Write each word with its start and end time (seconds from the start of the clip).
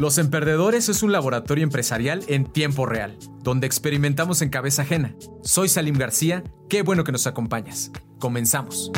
Los 0.00 0.18
Emperdedores 0.18 0.88
es 0.88 1.04
un 1.04 1.12
laboratorio 1.12 1.62
empresarial 1.62 2.24
en 2.26 2.46
tiempo 2.46 2.84
real, 2.84 3.16
donde 3.44 3.68
experimentamos 3.68 4.42
en 4.42 4.48
cabeza 4.48 4.82
ajena. 4.82 5.14
Soy 5.42 5.68
Salim 5.68 5.96
García, 5.96 6.42
qué 6.68 6.82
bueno 6.82 7.04
que 7.04 7.12
nos 7.12 7.28
acompañas. 7.28 7.92
Comenzamos. 8.18 8.90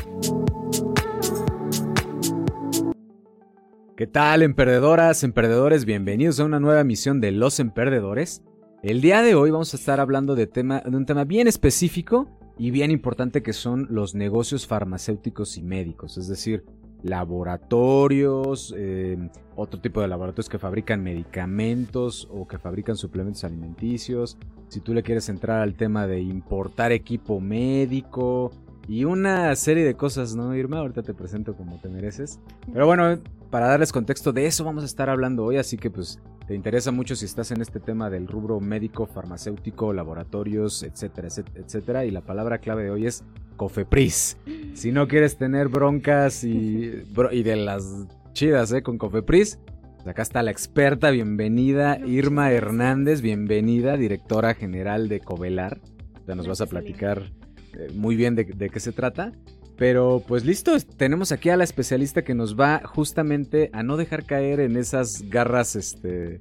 ¿Qué 3.94 4.06
tal, 4.06 4.42
emperdedoras, 4.42 5.22
emperdedores? 5.22 5.84
Bienvenidos 5.84 6.40
a 6.40 6.44
una 6.44 6.60
nueva 6.60 6.80
emisión 6.80 7.20
de 7.20 7.30
Los 7.30 7.60
Emperdedores. 7.60 8.42
El 8.82 9.02
día 9.02 9.20
de 9.20 9.34
hoy 9.34 9.50
vamos 9.50 9.74
a 9.74 9.76
estar 9.76 10.00
hablando 10.00 10.34
de, 10.34 10.48
un 10.86 11.04
tema 11.04 11.24
bien 11.24 11.46
específico 11.46 12.26
y 12.58 12.70
bien 12.70 12.90
importante 12.90 13.42
que 13.42 13.52
son 13.52 13.86
los 13.90 14.14
negocios 14.14 14.66
farmacéuticos 14.66 15.58
y 15.58 15.62
médicos, 15.62 16.16
es 16.16 16.26
decir, 16.26 16.64
laboratorios, 17.08 18.74
eh, 18.76 19.16
otro 19.54 19.80
tipo 19.80 20.00
de 20.00 20.08
laboratorios 20.08 20.48
que 20.48 20.58
fabrican 20.58 21.02
medicamentos 21.02 22.28
o 22.30 22.46
que 22.46 22.58
fabrican 22.58 22.96
suplementos 22.96 23.44
alimenticios. 23.44 24.36
Si 24.68 24.80
tú 24.80 24.92
le 24.92 25.02
quieres 25.02 25.28
entrar 25.28 25.62
al 25.62 25.74
tema 25.74 26.06
de 26.06 26.20
importar 26.20 26.92
equipo 26.92 27.40
médico 27.40 28.50
y 28.88 29.04
una 29.04 29.54
serie 29.56 29.84
de 29.84 29.94
cosas, 29.94 30.34
¿no, 30.34 30.54
Irma? 30.54 30.78
Ahorita 30.78 31.02
te 31.02 31.14
presento 31.14 31.54
como 31.54 31.78
te 31.80 31.88
mereces. 31.88 32.40
Pero 32.72 32.86
bueno, 32.86 33.18
para 33.50 33.68
darles 33.68 33.92
contexto 33.92 34.32
de 34.32 34.46
eso 34.46 34.64
vamos 34.64 34.82
a 34.82 34.86
estar 34.86 35.08
hablando 35.08 35.44
hoy, 35.44 35.56
así 35.56 35.76
que 35.76 35.90
pues 35.90 36.20
te 36.46 36.54
interesa 36.54 36.92
mucho 36.92 37.16
si 37.16 37.24
estás 37.24 37.50
en 37.50 37.60
este 37.60 37.80
tema 37.80 38.08
del 38.08 38.28
rubro 38.28 38.60
médico, 38.60 39.06
farmacéutico, 39.06 39.92
laboratorios, 39.92 40.84
etcétera, 40.84 41.28
etcétera. 41.54 42.04
Y 42.04 42.12
la 42.12 42.20
palabra 42.20 42.58
clave 42.58 42.84
de 42.84 42.90
hoy 42.90 43.06
es 43.06 43.24
Cofepris. 43.56 44.36
Si 44.74 44.92
no 44.92 45.08
quieres 45.08 45.38
tener 45.38 45.68
broncas 45.68 46.44
y, 46.44 47.04
y 47.32 47.42
de 47.42 47.56
las 47.56 48.06
chidas, 48.32 48.72
¿eh? 48.72 48.82
Con 48.82 48.96
Cofepris. 48.96 49.58
Pues 49.96 50.06
acá 50.06 50.22
está 50.22 50.42
la 50.44 50.52
experta, 50.52 51.10
bienvenida 51.10 51.98
Irma 51.98 52.52
Hernández, 52.52 53.22
bienvenida, 53.22 53.96
directora 53.96 54.54
general 54.54 55.08
de 55.08 55.18
Covelar. 55.18 55.80
Ya 56.28 56.36
nos 56.36 56.46
vas 56.46 56.60
a 56.60 56.66
platicar 56.66 57.32
eh, 57.72 57.88
muy 57.92 58.14
bien 58.14 58.36
de, 58.36 58.44
de 58.44 58.70
qué 58.70 58.78
se 58.78 58.92
trata. 58.92 59.32
Pero 59.76 60.22
pues 60.26 60.44
listo, 60.44 60.72
tenemos 60.96 61.32
aquí 61.32 61.50
a 61.50 61.56
la 61.56 61.64
especialista 61.64 62.22
que 62.22 62.34
nos 62.34 62.58
va 62.58 62.80
justamente 62.84 63.68
a 63.72 63.82
no 63.82 63.96
dejar 63.96 64.24
caer 64.24 64.60
en 64.60 64.76
esas 64.76 65.22
garras 65.28 65.76
este 65.76 66.40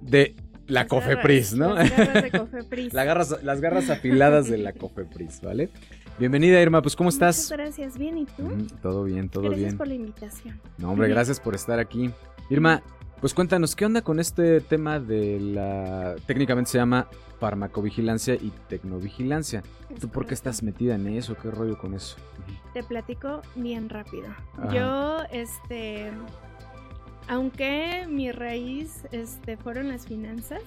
de 0.00 0.36
la 0.68 0.82
Las 0.82 0.86
Cofepris, 0.88 1.54
¿no? 1.54 1.74
Las 1.74 1.90
garras 1.96 2.22
de 2.22 2.30
Cofepris. 2.38 2.92
La 2.94 3.04
garras- 3.04 3.42
las 3.42 3.60
garras 3.60 3.90
afiladas 3.90 4.48
de 4.48 4.58
la 4.58 4.72
Cofepris, 4.74 5.40
¿vale? 5.42 5.70
Bienvenida 6.20 6.60
Irma, 6.60 6.82
pues 6.82 6.94
¿cómo 6.96 7.08
Muchas 7.10 7.38
estás? 7.38 7.58
gracias, 7.58 7.96
bien, 7.98 8.18
¿y 8.18 8.26
tú? 8.26 8.42
Mm, 8.42 8.66
todo 8.82 9.04
bien, 9.04 9.28
todo 9.28 9.42
gracias 9.44 9.60
bien. 9.66 9.78
por 9.78 9.88
la 9.88 9.94
invitación. 9.94 10.60
No, 10.76 10.90
hombre, 10.92 11.08
gracias 11.08 11.40
por 11.40 11.54
estar 11.54 11.78
aquí. 11.78 12.10
Irma, 12.50 12.82
pues 13.20 13.34
cuéntanos, 13.34 13.74
¿qué 13.74 13.84
onda 13.84 14.02
con 14.02 14.20
este 14.20 14.60
tema 14.60 15.00
de 15.00 15.40
la... 15.40 16.16
técnicamente 16.26 16.70
se 16.70 16.78
llama 16.78 17.08
farmacovigilancia 17.40 18.34
y 18.34 18.52
tecnovigilancia? 18.68 19.62
¿Tú 20.00 20.08
por 20.08 20.26
qué 20.26 20.34
estás 20.34 20.62
metida 20.62 20.94
en 20.94 21.06
eso? 21.08 21.36
¿Qué 21.36 21.50
rollo 21.50 21.78
con 21.78 21.94
eso? 21.94 22.16
Te 22.72 22.82
platico 22.82 23.42
bien 23.56 23.88
rápido. 23.88 24.28
Ajá. 24.56 24.72
Yo, 24.72 25.22
este, 25.32 26.12
aunque 27.28 28.06
mi 28.08 28.32
raíz, 28.32 29.04
este, 29.12 29.56
fueron 29.56 29.88
las 29.88 30.06
finanzas, 30.06 30.62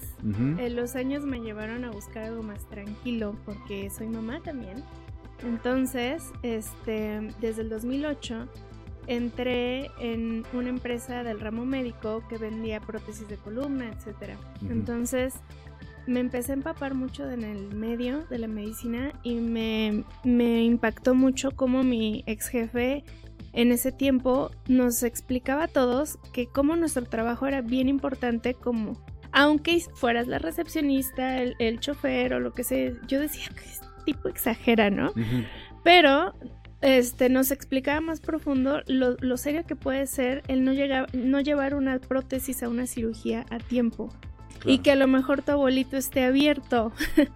eh, 0.60 0.70
los 0.70 0.96
años 0.96 1.24
me 1.24 1.40
llevaron 1.40 1.86
a 1.86 1.92
buscar 1.92 2.24
algo 2.26 2.44
más 2.44 2.66
tranquilo 2.66 3.36
porque 3.46 3.90
soy 3.90 4.08
mamá 4.08 4.42
también. 4.44 4.84
Entonces, 5.44 6.32
este, 6.44 7.34
desde 7.40 7.64
el 7.64 7.70
2008 7.70 8.48
entré 9.08 9.92
en 10.00 10.44
una 10.54 10.70
empresa 10.70 11.24
del 11.24 11.40
ramo 11.40 11.66
médico 11.66 12.24
que 12.30 12.38
vendía 12.38 12.80
prótesis 12.80 13.28
de 13.28 13.38
columna. 13.38 13.92
Ujú. 14.62 14.72
Entonces, 14.72 15.36
me 16.08 16.20
empecé 16.20 16.52
a 16.52 16.56
empapar 16.56 16.94
mucho 16.94 17.30
en 17.30 17.44
el 17.44 17.74
medio 17.76 18.26
de 18.28 18.40
la 18.40 18.48
medicina 18.48 19.14
y 19.24 19.36
me, 19.36 20.04
me 20.24 20.64
impactó 20.64 21.14
mucho 21.14 21.52
cómo 21.52 21.84
mi 21.84 22.24
ex 22.26 22.48
jefe 22.48 23.04
en 23.54 23.72
ese 23.72 23.92
tiempo 23.92 24.52
nos 24.68 25.04
explicaba 25.04 25.66
a 25.66 25.68
todos 25.68 26.18
que 26.34 26.48
como 26.48 26.76
nuestro 26.76 27.06
trabajo 27.06 27.48
era 27.48 27.62
bien 27.62 27.90
importante 27.90 28.54
como 28.54 28.98
aunque 29.34 29.80
fueras 29.94 30.28
la 30.28 30.40
recepcionista, 30.40 31.42
el, 31.42 31.56
el 31.60 31.80
chofer 31.80 32.34
o 32.34 32.40
lo 32.40 32.54
que 32.54 32.64
sea, 32.64 32.92
yo 33.08 33.20
decía 33.20 33.48
que 33.56 33.64
este 33.64 33.88
tipo 34.06 34.28
exagera, 34.28 34.90
¿no? 34.90 35.14
Pero 35.84 36.34
este, 36.82 37.30
nos 37.30 37.52
explicaba 37.52 38.02
más 38.02 38.20
profundo 38.20 38.82
lo, 38.88 39.16
lo 39.20 39.38
serio 39.38 39.66
que 39.66 39.76
puede 39.76 40.08
ser 40.08 40.44
el 40.48 40.64
no, 40.64 40.74
llegar, 40.74 41.08
no 41.16 41.40
llevar 41.40 41.76
una 41.76 42.00
prótesis 42.00 42.64
a 42.64 42.70
una 42.70 42.88
cirugía 42.88 43.46
a 43.50 43.60
tiempo. 43.60 44.10
Y 44.66 44.80
que 44.80 44.92
a 44.92 44.96
lo 44.96 45.08
mejor 45.08 45.42
tu 45.42 45.52
abuelito 45.52 45.98
esté 45.98 46.24
abierto. 46.24 46.92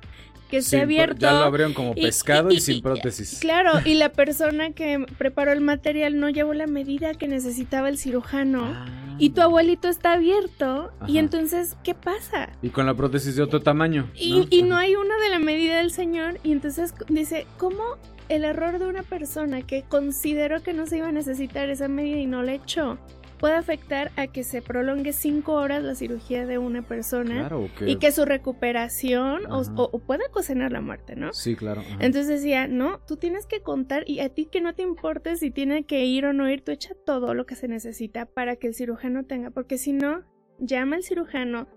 que 0.49 0.57
esté 0.57 0.77
Sí, 0.77 0.81
abierto. 0.81 1.17
Ya 1.19 1.31
lo 1.33 1.39
abrieron 1.39 1.73
como 1.73 1.93
y- 1.95 2.01
pescado 2.01 2.51
y, 2.51 2.55
y- 2.55 2.59
sin 2.61 2.81
prótesis. 2.81 3.39
Claro, 3.39 3.73
y 3.85 3.95
la 3.95 4.09
persona 4.09 4.71
que 4.71 5.05
preparó 5.17 5.51
el 5.51 5.61
material 5.61 6.19
no 6.19 6.29
llevó 6.29 6.53
la 6.53 6.67
medida 6.67 7.13
que 7.13 7.27
necesitaba 7.27 7.89
el 7.89 7.97
cirujano. 7.97 8.63
Ah. 8.65 8.85
Y 9.17 9.29
tu 9.29 9.41
abuelito 9.41 9.87
está 9.87 10.13
abierto. 10.13 10.91
Y 11.07 11.19
entonces, 11.19 11.77
¿qué 11.83 11.93
pasa? 11.93 12.49
Y 12.61 12.69
con 12.69 12.85
la 12.85 12.93
prótesis 12.93 13.35
de 13.35 13.43
otro 13.43 13.61
tamaño. 13.61 14.09
Y, 14.13 14.45
y 14.49 14.63
no 14.63 14.75
hay 14.75 14.95
una 14.95 15.15
de 15.23 15.29
la 15.29 15.39
medida 15.39 15.77
del 15.77 15.91
señor. 15.91 16.37
Y 16.43 16.51
entonces 16.51 16.93
dice, 17.07 17.47
¿cómo 17.57 17.81
el 18.27 18.43
error 18.43 18.77
de 18.79 18.87
una 18.87 19.03
persona 19.03 19.61
que 19.61 19.83
consideró 19.83 20.61
que 20.63 20.73
no 20.73 20.85
se 20.85 20.97
iba 20.97 21.07
a 21.07 21.11
necesitar 21.13 21.69
esa 21.69 21.87
medida 21.87 22.17
y 22.17 22.25
no 22.25 22.43
la 22.43 22.55
echó 22.55 22.97
puede 23.45 23.57
afectar 23.57 24.11
a 24.15 24.25
que 24.25 24.43
se 24.43 24.63
prolongue 24.63 25.13
cinco 25.13 25.53
horas 25.53 25.83
la 25.83 25.93
cirugía 25.93 26.47
de 26.47 26.57
una 26.57 26.81
persona 26.81 27.41
Claro, 27.41 27.69
que... 27.77 27.91
y 27.91 27.97
que 27.97 28.11
su 28.11 28.25
recuperación 28.25 29.43
o, 29.51 29.99
pueda 29.99 30.23
ocasionar 30.27 30.71
la 30.71 30.81
muerte, 30.81 31.15
¿no? 31.15 31.31
Sí, 31.31 31.55
claro. 31.55 31.81
ajá. 31.81 31.91
Entonces 31.99 32.27
decía, 32.27 32.67
no, 32.67 33.01
tú 33.05 33.17
tienes 33.17 33.45
que 33.45 33.61
contar 33.61 34.03
y 34.07 34.21
a 34.21 34.29
ti 34.29 34.47
que 34.47 34.61
no 34.61 34.73
te 34.73 34.81
importe 34.81 35.35
si 35.35 35.51
tiene 35.51 35.83
que 35.83 36.05
ir 36.05 36.25
o 36.25 36.33
no 36.33 36.49
ir, 36.49 36.63
tú 36.63 36.71
echa 36.71 36.95
todo 37.05 37.35
lo 37.35 37.45
que 37.45 37.53
se 37.53 37.67
necesita 37.67 38.25
para 38.25 38.55
que 38.55 38.65
el 38.65 38.73
cirujano 38.73 39.25
tenga, 39.25 39.51
porque 39.51 39.77
si 39.77 39.93
no, 39.93 40.23
llama 40.57 40.95
al 40.95 41.03
cirujano, 41.03 41.67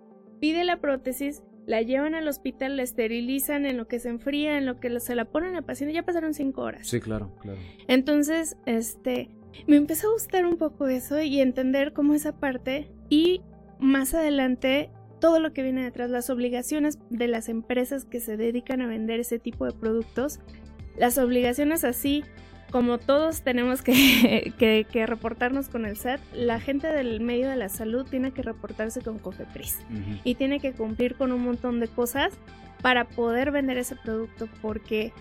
pide 0.41 0.65
la 0.65 0.79
prótesis, 0.81 1.43
la 1.67 1.83
llevan 1.83 2.15
al 2.15 2.29
hospital, 2.29 2.79
la 2.79 2.83
esterilizan 2.83 3.67
en 3.67 3.77
lo 3.77 3.89
que 3.89 3.99
se 3.99 4.09
enfría, 4.09 4.57
en 4.57 4.65
lo 4.65 4.81
que 4.81 5.01
se 5.01 5.15
la 5.15 5.27
ponen 5.27 5.55
al 5.55 5.67
paciente, 5.67 5.93
ya 5.93 6.03
pasaron 6.03 6.33
cinco 6.33 6.63
horas. 6.63 6.89
Sí, 6.89 6.99
claro, 6.99 7.37
claro. 7.43 7.59
Entonces, 7.89 8.57
este, 8.65 9.29
me 9.67 9.77
empezó 9.77 10.09
a 10.09 10.13
gustar 10.13 10.47
un 10.47 10.57
poco 10.57 10.89
eso 10.89 11.21
y 11.21 11.41
entender 11.41 11.93
cómo 11.93 12.15
esa 12.15 12.33
parte 12.39 12.91
y 13.09 13.43
más 13.79 14.15
adelante 14.15 14.91
todo 15.21 15.41
lo 15.41 15.53
que 15.53 15.63
viene 15.63 15.83
detrás, 15.83 16.11
las 16.11 16.31
obligaciones 16.31 16.99
de 17.11 17.27
las 17.29 17.49
empresas 17.49 18.05
que 18.05 18.21
se 18.21 18.37
dedican 18.37 18.81
a 18.83 18.87
vender 18.87 19.19
ese 19.21 19.39
tipo 19.39 19.65
de 19.67 19.73
productos, 19.73 20.39
las 20.97 21.19
obligaciones 21.19 21.83
así 21.85 22.25
como 22.71 22.99
todos 22.99 23.43
tenemos 23.43 23.81
que, 23.83 24.53
que- 24.59 24.87
que 24.91 25.07
reportarnos 25.07 25.69
con 25.69 25.87
el 25.87 25.97
SAT, 25.97 26.21
la 26.35 26.61
gente 26.61 26.87
del 26.89 27.21
medio 27.21 27.49
de 27.49 27.57
la 27.57 27.69
salud 27.69 28.07
tiene 28.09 28.33
que 28.33 28.43
reportarse 28.43 29.01
con 29.01 29.19
COFEPRIS 29.19 29.79
y 30.23 30.35
tiene 30.35 30.61
que 30.61 30.73
cumplir 30.73 31.15
con 31.17 31.33
un 31.33 31.43
montón 31.43 31.81
de 31.81 31.89
cosas 31.89 32.33
para 32.83 33.07
poder 33.09 33.51
vender 33.51 33.79
ese 33.79 33.97
producto 33.97 34.49
porque 34.63 35.13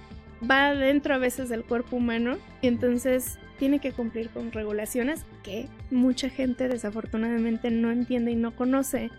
va 0.49 0.73
dentro 0.73 1.13
a 1.15 1.17
veces 1.17 1.49
del 1.49 1.63
cuerpo 1.63 1.95
humano 1.95 2.37
y 2.61 2.67
entonces 2.67 3.37
tiene 3.57 3.79
que 3.79 3.91
cumplir 3.91 4.29
con 4.29 4.51
regulaciones 4.51 5.25
que 5.43 5.67
mucha 5.89 6.29
gente 6.29 6.67
desafortunadamente 6.67 7.71
no 7.71 7.91
entiende 7.91 8.31
y 8.31 8.35
no 8.35 8.55
conoce 8.55 9.09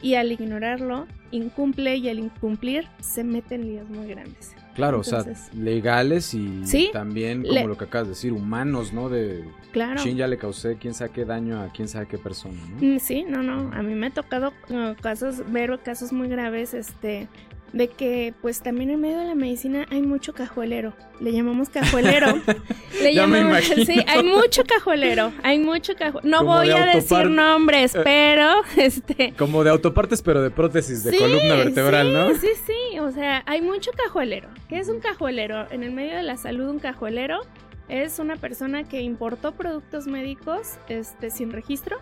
y 0.00 0.14
al 0.14 0.30
ignorarlo 0.32 1.06
incumple 1.30 1.96
y 1.96 2.08
al 2.08 2.18
incumplir 2.18 2.86
se 3.00 3.24
mete 3.24 3.54
en 3.56 3.62
líos 3.68 3.88
muy 3.88 4.06
grandes. 4.08 4.54
Claro, 4.74 5.00
o 5.00 5.04
sea, 5.04 5.18
Entonces- 5.18 5.52
legales 5.54 6.32
y 6.34 6.64
Sí, 6.66 6.90
también, 6.92 7.42
como 7.42 7.54
le- 7.54 7.66
lo 7.66 7.76
que 7.76 7.84
acabas 7.84 8.06
de 8.08 8.12
decir, 8.14 8.32
humanos, 8.32 8.92
¿no? 8.92 9.08
De 9.10 9.44
Claro. 9.70 10.02
chin, 10.02 10.16
ya 10.16 10.26
le 10.26 10.38
causé 10.38 10.76
quién 10.76 10.94
sabe 10.94 11.10
qué 11.12 11.24
daño 11.24 11.60
a 11.60 11.68
quién 11.72 11.88
sabe 11.88 12.06
qué 12.06 12.18
persona, 12.18 12.58
¿no? 12.80 12.94
Mm, 12.94 12.98
Sí, 12.98 13.24
no, 13.28 13.42
no, 13.42 13.70
a 13.74 13.82
mí 13.82 13.94
me 13.94 14.06
ha 14.06 14.10
tocado 14.10 14.52
uh, 14.70 14.94
casos, 15.00 15.42
ver 15.52 15.78
casos 15.84 16.12
muy 16.12 16.28
graves, 16.28 16.72
este, 16.74 17.28
de 17.72 17.88
que 17.88 18.34
pues 18.42 18.60
también 18.60 18.90
en 18.90 19.00
medio 19.00 19.18
de 19.18 19.24
la 19.24 19.34
medicina 19.34 19.86
hay 19.90 20.02
mucho 20.02 20.34
cajuelero, 20.34 20.92
le 21.20 21.32
llamamos 21.32 21.70
cajuelero, 21.70 22.38
le 23.02 23.14
Ya 23.14 23.26
me 23.26 23.38
llamamos, 23.38 23.66
imagino. 23.68 23.84
sí, 23.86 24.04
hay 24.06 24.22
mucho 24.24 24.64
cajuelero, 24.64 25.32
hay 25.42 25.58
mucho 25.58 25.94
cajuelero, 25.96 26.28
no 26.30 26.38
Como 26.44 26.56
voy 26.58 26.66
de 26.68 26.74
a 26.74 26.86
decir 26.94 27.30
nombres, 27.30 27.94
Eh. 27.94 28.00
pero, 28.04 28.50
este, 28.76 29.32
Como 29.38 29.64
de 29.64 29.70
autopartes, 29.70 30.20
pero 30.20 30.42
de 30.42 30.50
prótesis 30.50 31.02
de 31.02 31.12
Sí, 31.12 31.18
columna 31.18 31.54
vertebral, 31.54 32.08
sí, 32.08 32.12
¿no? 32.12 32.34
Sí, 32.40 32.48
sí, 32.66 32.98
o 32.98 33.10
sea, 33.10 33.42
hay 33.46 33.62
mucho 33.62 33.90
cajuelero. 33.92 34.48
¿Qué 34.68 34.78
es 34.78 34.88
un 34.88 35.00
cajuelero? 35.00 35.66
En 35.70 35.82
el 35.82 35.92
medio 35.92 36.14
de 36.16 36.22
la 36.22 36.36
salud, 36.36 36.68
un 36.68 36.78
cajuelero 36.78 37.40
es 37.88 38.18
una 38.18 38.36
persona 38.36 38.84
que 38.84 39.00
importó 39.00 39.52
productos 39.52 40.06
médicos 40.06 40.78
este, 40.88 41.30
sin 41.30 41.50
registro. 41.52 41.98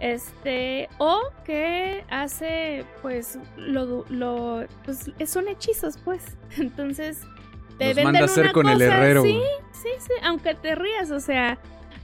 Este, 0.00 0.88
o 0.98 1.20
que 1.44 2.04
hace, 2.10 2.84
pues, 3.02 3.38
lo, 3.56 4.04
lo, 4.08 4.64
pues, 4.84 5.10
son 5.26 5.48
hechizos, 5.48 5.98
pues. 6.04 6.36
Entonces, 6.58 7.20
te 7.78 7.86
venden 7.88 8.04
manda 8.04 8.20
a 8.20 8.24
hacer 8.24 8.44
una 8.44 8.52
con 8.52 8.68
el 8.68 8.78
cosa, 8.78 8.96
herrero. 8.96 9.22
Sí, 9.22 9.40
sí, 9.72 9.88
sí, 9.98 10.12
aunque 10.22 10.54
te 10.54 10.74
rías, 10.74 11.10
o 11.10 11.20
sea, 11.20 11.58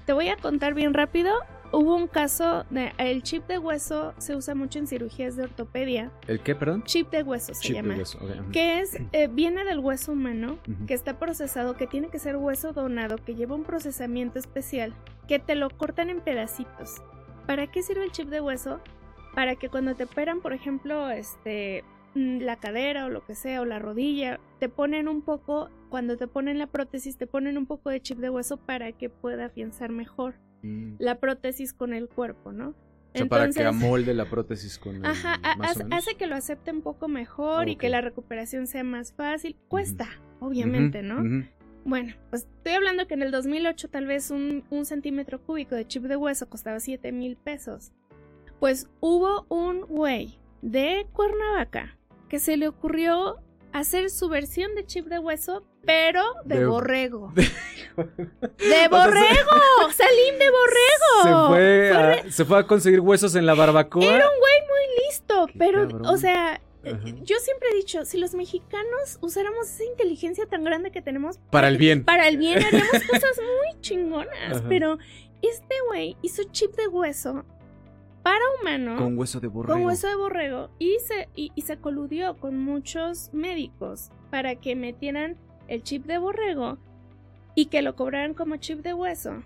te 0.07 0.13
voy 0.13 0.29
a 0.29 0.37
contar 0.37 0.75
bien 0.75 0.95
rápido. 0.95 1.35
hubo 1.73 1.97
un 1.97 2.07
caso 2.07 2.65
de 2.71 2.93
el 2.97 3.23
chip 3.23 3.47
de 3.49 3.59
hueso 3.59 4.15
se 4.19 4.37
usa 4.37 4.55
mucho 4.55 4.79
en 4.79 4.87
cirugías 4.87 5.37
de 5.37 5.43
ortopedia. 5.43 6.11
¿El 6.29 6.41
qué, 6.41 6.55
perdón? 6.55 6.85
Chip 6.85 7.11
de 7.11 7.23
hueso 7.25 7.53
se 7.55 7.61
Chip 7.61 7.77
de 7.77 7.83
llama. 7.83 7.97
hueso, 7.97 8.19
ok, 8.19 8.31
ujú. 8.41 8.51
Que 8.53 8.81
es, 8.81 8.97
eh, 9.13 9.29
viene 9.31 9.65
del 9.65 9.81
hueso 9.81 10.13
humano, 10.13 10.59
que 10.87 10.95
está 10.95 11.19
procesado, 11.19 11.77
que 11.77 11.87
tiene 11.87 12.09
que 12.09 12.19
ser 12.21 12.37
hueso 12.37 12.73
donado, 12.73 13.17
que 13.19 13.35
lleva 13.35 13.55
un 13.57 13.65
procesamiento 13.65 14.39
especial, 14.39 14.95
que 15.29 15.39
te 15.41 15.57
lo 15.57 15.69
cortan 15.71 16.09
en 16.09 16.21
pedacitos. 16.21 17.03
¿Para 17.47 17.67
qué 17.69 17.83
sirve 17.83 18.05
el 18.05 18.13
chip 18.13 18.29
de 18.29 18.41
hueso? 18.41 18.81
Para 19.35 19.57
que 19.57 19.69
cuando 19.69 19.95
te 19.95 20.05
operan, 20.05 20.41
por 20.41 20.53
ejemplo, 20.53 21.11
este 21.11 21.85
mm, 22.15 22.39
la 22.41 22.57
cadera 22.57 23.07
o 23.07 23.09
lo 23.11 23.25
que 23.25 23.35
sea, 23.35 23.61
o 23.61 23.65
la 23.65 23.79
rodilla, 23.79 24.41
te 24.59 24.69
ponen 24.69 25.09
un 25.09 25.23
poco, 25.23 25.71
cuando 25.91 26.17
te 26.17 26.27
ponen 26.27 26.59
la 26.59 26.67
prótesis, 26.67 27.17
te 27.19 27.27
ponen 27.27 27.59
un 27.59 27.67
poco 27.67 27.91
de 27.91 28.01
chip 28.01 28.19
de 28.19 28.31
hueso 28.31 28.57
para 28.57 28.93
que 28.93 29.09
pueda 29.11 29.47
afianzar 29.47 29.91
mejor 29.91 30.35
Mm. 30.63 30.95
la 30.99 31.21
prótesis 31.21 31.75
con 31.75 31.93
el 31.93 32.09
cuerpo, 32.09 32.51
¿no? 32.51 32.71
O 32.71 33.19
sea, 33.19 33.27
para 33.27 33.49
que 33.51 33.63
amolde 33.65 34.15
la 34.15 34.25
prótesis 34.25 34.79
con 34.79 34.97
el, 34.97 35.05
Ajá, 35.07 35.39
más 35.43 35.59
o 35.59 35.63
hace, 35.63 35.85
menos. 35.85 35.99
hace 35.99 36.17
que 36.17 36.27
lo 36.27 36.35
acepte 36.35 36.71
un 36.73 36.81
poco 36.83 37.09
mejor 37.09 37.69
y 37.69 37.77
que 37.77 37.89
la 37.91 38.01
recuperación 38.01 38.67
sea 38.67 38.83
más 38.83 39.13
fácil. 39.13 39.57
Cuesta, 39.69 40.09
obviamente, 40.41 41.03
¿no? 41.03 41.47
Bueno, 41.87 42.15
pues 42.31 42.43
estoy 42.57 42.73
hablando 42.73 43.07
que 43.07 43.15
en 43.15 43.23
el 43.23 43.31
2008 43.31 43.89
tal 43.89 44.07
vez 44.07 44.31
un, 44.33 44.65
un 44.71 44.85
centímetro 44.85 45.41
cúbico 45.41 45.77
de 45.77 45.87
chip 45.87 46.03
de 46.03 46.17
hueso 46.17 46.49
costaba 46.49 46.81
7 46.81 47.13
mil 47.13 47.37
pesos. 47.37 47.93
Pues 48.59 48.89
hubo 49.01 49.47
un 49.49 49.83
güey 49.83 50.39
de 50.63 51.07
Cuernavaca 51.13 51.97
que 52.29 52.41
se 52.41 52.57
le 52.57 52.67
ocurrió 52.67 53.37
hacer 53.73 54.11
su 54.11 54.29
versión 54.29 54.75
de 54.75 54.85
chip 54.85 55.07
de 55.07 55.21
hueso, 55.21 55.65
pero 55.85 56.25
de, 56.45 56.59
De- 56.61 56.67
borrego. 56.67 57.33
de- 57.37 57.43
¡De 57.97 58.89
borrego! 58.91 59.51
¡Salim 59.95 60.39
de 60.39 60.51
borrego! 60.51 61.23
Se 61.23 61.49
fue, 61.55 61.93
a, 61.93 62.31
se 62.33 62.45
fue 62.45 62.59
a 62.59 62.63
conseguir 62.67 63.01
huesos 63.01 63.37
en 63.37 63.47
la 63.47 63.55
barbacoa. 63.55 64.03
Era 64.05 64.29
un 64.29 64.39
güey 64.41 64.61
muy 64.63 65.05
listo, 65.07 65.47
pero, 65.57 65.89
o 66.11 66.17
sea. 66.17 66.61
Yo 67.25 67.37
siempre 67.39 67.69
he 67.73 67.77
dicho, 67.77 68.05
si 68.05 68.19
los 68.19 68.35
mexicanos 68.35 69.19
usáramos 69.21 69.69
esa 69.69 69.85
inteligencia 69.85 70.47
tan 70.47 70.65
grande 70.65 70.91
que 70.91 71.03
tenemos 71.03 71.39
Para 71.51 71.69
el 71.69 71.77
bien. 71.79 72.05
para 72.05 72.29
el 72.29 72.37
bien, 72.37 72.63
haríamos 72.63 73.03
cosas 73.11 73.37
muy 73.39 73.81
chingonas. 73.81 74.59
Ajá. 74.59 74.65
Pero 74.69 74.99
este 75.43 75.75
güey 75.89 76.17
hizo 76.23 76.43
chip 76.53 76.75
de 76.77 76.89
hueso 76.89 77.45
para 78.23 78.41
humano, 78.61 78.97
Con 78.97 79.17
hueso 79.19 79.39
de 79.39 79.47
borrego. 79.47 79.75
con 79.75 79.85
hueso 79.87 80.09
de 80.09 80.17
borrego, 80.17 80.71
y 80.81 80.97
se, 81.07 81.29
y, 81.37 81.53
y 81.55 81.63
se 81.63 81.77
coludió 81.79 82.37
con 82.39 82.59
muchos 82.59 83.33
médicos 83.33 84.11
para 84.31 84.57
que 84.57 84.75
metieran 84.75 85.37
el 85.69 85.83
chip 85.85 86.07
de 86.07 86.19
borrego 86.19 86.79
y 87.55 87.67
que 87.67 87.83
lo 87.83 87.95
cobraran 87.95 88.35
como 88.35 88.57
chip 88.57 88.81
de 88.81 88.95
hueso. 88.95 89.43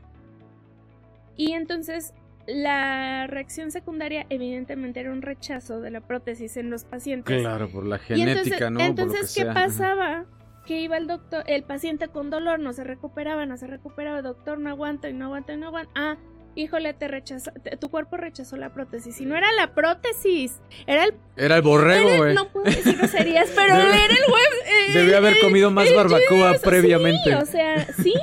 Y 1.36 1.52
entonces 1.52 2.12
la 2.46 3.26
reacción 3.26 3.70
secundaria 3.70 4.26
evidentemente 4.30 5.00
era 5.00 5.12
un 5.12 5.22
rechazo 5.22 5.80
de 5.80 5.90
la 5.90 6.00
prótesis 6.00 6.56
en 6.56 6.70
los 6.70 6.84
pacientes. 6.84 7.40
Claro, 7.40 7.70
por 7.70 7.86
la 7.86 7.98
genética, 7.98 8.40
entonces, 8.40 8.70
¿no? 8.70 8.80
Entonces 8.80 9.34
¿qué 9.34 9.42
sea. 9.42 9.54
pasaba? 9.54 10.24
Que 10.66 10.80
iba 10.80 10.96
el 10.96 11.06
doctor, 11.06 11.44
el 11.46 11.62
paciente 11.64 12.08
con 12.08 12.30
dolor, 12.30 12.58
no 12.60 12.72
se 12.72 12.84
recuperaba, 12.84 13.46
no 13.46 13.56
se 13.56 13.66
recuperaba, 13.66 14.22
doctor 14.22 14.58
no 14.58 14.70
aguanta 14.70 15.08
y 15.08 15.12
no 15.14 15.26
aguanta 15.26 15.52
y 15.52 15.56
no 15.56 15.66
aguanta. 15.68 15.90
Ah, 15.94 16.16
híjole, 16.54 16.92
te 16.94 17.08
rechazó, 17.08 17.50
te- 17.62 17.76
tu 17.76 17.88
cuerpo 17.88 18.16
rechazó 18.16 18.56
la 18.56 18.72
prótesis. 18.72 19.20
Y 19.20 19.24
no 19.26 19.36
era 19.36 19.50
la 19.52 19.74
prótesis, 19.74 20.60
era 20.86 21.04
el... 21.04 21.14
Era 21.36 21.56
el 21.56 21.62
borrego, 21.62 22.16
güey. 22.18 22.34
no 22.34 22.48
puedo 22.52 22.64
decir 22.66 22.96
groserías, 22.98 23.50
pero 23.56 23.74
Debe- 23.74 24.04
era 24.04 24.14
el 24.14 24.30
web... 24.30 24.52
eh, 24.66 24.92
Debió 24.92 25.16
haber 25.16 25.38
comido 25.40 25.70
más 25.70 25.92
barbacoa 25.94 26.54
previamente. 26.62 27.30
Sí, 27.30 27.32
o 27.32 27.46
sea, 27.46 27.86
sí, 27.94 28.14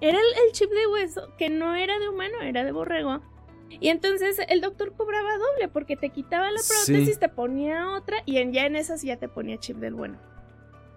era 0.00 0.18
el, 0.18 0.24
el 0.46 0.52
chip 0.52 0.70
de 0.70 0.86
hueso, 0.86 1.28
que 1.38 1.48
no 1.48 1.74
era 1.74 1.98
de 1.98 2.08
humano, 2.08 2.34
era 2.42 2.64
de 2.64 2.72
borrego. 2.72 3.22
Y 3.80 3.88
entonces 3.88 4.38
el 4.48 4.60
doctor 4.60 4.92
cobraba 4.96 5.30
doble 5.38 5.68
porque 5.68 5.96
te 5.96 6.10
quitaba 6.10 6.50
la 6.50 6.58
Sí. 6.60 6.92
prótesis, 6.92 7.18
te 7.18 7.28
ponía 7.28 7.90
otra 7.90 8.18
y 8.26 8.38
en, 8.38 8.52
ya 8.52 8.66
en 8.66 8.76
esas 8.76 9.02
ya 9.02 9.16
te 9.16 9.28
ponía 9.28 9.58
chip 9.58 9.76
del 9.78 9.94
bueno. 9.94 10.18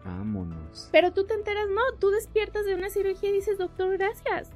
Vámonos. 0.05 0.89
Pero 0.91 1.11
tú 1.11 1.25
te 1.25 1.33
enteras, 1.33 1.67
no, 1.69 1.97
tú 1.99 2.09
despiertas 2.11 2.65
de 2.65 2.75
una 2.75 2.89
cirugía 2.89 3.29
y 3.29 3.33
dices, 3.33 3.57
doctor, 3.57 3.97
gracias. 3.97 4.51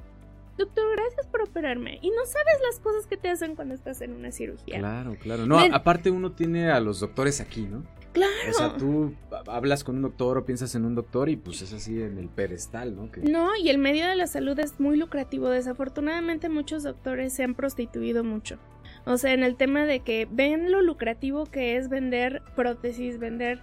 Doctor, 0.56 0.84
gracias 0.96 1.26
por 1.26 1.42
operarme. 1.42 1.98
Y 2.02 2.10
no 2.10 2.24
sabes 2.24 2.54
las 2.70 2.78
cosas 2.80 3.06
que 3.06 3.16
te 3.16 3.28
hacen 3.28 3.54
cuando 3.56 3.74
estás 3.74 4.00
en 4.02 4.12
una 4.12 4.32
cirugía. 4.32 4.78
Claro, 4.78 5.16
claro. 5.20 5.46
No, 5.46 5.58
aparte 5.58 6.10
uno 6.10 6.32
tiene 6.32 6.70
a 6.70 6.80
los 6.80 7.00
doctores 7.00 7.40
aquí, 7.40 7.62
¿no? 7.62 7.84
Claro. 8.12 8.32
O 8.50 8.52
sea, 8.52 8.76
tú 8.76 9.14
hablas 9.46 9.84
con 9.84 9.96
un 9.96 10.02
doctor 10.02 10.36
o 10.38 10.44
piensas 10.44 10.74
en 10.74 10.84
un 10.84 10.94
doctor 10.94 11.28
y 11.28 11.36
pues 11.36 11.62
es 11.62 11.72
así 11.72 12.00
en 12.02 12.18
el 12.18 12.28
pedestal, 12.28 12.94
¿no? 12.94 13.10
Que- 13.10 13.20
No, 13.22 13.56
y 13.56 13.70
el 13.70 13.78
medio 13.78 14.06
de 14.06 14.14
la 14.16 14.26
salud 14.26 14.58
es 14.58 14.78
muy 14.78 14.96
lucrativo. 14.96 15.48
Desafortunadamente 15.48 16.48
muchos 16.48 16.82
doctores 16.82 17.32
se 17.32 17.42
han 17.44 17.54
prostituido 17.54 18.22
mucho. 18.24 18.58
O 19.04 19.16
sea, 19.16 19.32
en 19.32 19.42
el 19.42 19.56
tema 19.56 19.84
de 19.86 20.00
que 20.00 20.28
ven 20.30 20.70
lo 20.70 20.82
lucrativo 20.82 21.46
que 21.46 21.76
es 21.76 21.88
vender 21.88 22.42
prótesis, 22.54 23.18
vender 23.18 23.60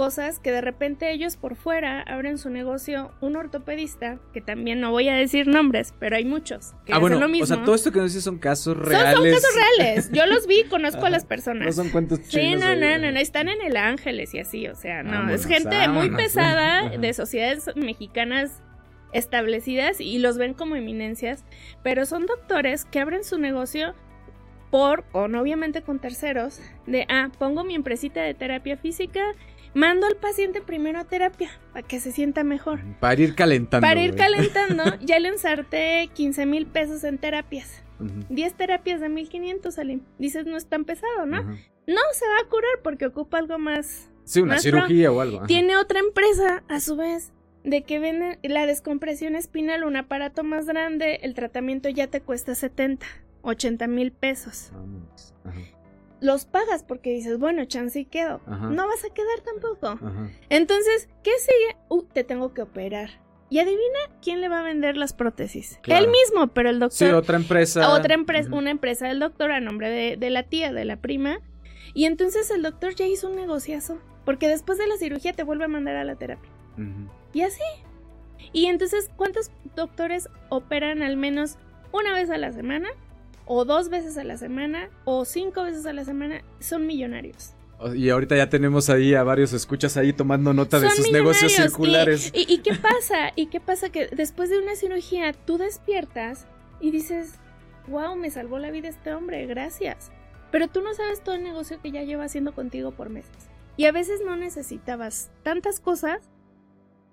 cosas 0.00 0.38
que 0.38 0.50
de 0.50 0.62
repente 0.62 1.10
ellos 1.12 1.36
por 1.36 1.56
fuera 1.56 2.00
abren 2.00 2.38
su 2.38 2.48
negocio, 2.48 3.12
un 3.20 3.36
ortopedista, 3.36 4.18
que 4.32 4.40
también 4.40 4.80
no 4.80 4.90
voy 4.92 5.10
a 5.10 5.14
decir 5.14 5.46
nombres, 5.46 5.92
pero 6.00 6.16
hay 6.16 6.24
muchos 6.24 6.72
que 6.86 6.92
Ah, 6.94 6.96
hacen 6.96 7.00
bueno, 7.02 7.20
lo 7.20 7.28
mismo. 7.28 7.44
o 7.44 7.46
sea, 7.46 7.62
todo 7.64 7.74
esto 7.74 7.92
que 7.92 7.98
nos 7.98 8.08
dices 8.08 8.24
son 8.24 8.38
casos 8.38 8.78
Son- 8.78 8.86
reales. 8.86 9.14
Son, 9.14 9.30
casos 9.30 9.50
reales. 9.76 10.10
Yo 10.10 10.24
los 10.24 10.46
vi, 10.46 10.64
conozco 10.70 11.00
a 11.00 11.08
Ajá. 11.08 11.10
las 11.10 11.26
personas. 11.26 11.66
No 11.66 11.72
son 11.72 11.90
cuentos 11.90 12.20
Sí, 12.24 12.30
chinos. 12.30 12.60
no, 12.62 12.66
ahí, 12.68 12.80
no, 12.80 12.86
ajá. 12.86 12.98
no, 12.98 13.12
no, 13.12 13.18
están 13.20 13.48
en 13.50 13.60
el 13.60 13.76
Ángeles 13.76 14.32
y 14.32 14.38
así, 14.38 14.66
o 14.68 14.74
sea, 14.74 15.02
no, 15.02 15.10
Vámonos, 15.10 15.34
es 15.42 15.46
gente 15.46 15.86
muy 15.88 16.08
pesada 16.10 16.88
de 16.96 17.12
sociedades 17.12 17.68
mexicanas 17.76 18.62
establecidas 19.12 20.00
y 20.00 20.18
los 20.18 20.38
ven 20.38 20.54
como 20.54 20.76
eminencias, 20.76 21.44
pero 21.82 22.06
son 22.06 22.24
doctores 22.24 22.86
que 22.86 23.00
abren 23.00 23.22
su 23.22 23.38
negocio 23.38 23.94
por, 24.70 25.04
con 25.10 25.34
obviamente 25.34 25.82
con 25.82 25.98
terceros, 25.98 26.60
de, 26.86 27.04
ah, 27.10 27.28
pongo 27.38 27.64
mi 27.64 27.74
empresita 27.74 28.22
de 28.22 28.34
terapia 28.34 28.76
física, 28.76 29.20
mando 29.74 30.06
al 30.06 30.16
paciente 30.16 30.60
primero 30.60 30.98
a 30.98 31.04
terapia 31.04 31.50
para 31.72 31.86
que 31.86 32.00
se 32.00 32.12
sienta 32.12 32.44
mejor. 32.44 32.80
Para 33.00 33.20
ir 33.20 33.34
calentando. 33.34 33.86
Para 33.86 34.00
ir 34.02 34.14
calentando, 34.14 34.84
ya 35.00 35.18
le 35.18 35.28
ensarté 35.28 36.08
15 36.14 36.46
mil 36.46 36.66
pesos 36.66 37.04
en 37.04 37.18
terapias. 37.18 37.82
Ujú, 38.00 38.24
10 38.30 38.54
terapias 38.54 39.00
de 39.00 39.08
1500, 39.08 39.74
Salim. 39.74 40.00
Dices, 40.18 40.46
no 40.46 40.56
es 40.56 40.66
tan 40.66 40.84
pesado, 40.84 41.26
¿no? 41.26 41.42
No 41.42 42.00
se 42.12 42.26
va 42.26 42.38
a 42.44 42.48
curar 42.48 42.80
porque 42.82 43.06
ocupa 43.06 43.38
algo 43.38 43.58
más. 43.58 44.10
Sí, 44.24 44.40
una 44.40 44.54
Más 44.54 44.62
cirugía 44.62 45.10
o 45.10 45.20
algo. 45.20 45.38
ajá. 45.38 45.46
Tiene 45.46 45.76
otra 45.76 45.98
empresa, 45.98 46.62
a 46.68 46.80
su 46.80 46.96
vez, 46.96 47.32
de 47.64 47.82
que 47.82 47.98
vende 47.98 48.38
la 48.42 48.64
descompresión 48.66 49.34
espinal, 49.34 49.82
un 49.84 49.96
aparato 49.96 50.44
más 50.44 50.66
grande, 50.66 51.20
el 51.22 51.34
tratamiento 51.34 51.88
ya 51.88 52.06
te 52.06 52.20
cuesta 52.20 52.54
70, 52.54 53.04
80 53.42 53.86
mil 53.88 54.12
pesos. 54.12 54.70
Vámonos. 54.72 55.34
Ajá, 55.44 55.58
Los 56.20 56.44
pagas 56.44 56.82
porque 56.82 57.10
dices, 57.12 57.38
bueno, 57.38 57.64
chance 57.64 57.98
y 58.00 58.04
quedo. 58.04 58.40
Ajá. 58.46 58.68
No 58.70 58.86
vas 58.86 59.04
a 59.04 59.12
quedar 59.14 59.40
tampoco. 59.44 59.86
ajá. 60.06 60.30
Entonces, 60.50 61.08
¿qué 61.22 61.30
sigue? 61.38 61.76
Uh, 61.88 62.02
te 62.02 62.24
tengo 62.24 62.52
que 62.54 62.62
operar. 62.62 63.10
Y 63.48 63.58
adivina 63.58 63.98
quién 64.22 64.40
le 64.40 64.48
va 64.48 64.60
a 64.60 64.62
vender 64.62 64.96
las 64.96 65.12
prótesis. 65.12 65.78
Claro. 65.82 66.04
Él 66.04 66.10
mismo, 66.10 66.48
pero 66.48 66.70
el 66.70 66.76
Sí, 66.90 67.04
doctor. 67.06 67.14
otra 67.14 67.36
empresa. 67.36 67.92
otra 67.92 68.14
empresa, 68.14 68.48
una 68.52 68.70
empresa 68.70 69.08
del 69.08 69.18
doctor 69.18 69.50
a 69.50 69.58
nombre 69.60 69.88
de, 69.90 70.16
de 70.16 70.30
la 70.30 70.44
tía, 70.44 70.72
de 70.72 70.84
la 70.84 70.96
prima. 70.98 71.40
Y 71.94 72.04
entonces 72.04 72.50
el 72.52 72.62
doctor 72.62 72.94
ya 72.94 73.06
hizo 73.06 73.28
un 73.28 73.34
negociazo. 73.36 73.98
Porque 74.24 74.46
después 74.46 74.78
de 74.78 74.86
la 74.86 74.96
cirugía 74.98 75.32
te 75.32 75.42
vuelve 75.42 75.64
a 75.64 75.68
mandar 75.68 75.96
a 75.96 76.04
la 76.04 76.14
terapia. 76.14 76.50
Y 77.32 77.40
así. 77.42 77.62
Y 78.52 78.66
entonces, 78.66 79.10
¿cuántos 79.16 79.50
doctores 79.74 80.28
operan 80.50 81.02
al 81.02 81.16
menos 81.16 81.56
una 81.92 82.12
vez 82.12 82.30
a 82.30 82.38
la 82.38 82.52
semana? 82.52 82.88
O 83.46 83.64
dos 83.64 83.88
veces 83.88 84.16
a 84.16 84.24
la 84.24 84.36
semana, 84.36 84.90
o 85.04 85.24
cinco 85.24 85.64
veces 85.64 85.86
a 85.86 85.92
la 85.92 86.04
semana, 86.04 86.42
son 86.60 86.86
millonarios. 86.86 87.54
Y 87.94 88.10
ahorita 88.10 88.36
ya 88.36 88.50
tenemos 88.50 88.90
ahí 88.90 89.14
a 89.14 89.22
varios 89.22 89.52
escuchas 89.54 89.96
ahí 89.96 90.12
tomando 90.12 90.52
nota 90.52 90.78
de 90.78 90.90
sus 90.90 91.10
negocios 91.10 91.52
circulares. 91.52 92.30
¿Y, 92.34 92.40
y, 92.40 92.54
y 92.54 92.58
qué 92.58 92.74
pasa? 92.74 93.32
¿Y 93.36 93.46
qué 93.46 93.58
pasa? 93.58 93.88
Que 93.88 94.06
después 94.08 94.50
de 94.50 94.58
una 94.58 94.76
cirugía 94.76 95.32
tú 95.32 95.56
despiertas 95.56 96.46
y 96.80 96.90
dices, 96.90 97.34
wow, 97.88 98.16
me 98.16 98.30
salvó 98.30 98.58
la 98.58 98.70
vida 98.70 98.88
este 98.88 99.14
hombre, 99.14 99.46
gracias. 99.46 100.12
Pero 100.50 100.68
tú 100.68 100.82
no 100.82 100.92
sabes 100.94 101.22
todo 101.22 101.36
el 101.36 101.42
negocio 101.42 101.80
que 101.80 101.90
ya 101.90 102.02
lleva 102.02 102.24
haciendo 102.24 102.52
contigo 102.52 102.90
por 102.92 103.08
meses. 103.08 103.48
Y 103.76 103.86
a 103.86 103.92
veces 103.92 104.20
no 104.26 104.36
necesitabas 104.36 105.30
tantas 105.42 105.80
cosas, 105.80 106.20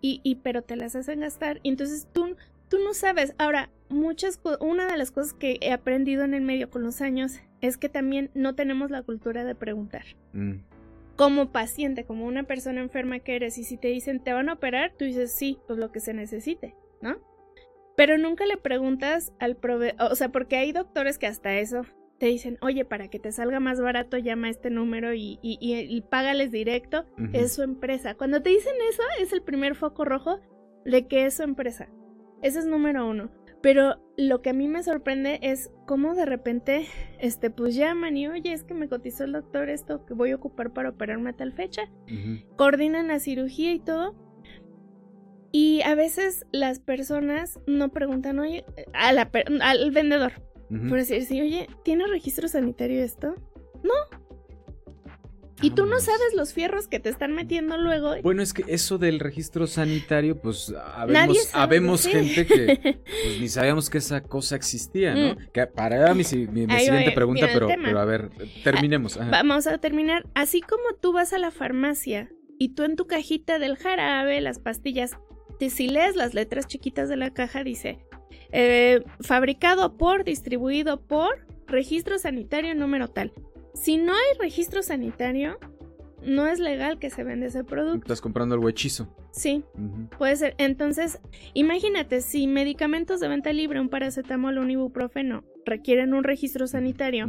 y, 0.01 0.19
y 0.23 0.35
pero 0.35 0.63
te 0.63 0.75
las 0.75 0.95
hacen 0.95 1.21
gastar. 1.21 1.59
Y 1.63 1.69
entonces 1.69 2.07
tú, 2.11 2.35
tú 2.69 2.77
no 2.79 2.93
sabes. 2.93 3.33
Ahora, 3.37 3.69
muchas 3.89 4.39
una 4.59 4.87
de 4.87 4.97
las 4.97 5.11
cosas 5.11 5.33
que 5.33 5.57
he 5.61 5.71
aprendido 5.71 6.23
en 6.23 6.33
el 6.33 6.41
medio 6.41 6.69
con 6.69 6.83
los 6.83 7.01
años 7.01 7.39
es 7.61 7.77
que 7.77 7.89
también 7.89 8.29
no 8.33 8.55
tenemos 8.55 8.91
la 8.91 9.01
cultura 9.03 9.43
de 9.43 9.55
preguntar 9.55 10.03
Mm. 10.33 10.59
como 11.15 11.51
paciente, 11.51 12.03
como 12.03 12.25
una 12.25 12.43
persona 12.43 12.81
enferma 12.81 13.19
que 13.19 13.35
eres, 13.35 13.57
y 13.57 13.63
si 13.63 13.77
te 13.77 13.87
dicen 13.87 14.23
te 14.23 14.33
van 14.33 14.49
a 14.49 14.53
operar, 14.53 14.93
tú 14.97 15.05
dices 15.05 15.31
sí, 15.35 15.57
pues 15.65 15.79
lo 15.79 15.91
que 15.91 15.99
se 15.99 16.13
necesite, 16.13 16.75
¿no? 17.01 17.17
Pero 17.95 18.19
nunca 18.19 18.45
le 18.45 18.57
preguntas 18.57 19.33
al 19.39 19.55
proveedor, 19.55 20.11
o 20.11 20.15
sea, 20.15 20.29
porque 20.29 20.57
hay 20.57 20.71
doctores 20.71 21.17
que 21.17 21.25
hasta 21.25 21.57
eso 21.57 21.81
te 22.19 22.27
dicen, 22.27 22.57
oye, 22.61 22.85
para 22.85 23.07
que 23.09 23.17
te 23.19 23.31
salga 23.31 23.59
más 23.59 23.79
barato, 23.81 24.17
llama 24.17 24.47
a 24.47 24.49
este 24.51 24.69
número 24.69 25.13
y, 25.13 25.39
y, 25.41 25.57
y, 25.59 25.79
y 25.79 26.01
págales 26.01 26.51
directo, 26.51 27.05
es 27.33 27.53
su 27.53 27.63
empresa. 27.63 28.13
Cuando 28.15 28.41
te 28.43 28.49
dicen 28.49 28.73
eso, 28.89 29.01
es 29.19 29.33
el 29.33 29.41
primer 29.41 29.75
foco 29.75 30.03
rojo 30.05 30.39
de 30.85 31.07
que 31.07 31.25
es 31.25 31.35
su 31.37 31.43
empresa. 31.43 31.89
Ese 32.41 32.59
es 32.59 32.65
número 32.65 33.07
uno. 33.07 33.29
Pero 33.61 33.97
lo 34.17 34.41
que 34.41 34.51
a 34.51 34.53
mí 34.53 34.67
me 34.67 34.83
sorprende 34.83 35.39
es 35.41 35.71
cómo 35.85 36.13
de 36.13 36.25
repente, 36.25 36.87
este, 37.19 37.49
pues 37.49 37.75
llaman 37.75 38.15
y 38.15 38.27
oye, 38.27 38.53
es 38.53 38.63
que 38.63 38.73
me 38.73 38.87
cotizó 38.87 39.23
el 39.23 39.31
doctor 39.31 39.69
esto 39.69 40.05
que 40.05 40.13
voy 40.13 40.31
a 40.31 40.35
ocupar 40.35 40.73
para 40.73 40.89
operarme 40.89 41.31
a 41.31 41.35
tal 41.35 41.53
fecha. 41.53 41.89
Coordinan 42.55 43.07
la 43.07 43.19
cirugía 43.19 43.73
y 43.73 43.79
todo. 43.79 44.15
Y 45.51 45.81
a 45.81 45.95
veces 45.95 46.45
las 46.51 46.79
personas 46.79 47.59
no 47.65 47.89
preguntan, 47.89 48.37
oye, 48.39 48.63
a 48.93 49.11
la, 49.11 49.31
al 49.61 49.91
vendedor, 49.91 50.33
por 50.69 50.97
decir, 50.99 51.23
sí, 51.25 51.41
oye, 51.41 51.67
¿tiene 51.83 52.05
registro 52.05 52.47
sanitario 52.47 53.01
esto? 53.01 53.35
No, 53.83 53.93
y 55.61 55.71
tú 55.71 55.85
no 55.85 55.99
sabes 55.99 56.33
los 56.35 56.53
fierros 56.53 56.87
que 56.87 56.99
te 56.99 57.09
están 57.09 57.33
metiendo 57.33 57.77
luego. 57.77 58.13
Bueno, 58.21 58.41
es 58.41 58.53
que 58.53 58.63
eso 58.67 58.97
del 58.97 59.19
registro 59.19 59.67
sanitario, 59.67 60.39
pues 60.39 60.73
habemos, 61.53 62.05
gente 62.05 62.45
que 62.45 62.99
pues, 63.23 63.39
ni 63.39 63.47
sabíamos 63.47 63.89
que 63.89 63.97
esa 63.97 64.21
cosa 64.21 64.55
existía, 64.55 65.15
¿no? 65.15 65.33
Mm. 65.33 65.37
Que 65.51 65.67
para 65.67 66.13
mi, 66.13 66.23
mi, 66.23 66.23
siguiente 66.23 67.11
pregunta, 67.13 67.47
pero, 67.51 67.67
pero 67.67 67.99
a 67.99 68.05
ver, 68.05 68.29
terminemos. 68.63 69.17
Vamos 69.31 69.67
a 69.67 69.77
terminar. 69.77 70.25
Así 70.35 70.61
como 70.61 70.95
tú 71.01 71.13
vas 71.13 71.33
a 71.33 71.39
la 71.39 71.51
farmacia 71.51 72.29
y 72.59 72.73
tú 72.75 72.83
en 72.83 72.95
tu 72.95 73.07
cajita 73.07 73.59
del 73.59 73.77
jarabe, 73.77 74.41
las 74.41 74.59
pastillas, 74.59 75.17
te, 75.59 75.69
si 75.69 75.87
lees 75.87 76.15
las 76.15 76.33
letras 76.33 76.67
chiquitas 76.67 77.09
de 77.09 77.17
la 77.17 77.33
caja, 77.33 77.63
dice 77.63 77.99
eh, 78.51 79.03
fabricado 79.21 79.97
por, 79.97 80.23
distribuido 80.23 81.01
por, 81.01 81.45
registro 81.67 82.17
sanitario 82.17 82.73
número 82.75 83.09
tal. 83.09 83.33
Si 83.77 83.97
no 83.97 84.11
hay 84.11 84.37
registro 84.39 84.81
sanitario, 84.81 85.59
no 86.23 86.47
es 86.47 86.59
legal 86.59 86.97
que 86.97 87.09
se 87.11 87.23
venda 87.23 87.45
ese 87.45 87.63
producto. 87.63 87.99
Estás 87.99 88.21
comprando 88.21 88.55
el 88.55 88.67
hechizo. 88.67 89.07
Sí, 89.31 89.63
puede 90.17 90.35
ser. 90.35 90.55
Entonces, 90.57 91.21
imagínate, 91.53 92.21
si 92.21 92.47
medicamentos 92.47 93.19
de 93.19 93.27
venta 93.27 93.53
libre, 93.53 93.79
un 93.79 93.89
paracetamol 93.89 94.57
o 94.57 94.61
un 94.61 94.71
ibuprofeno, 94.71 95.43
requieren 95.63 96.15
un 96.15 96.23
registro 96.23 96.67
sanitario, 96.67 97.27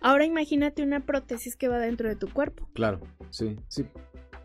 ahora 0.00 0.24
imagínate 0.24 0.82
una 0.82 1.00
prótesis 1.00 1.56
que 1.56 1.68
va 1.68 1.78
dentro 1.78 2.08
de 2.08 2.14
tu 2.14 2.28
cuerpo. 2.28 2.68
Claro, 2.74 3.00
sí, 3.30 3.56
sí. 3.66 3.84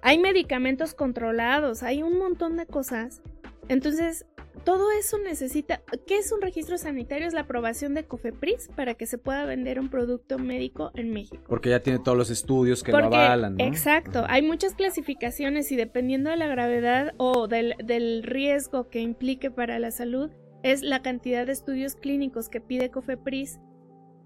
Hay 0.02 0.18
medicamentos 0.18 0.96
controlados, 0.96 1.84
hay 1.84 2.02
un 2.02 2.18
montón 2.18 2.58
de 2.58 2.66
cosas. 2.66 3.22
Entonces, 3.70 4.26
todo 4.64 4.92
eso 4.92 5.18
necesita. 5.18 5.82
¿Qué 6.08 6.18
es 6.18 6.32
un 6.32 6.42
registro 6.42 6.78
sanitario? 6.78 7.28
Es 7.28 7.34
la 7.34 7.42
aprobación 7.42 7.94
de 7.94 8.06
COFEPRIS 8.06 8.70
para 8.76 8.94
que 8.94 9.06
se 9.06 9.18
pueda 9.18 9.46
vender 9.46 9.80
un 9.80 9.90
producto 9.90 10.40
médico 10.40 10.92
en 10.96 11.12
México. 11.12 11.44
Porque 11.48 11.70
ya 11.70 11.82
tiene 11.82 12.00
todos 12.00 12.18
los 12.18 12.30
estudios 12.30 12.84
que 12.84 12.92
lo 12.92 13.00
avalan, 13.00 13.58
¿no? 13.58 13.64
Exacto. 13.64 14.24
Hay 14.28 14.42
muchas 14.42 14.76
clasificaciones 14.76 15.72
y 15.72 15.76
dependiendo 15.76 16.30
de 16.30 16.38
la 16.38 16.48
gravedad 16.48 17.14
o 17.18 17.48
del, 17.48 17.76
del 17.84 18.24
riesgo 18.24 18.90
que 18.90 19.02
implique 19.02 19.52
para 19.52 19.80
la 19.80 19.92
salud, 19.92 20.30
es 20.64 20.82
la 20.82 21.02
cantidad 21.02 21.46
de 21.46 21.52
estudios 21.52 21.96
clínicos 21.96 22.50
que 22.50 22.62
pide 22.62 22.90
COFEPRIS 22.90 23.60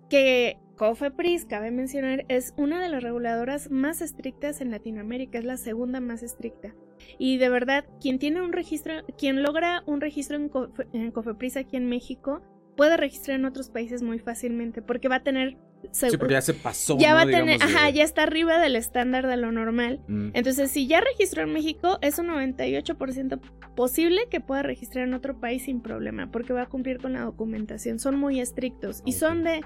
que 0.10 0.58
COFEPRIS, 0.78 1.46
cabe 1.46 1.72
mencionar, 1.72 2.26
es 2.30 2.54
una 2.56 2.82
de 2.82 2.90
las 2.90 3.04
reguladoras 3.04 3.72
más 3.72 4.02
estrictas 4.02 4.62
en 4.62 4.72
Latinoamérica, 4.72 5.40
es 5.40 5.46
la 5.46 5.58
segunda 5.58 6.00
más 6.00 6.24
estricta. 6.24 6.76
Y 7.18 7.38
de 7.38 7.50
verdad, 7.50 7.86
quien 8.02 8.20
tiene 8.20 8.42
un 8.42 8.54
registro, 8.54 8.94
quien 9.18 9.44
logra 9.44 9.84
un 9.86 10.02
registro 10.02 10.38
en, 10.38 11.12
COFEPRIS 11.12 11.58
aquí 11.58 11.78
en 11.78 11.88
México, 11.88 12.42
puede 12.76 12.98
registrar 12.98 13.40
en 13.40 13.46
otros 13.46 13.70
países 13.70 14.02
muy 14.02 14.20
fácilmente, 14.20 14.82
porque 14.82 15.08
va 15.08 15.16
a 15.18 15.24
tener 15.24 15.58
Sí, 15.92 16.18
porque 16.18 16.34
ya 16.34 16.42
se 16.42 16.56
pasó. 16.56 16.98
Ya 16.98 17.14
va 17.14 17.22
a 17.22 17.26
tener, 17.26 17.62
ajá, 17.62 17.92
ya 17.92 18.04
está 18.04 18.24
arriba 18.24 18.60
del 18.60 18.76
estándar 18.76 19.28
de 19.28 19.38
lo 19.38 19.52
normal. 19.52 20.02
Mm. 20.08 20.30
Entonces, 20.34 20.72
si 20.72 20.88
ya 20.88 21.02
registró 21.02 21.44
en 21.44 21.54
México, 21.54 22.00
es 22.02 22.18
un 22.18 22.28
98% 22.28 23.40
posible 23.76 24.22
que 24.30 24.42
pueda 24.42 24.64
registrar 24.64 25.08
en 25.08 25.14
otro 25.14 25.40
país 25.40 25.66
sin 25.66 25.82
problema, 25.82 26.32
porque 26.32 26.52
va 26.52 26.64
a 26.64 26.66
cumplir 26.66 26.98
con 26.98 27.14
la 27.14 27.22
documentación. 27.22 28.00
Son 28.00 28.18
muy 28.18 28.40
estrictos 28.40 29.04
y 29.06 29.14
son 29.14 29.44
de 29.44 29.62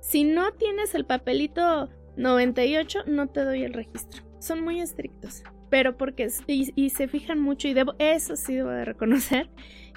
si 0.00 0.24
no 0.24 0.52
tienes 0.52 0.94
el 0.94 1.04
papelito 1.04 1.90
98, 2.16 3.00
no 3.06 3.28
te 3.28 3.44
doy 3.44 3.62
el 3.62 3.74
registro. 3.74 4.22
Son 4.38 4.62
muy 4.62 4.80
estrictos. 4.80 5.42
Pero 5.70 5.96
porque, 5.96 6.28
y, 6.46 6.90
se 6.90 7.08
fijan 7.08 7.40
mucho, 7.40 7.68
y 7.68 7.74
debo, 7.74 7.94
eso 7.98 8.36
sí 8.36 8.56
debo 8.56 8.70
de 8.70 8.84
reconocer, 8.84 9.48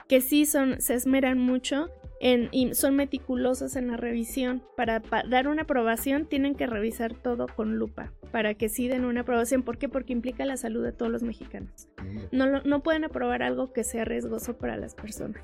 que 0.08 0.22
sí 0.22 0.46
son, 0.46 0.80
se 0.80 0.94
esmeran 0.94 1.40
mucho 1.40 1.90
en, 2.20 2.50
y 2.52 2.74
son 2.76 2.96
meticulosos 2.96 3.76
en 3.76 3.88
la 3.88 3.98
revisión. 3.98 4.64
Para, 4.78 5.02
dar 5.28 5.48
una 5.48 5.64
aprobación 5.64 6.28
tienen 6.28 6.56
que 6.56 6.68
revisar 6.68 7.14
todo 7.16 7.48
con 7.48 7.78
lupa 7.78 8.14
para 8.32 8.54
que 8.54 8.70
sí 8.70 8.88
den 8.88 9.06
una 9.06 9.22
aprobación. 9.22 9.64
¿Por 9.64 9.78
qué? 9.78 9.90
Porque 9.90 10.14
implica 10.14 10.46
la 10.46 10.58
salud 10.58 10.84
de 10.84 10.92
todos 10.92 11.12
los 11.12 11.24
mexicanos. 11.24 11.90
No, 12.32 12.62
no 12.62 12.84
pueden 12.84 13.04
aprobar 13.04 13.44
algo 13.44 13.74
que 13.74 13.84
sea 13.84 14.06
riesgoso 14.06 14.58
para 14.58 14.78
las 14.78 14.96
personas. 14.96 15.44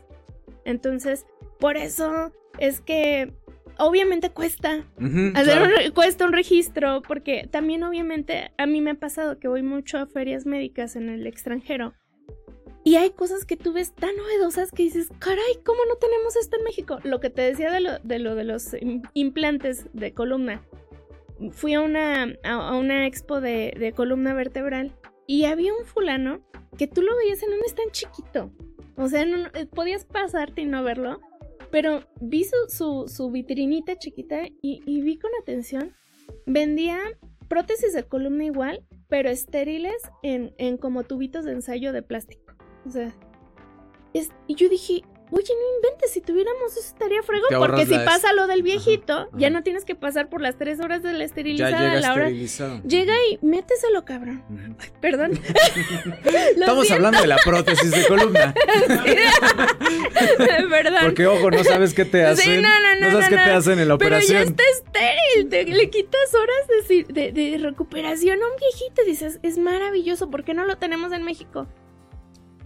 Entonces, 0.66 1.26
por 1.60 1.78
eso 1.78 2.32
es 2.60 2.82
que 2.82 3.34
obviamente 3.80 4.30
cuesta. 4.30 4.86
hacer 5.36 5.94
cuesta 5.94 6.26
un 6.26 6.34
registro, 6.34 7.02
porque 7.02 7.48
también 7.50 7.84
obviamente 7.84 8.52
a 8.58 8.66
mí 8.66 8.82
me 8.82 8.92
ha 8.92 8.96
pasado 8.96 9.40
que 9.40 9.48
voy 9.48 9.64
mucho 9.64 9.98
a 9.98 10.06
ferias 10.06 10.46
médicas 10.46 10.96
en 10.96 11.10
el 11.10 11.26
extranjero. 11.26 11.94
Y 12.84 12.96
hay 12.96 13.12
cosas 13.12 13.46
que 13.46 13.58
tú 13.58 13.74
ves 13.74 13.94
tan 13.94 14.16
novedosas 14.16 14.72
que 14.72 14.84
dices, 14.84 15.10
caray, 15.20 15.60
¿cómo 15.66 15.80
no 15.88 15.96
tenemos 15.96 16.36
esto 16.36 16.58
en 16.58 16.64
México? 16.64 17.00
Lo 17.04 17.20
que 17.20 17.30
te 17.30 17.42
decía 17.42 17.72
de 17.72 17.82
lo 17.82 18.00
de, 18.00 18.20
lo 18.20 18.36
de 18.36 18.44
los 18.46 18.76
implantes 19.14 19.88
de 19.94 20.14
columna. 20.14 20.64
Fui 21.52 21.74
a 21.74 21.82
una, 21.82 22.36
a, 22.44 22.76
una 22.76 23.06
expo 23.06 23.42
de, 23.42 23.74
de 23.78 23.94
columna 23.94 24.34
vertebral 24.34 24.94
y 25.28 25.46
había 25.46 25.74
un 25.74 25.86
fulano 25.86 26.42
que 26.78 26.88
tú 26.88 27.02
lo 27.02 27.16
veías 27.18 27.44
en 27.44 27.54
un 27.54 27.60
stand 27.66 27.92
chiquito. 27.92 28.52
O 28.96 29.08
sea, 29.08 29.26
no, 29.26 29.48
eh, 29.54 29.66
podías 29.66 30.06
pasarte 30.06 30.62
y 30.62 30.66
no 30.66 30.84
verlo. 30.84 31.22
Pero 31.72 32.04
vi 32.20 32.46
su, 32.46 33.08
su, 33.08 33.32
vitrinita 33.32 33.98
chiquita 33.98 34.48
y, 34.62 35.02
vi 35.02 35.18
con 35.18 35.32
atención. 35.42 35.96
Vendía 36.46 37.00
prótesis 37.48 37.94
de 37.94 38.04
columna 38.04 38.46
igual, 38.46 38.86
pero 39.08 39.30
estériles 39.30 40.02
en, 40.24 40.54
en 40.58 40.78
como 40.78 41.04
tubitos 41.04 41.46
de 41.46 41.54
ensayo 41.54 41.94
de 41.94 42.02
plástico. 42.02 42.54
O 42.86 42.90
sea, 42.90 43.16
y 44.48 44.56
yo 44.56 44.70
dije, 44.70 45.04
Oye, 45.32 45.54
no 45.54 45.76
inventes, 45.78 46.12
si 46.12 46.22
tuviéramos 46.22 46.72
eso 46.72 46.80
estaría 46.80 47.22
fregón, 47.22 47.50
porque 47.60 47.86
si 47.86 47.96
pasa 48.00 48.34
lo 48.34 48.48
del 48.48 48.64
viejito, 48.64 49.30
ya 49.34 49.50
no 49.50 49.62
tienes 49.64 49.86
que 49.86 49.94
pasar 49.96 50.28
por 50.28 50.42
las 50.42 50.58
tres 50.58 50.80
horas 50.80 51.04
de 51.04 51.14
la 51.14 51.24
esterilizada 51.24 51.94
a 51.94 52.00
la 52.00 52.14
hora. 52.14 52.30
Llega 52.30 53.14
y 53.30 53.38
méteselo, 53.46 54.06
cabrón. 54.06 54.44
perdón. 55.02 55.34
Estamos 56.56 56.90
hablando 56.92 57.22
de 57.22 57.28
la 57.28 57.38
prótesis 57.38 57.92
de 57.92 58.08
columna. 58.08 58.54
Perdón. 60.70 61.02
Porque, 61.04 61.28
ojo, 61.28 61.52
no 61.52 61.64
sabes 61.64 61.94
qué 61.94 62.06
te 62.06 62.26
hacen. 62.26 62.56
Sí, 62.56 62.62
no, 62.62 62.70
no, 62.70 62.96
no. 62.96 63.08
No 63.08 63.12
sabes 63.12 63.30
qué 63.30 63.36
te 63.36 63.52
hacen 63.52 63.80
en 63.80 63.88
la 63.88 63.96
operación. 63.96 64.56
Pero 64.56 64.58
ya 64.58 64.64
está 64.74 65.02
estéril. 65.44 65.78
le 65.78 65.90
quitas 65.90 66.34
horas 66.34 66.88
de, 66.88 67.04
de, 67.04 67.32
de 67.32 67.58
recuperación 67.58 68.42
a 68.42 68.46
un 68.46 68.54
viejito. 68.58 69.04
Dices, 69.06 69.40
es 69.44 69.58
maravilloso. 69.58 70.30
¿Por 70.30 70.44
qué 70.44 70.54
no 70.54 70.66
lo 70.66 70.78
tenemos 70.78 71.12
en 71.12 71.24
México? 71.24 71.68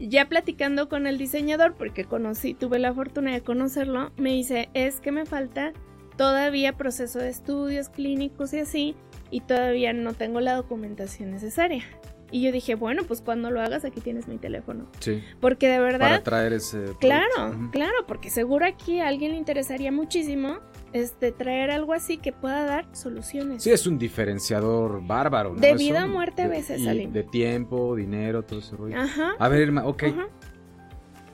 Ya 0.07 0.27
platicando 0.29 0.89
con 0.89 1.07
el 1.07 1.17
diseñador, 1.17 1.75
porque 1.75 2.05
conocí, 2.05 2.53
tuve 2.53 2.79
la 2.79 2.93
fortuna 2.93 3.31
de 3.31 3.41
conocerlo, 3.41 4.11
me 4.17 4.31
dice, 4.31 4.69
es 4.73 4.99
que 4.99 5.11
me 5.11 5.25
falta 5.25 5.73
todavía 6.17 6.77
proceso 6.77 7.19
de 7.19 7.29
estudios 7.29 7.89
clínicos 7.89 8.53
y 8.53 8.59
así, 8.59 8.95
y 9.31 9.41
todavía 9.41 9.93
no 9.93 10.13
tengo 10.13 10.39
la 10.39 10.55
documentación 10.55 11.31
necesaria. 11.31 11.83
Y 12.31 12.41
yo 12.41 12.51
dije, 12.51 12.73
bueno, 12.73 13.03
pues 13.03 13.21
cuando 13.21 13.51
lo 13.51 13.61
hagas 13.61 13.85
aquí 13.85 14.01
tienes 14.01 14.27
mi 14.27 14.37
teléfono. 14.37 14.87
Sí. 14.99 15.23
Porque 15.39 15.69
de 15.69 15.79
verdad... 15.79 16.09
Para 16.09 16.23
traer 16.23 16.53
ese... 16.53 16.85
Claro, 16.99 17.69
claro, 17.71 17.93
porque 18.07 18.31
seguro 18.31 18.65
aquí 18.65 18.99
a 18.99 19.07
alguien 19.07 19.33
le 19.33 19.37
interesaría 19.37 19.91
muchísimo 19.91 20.57
este, 20.93 21.31
traer 21.31 21.71
algo 21.71 21.93
así 21.93 22.17
que 22.17 22.31
pueda 22.31 22.65
dar 22.65 22.85
soluciones. 22.93 23.63
Sí, 23.63 23.71
es 23.71 23.85
un 23.87 23.97
diferenciador 23.97 25.05
bárbaro. 25.05 25.53
¿no? 25.53 25.59
De 25.59 25.73
vida 25.75 26.05
o 26.05 26.07
muerte 26.07 26.43
a 26.43 26.47
veces, 26.47 26.83
de, 26.83 27.07
de 27.07 27.23
tiempo, 27.23 27.95
dinero, 27.95 28.43
todo 28.43 28.59
ese 28.59 28.75
rollo. 28.75 28.97
Ajá. 28.97 29.33
A 29.37 29.49
ver, 29.49 29.61
Irma, 29.61 29.85
ok. 29.85 30.03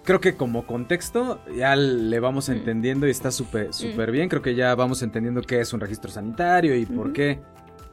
Creo 0.04 0.20
que 0.20 0.36
como 0.36 0.66
contexto 0.66 1.40
ya 1.56 1.76
le 1.76 2.20
vamos 2.20 2.50
mm. 2.50 2.54
entendiendo 2.54 3.06
y 3.06 3.12
está 3.12 3.32
súper 3.32 3.74
súper 3.74 4.10
mm. 4.10 4.12
bien. 4.12 4.30
Creo 4.30 4.42
que 4.42 4.56
ya 4.56 4.74
vamos 4.74 5.04
entendiendo 5.04 5.42
qué 5.42 5.60
es 5.60 5.72
un 5.74 5.80
registro 5.80 6.10
sanitario 6.10 6.76
y 6.76 6.86
por 6.86 7.14
qué 7.14 7.40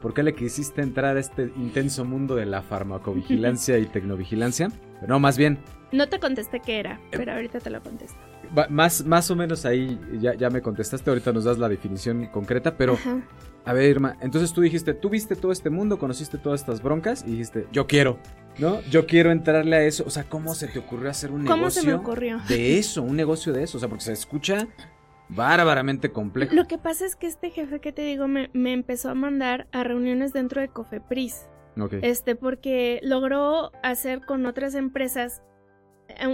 ¿Por 0.01 0.13
qué 0.15 0.23
le 0.23 0.35
quisiste 0.35 0.83
entrar 0.83 1.17
a 1.17 1.21
este 1.21 1.51
intenso 1.57 2.05
mundo 2.05 2.37
de 2.37 2.47
la 2.47 2.63
farmacovigilancia 2.63 3.79
y 3.79 3.87
tecnovigilancia? 3.93 4.69
No, 5.07 5.19
más 5.19 5.39
bien. 5.39 5.59
No 5.91 6.09
te 6.09 6.21
contesté 6.21 6.61
qué 6.61 6.79
era, 6.79 7.01
eh, 7.11 7.17
pero 7.17 7.33
ahorita 7.33 7.61
te 7.61 7.71
lo 7.71 7.83
contesto. 7.83 8.19
Más, 8.71 9.05
más 9.05 9.31
o 9.31 9.37
menos 9.37 9.67
ahí 9.67 9.99
ya, 10.21 10.35
ya 10.35 10.51
me 10.51 10.63
contestaste, 10.63 11.11
ahorita 11.11 11.33
nos 11.33 11.45
das 11.45 11.59
la 11.59 11.69
definición 11.69 12.27
concreta, 12.27 12.77
pero 12.77 12.99
a 13.67 13.73
ver, 13.73 13.91
Irma, 13.91 14.17
entonces 14.21 14.53
tú 14.53 14.61
dijiste, 14.61 14.95
tú 14.95 15.11
viste 15.11 15.35
todo 15.35 15.51
este 15.51 15.71
mundo, 15.71 15.99
conociste 15.99 16.39
todas 16.39 16.61
estas 16.61 16.81
broncas 16.81 17.25
y 17.27 17.33
dijiste, 17.33 17.67
yo 17.73 17.89
quiero, 17.89 18.19
¿no? 18.59 18.81
Yo 18.83 19.07
quiero 19.07 19.33
entrarle 19.33 19.75
a 19.75 19.83
eso. 19.83 20.05
O 20.07 20.11
sea, 20.11 20.23
¿cómo 20.23 20.55
se 20.55 20.69
te 20.69 20.79
ocurrió 20.79 21.11
hacer 21.11 21.33
un 21.33 21.45
¿Cómo 21.45 21.57
negocio 21.57 21.83
se 21.83 21.89
me 21.89 21.95
ocurrió? 21.95 22.41
de 22.49 22.79
eso, 22.79 23.03
un 23.03 23.17
negocio 23.17 23.53
de 23.53 23.65
eso? 23.65 23.79
O 23.79 23.81
sea, 23.81 23.89
porque 23.89 24.05
se 24.05 24.13
escucha 24.13 24.69
bárbaramente 25.29 26.13
complejo. 26.13 26.55
Lo 26.55 26.69
que 26.69 26.79
pasa 26.79 27.05
es 27.05 27.17
que 27.17 27.27
este 27.27 27.51
jefe 27.51 27.81
que 27.81 27.91
te 27.91 28.03
digo 28.03 28.29
me, 28.29 28.51
empezó 28.55 29.11
a 29.11 29.15
mandar 29.15 29.67
a 29.73 29.83
reuniones 29.83 30.33
dentro 30.33 30.61
de 30.61 30.69
Cofepris. 30.69 31.49
Este, 32.03 32.37
porque 32.37 33.01
logró 33.03 33.71
hacer 33.83 34.25
con 34.25 34.47
otras 34.47 34.75
empresas 34.75 35.43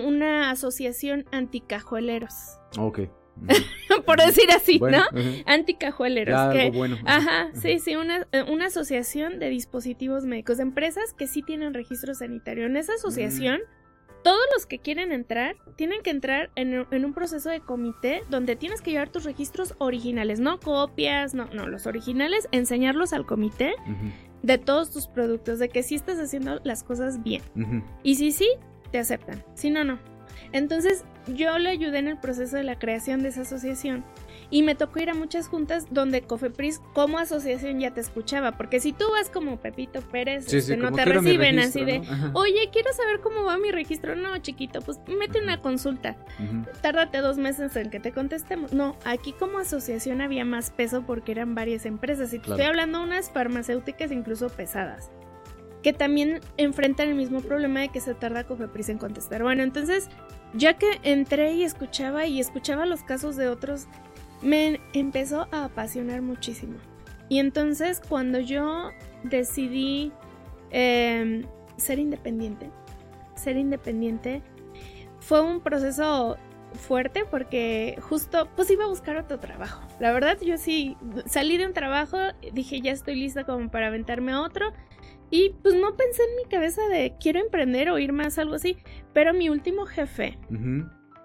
una 0.05 0.51
asociación 0.51 1.25
anticajueleros. 1.33 2.33
Ok. 2.79 3.01
Por 4.07 4.19
decir 4.21 4.51
así, 4.55 4.79
Bueno, 4.79 4.99
¿no? 5.11 5.19
ajá. 5.19 5.29
Anticajueleros. 5.47 6.35
Ya, 6.35 6.53
que- 6.53 6.63
algo 6.67 6.79
bueno. 6.79 6.99
Ajá, 7.07 7.51
sí, 7.55 7.79
sí, 7.79 7.97
una, 7.97 8.27
eh, 8.33 8.43
una 8.51 8.67
asociación 8.67 9.39
de 9.39 9.49
dispositivos 9.49 10.25
médicos, 10.27 10.59
de 10.59 10.65
empresas 10.65 11.15
que 11.15 11.27
sí 11.27 11.43
tienen 11.43 11.73
registro 11.75 12.15
sanitario. 12.15 12.67
En 12.67 12.77
esa 12.77 12.93
asociación, 12.95 13.61
todos 14.23 14.39
los 14.55 14.67
que 14.67 14.79
quieren 14.79 15.13
entrar 15.13 15.57
tienen 15.77 16.03
que 16.03 16.11
entrar 16.11 16.51
en, 16.57 16.87
en 16.91 17.05
un 17.05 17.15
proceso 17.15 17.49
de 17.51 17.61
comité 17.61 18.23
donde 18.31 18.55
tienes 18.55 18.81
que 18.83 18.91
llevar 18.93 19.09
tus 19.09 19.25
registros 19.25 19.75
originales, 19.79 20.39
no 20.39 20.61
copias, 20.61 21.35
no, 21.35 21.47
no, 21.47 21.67
los 21.67 21.87
originales, 21.87 22.49
enseñarlos 22.53 23.13
al 23.15 23.25
comité 23.27 23.75
de 24.43 24.59
todos 24.59 24.93
tus 24.93 25.07
productos, 25.09 25.59
de 25.59 25.69
que 25.71 25.83
sí 25.83 25.95
estás 25.95 26.19
haciendo 26.19 26.61
las 26.65 26.85
cosas 26.85 27.23
bien. 27.23 27.43
Y 28.03 28.15
si 28.17 28.31
sí, 28.31 28.49
te 28.93 28.99
aceptan. 29.01 29.43
Si 29.55 29.71
no, 29.71 29.83
no. 29.83 29.99
Entonces, 30.53 31.05
yo 31.29 31.59
le 31.59 31.71
ayudé 31.71 31.99
en 31.99 32.09
el 32.09 32.19
proceso 32.19 32.57
de 32.57 32.63
la 32.63 32.79
creación 32.79 33.23
de 33.23 33.31
esa 33.31 33.43
asociación. 33.43 34.05
Y 34.51 34.63
me 34.63 34.75
tocó 34.75 34.99
ir 35.01 35.09
a 35.09 35.15
muchas 35.15 35.49
juntas 35.49 35.87
donde 35.91 36.21
Cofepris 36.23 36.81
como 36.93 37.19
asociación 37.19 37.81
ya 37.81 37.93
te 37.95 38.03
escuchaba. 38.03 38.53
Porque 38.53 38.81
si 38.81 38.93
tú 38.93 39.05
vas 39.11 39.31
como 39.31 39.59
Pepito 39.61 40.03
Pérez, 40.03 40.45
Sí, 40.45 40.51
sí, 40.61 40.73
este, 40.73 40.77
no 40.77 40.93
te 40.93 41.07
reciben 41.07 41.57
registro, 41.57 41.83
así 41.83 41.91
de, 41.91 42.03
oye, 42.35 42.69
quiero 42.71 42.93
saber 42.93 43.21
cómo 43.21 43.45
va 43.45 43.57
mi 43.57 43.71
registro. 43.71 44.15
No, 44.15 44.37
chiquito, 44.39 44.81
pues 44.83 45.01
mete 45.19 45.41
una 45.41 45.63
consulta. 45.63 46.17
Tárdate 46.83 47.19
dos 47.19 47.39
meses 47.39 47.75
en 47.77 47.89
que 47.89 47.99
te 48.01 48.13
contestemos. 48.13 48.75
No, 48.75 48.97
aquí 49.07 49.33
como 49.33 49.59
asociación 49.59 50.21
había 50.21 50.45
más 50.45 50.71
peso 50.71 51.03
porque 51.07 51.33
eran 51.33 51.55
varias 51.55 51.87
empresas. 51.87 52.35
Y 52.35 52.39
te 52.39 52.45
Claro. 52.45 52.61
estoy 52.61 52.69
hablando 52.69 52.99
de 52.99 53.05
unas 53.05 53.31
farmacéuticas 53.31 54.13
incluso 54.13 54.51
pesadas. 54.51 55.11
Que 55.83 55.93
también 55.93 56.41
enfrentan 56.57 57.09
el 57.09 57.15
mismo 57.15 57.41
problema 57.41 57.81
de 57.81 57.89
que 57.89 58.01
se 58.01 58.15
tarda 58.15 58.45
Cofepris 58.45 58.89
en 58.89 58.99
contestar. 58.99 59.43
Bueno, 59.43 59.63
entonces, 59.63 60.09
ya 60.55 60.75
que 60.75 61.01
entré 61.03 61.53
y 61.55 61.65
escuchaba 61.65 62.27
y 62.27 62.41
escuchaba 62.41 62.87
los 62.87 63.03
casos 63.03 63.37
de 63.37 63.49
otros, 63.49 63.89
me 64.43 64.81
empezó 64.93 65.49
a 65.51 65.65
apasionar 65.65 66.23
muchísimo. 66.23 66.75
Y 67.29 67.39
entonces, 67.39 68.01
cuando 68.07 68.41
yo 68.41 68.91
decidí 69.25 70.13
em, 70.71 71.47
ser 71.77 71.99
independiente, 71.99 72.71
ser 73.35 73.57
independiente, 73.57 74.43
fue 75.21 75.41
un 75.41 75.61
proceso 75.61 76.37
fuerte 76.75 77.25
porque 77.31 77.99
justo 78.01 78.49
pues 78.57 78.71
iba 78.71 78.85
a 78.85 78.89
buscar 78.89 79.17
otro 79.17 79.39
trabajo. 79.39 79.83
La 80.01 80.13
verdad 80.13 80.39
yo 80.41 80.57
sí 80.59 80.97
salí 81.27 81.59
de 81.59 81.67
un 81.67 81.73
trabajo, 81.73 82.19
dije 82.53 82.81
ya 82.81 82.93
estoy 82.93 83.15
lista 83.17 83.45
como 83.45 83.71
para 83.71 83.89
aventarme 83.89 84.33
a 84.33 84.41
otro 84.41 84.73
y 85.33 85.55
pues 85.63 85.75
no 85.75 85.97
pensé 85.97 86.23
en 86.23 86.37
mi 86.37 86.45
cabeza 86.45 86.87
de 86.89 87.15
quiero 87.19 87.41
emprender 87.41 87.91
o 87.91 87.99
ir 87.99 88.13
más 88.13 88.39
algo 88.39 88.55
así, 88.55 88.77
pero 89.13 89.33
mi 89.33 89.49
último 89.49 89.87
jefe 89.87 90.39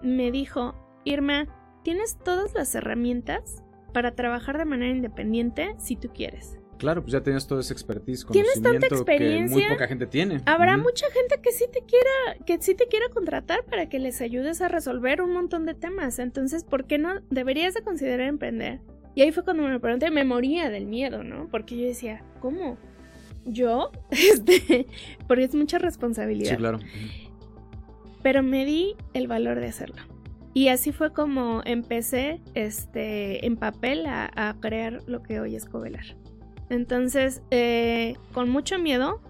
me 0.02 0.32
dijo, 0.32 0.74
Irma, 1.04 1.46
tienes 1.84 2.18
todas 2.24 2.54
las 2.54 2.74
herramientas 2.74 3.62
para 3.92 4.14
trabajar 4.14 4.56
de 4.58 4.64
manera 4.64 4.90
independiente 4.94 5.74
si 5.78 5.94
tú 5.94 6.08
quieres. 6.12 6.58
Claro, 6.78 7.02
pues 7.02 7.12
ya 7.12 7.20
tenías 7.20 7.46
todo 7.46 7.60
ese 7.60 7.72
expertise, 7.72 8.24
Tienes 8.30 8.62
tanta 8.62 8.88
conocimiento 8.88 8.88
que 8.88 8.94
muy 8.94 9.00
experiencia. 9.00 9.68
poca 9.68 9.88
gente 9.88 10.06
tiene. 10.06 10.40
Habrá 10.46 10.76
mucha 10.76 11.06
gente 11.10 11.40
que 11.42 11.52
sí 11.52 11.66
te 11.70 11.80
quiera, 11.82 12.44
que 12.46 12.62
sí 12.62 12.74
te 12.74 12.86
quiera 12.86 13.08
contratar 13.12 13.64
para 13.64 13.88
que 13.88 13.98
les 13.98 14.20
ayudes 14.22 14.62
a 14.62 14.68
resolver 14.68 15.20
un 15.20 15.32
montón 15.32 15.66
de 15.66 15.74
temas. 15.74 16.18
Entonces, 16.18 16.64
¿por 16.64 16.86
qué 16.86 16.96
no 16.98 17.20
deberías 17.30 17.74
de 17.74 17.82
considerar 17.82 18.28
emprender? 18.28 18.80
Y 19.14 19.22
ahí 19.22 19.32
fue 19.32 19.42
cuando 19.44 19.64
me 19.64 19.80
pregunté, 19.80 20.10
me 20.12 20.24
moría 20.24 20.70
del 20.70 20.86
miedo, 20.86 21.24
¿no? 21.24 21.48
Porque 21.50 21.76
yo 21.76 21.84
decía, 21.84 22.24
¿cómo? 22.40 22.78
¿Yo? 23.48 23.90
Este, 24.10 24.86
porque 25.26 25.44
es 25.44 25.54
mucha 25.54 25.78
responsabilidad. 25.78 26.50
Sí, 26.50 26.56
claro. 26.56 26.78
Pero 28.22 28.42
me 28.42 28.64
di 28.64 28.94
el 29.14 29.26
valor 29.26 29.60
de 29.60 29.66
hacerlo. 29.66 30.02
Y 30.54 30.68
así 30.68 30.92
fue 30.92 31.12
como 31.12 31.62
empecé 31.64 32.40
este, 32.54 33.46
en 33.46 33.56
papel 33.56 34.06
a, 34.06 34.30
a 34.34 34.54
crear 34.60 35.02
lo 35.06 35.22
que 35.22 35.40
hoy 35.40 35.54
es 35.54 35.66
Covelar. 35.66 36.16
Entonces, 36.70 37.42
eh, 37.50 38.16
con 38.32 38.48
mucho 38.50 38.78
miedo 38.78 39.20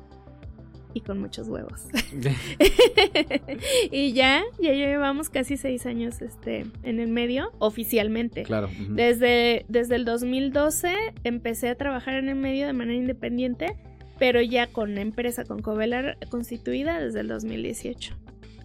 y 0.94 1.00
con 1.00 1.20
muchos 1.20 1.48
huevos. 1.48 1.86
y 3.90 4.12
ya, 4.12 4.42
ya 4.60 4.72
llevamos 4.72 5.30
casi 5.30 5.56
seis 5.56 5.86
años 5.86 6.20
este, 6.22 6.66
en 6.82 7.00
el 7.00 7.08
medio, 7.08 7.52
oficialmente. 7.58 8.42
claro. 8.42 8.68
Desde, 8.88 9.64
desde 9.68 9.96
el 9.96 10.04
2012 10.04 10.94
empecé 11.24 11.68
a 11.68 11.74
trabajar 11.76 12.14
en 12.14 12.28
el 12.28 12.36
medio 12.36 12.66
de 12.66 12.72
manera 12.72 12.98
independiente, 12.98 13.76
pero 14.18 14.40
ya 14.42 14.66
con 14.66 14.94
la 14.94 15.00
empresa 15.00 15.44
con 15.44 15.60
Covelar 15.60 16.18
constituida 16.30 17.00
desde 17.00 17.20
el 17.20 17.28
2018. 17.28 18.14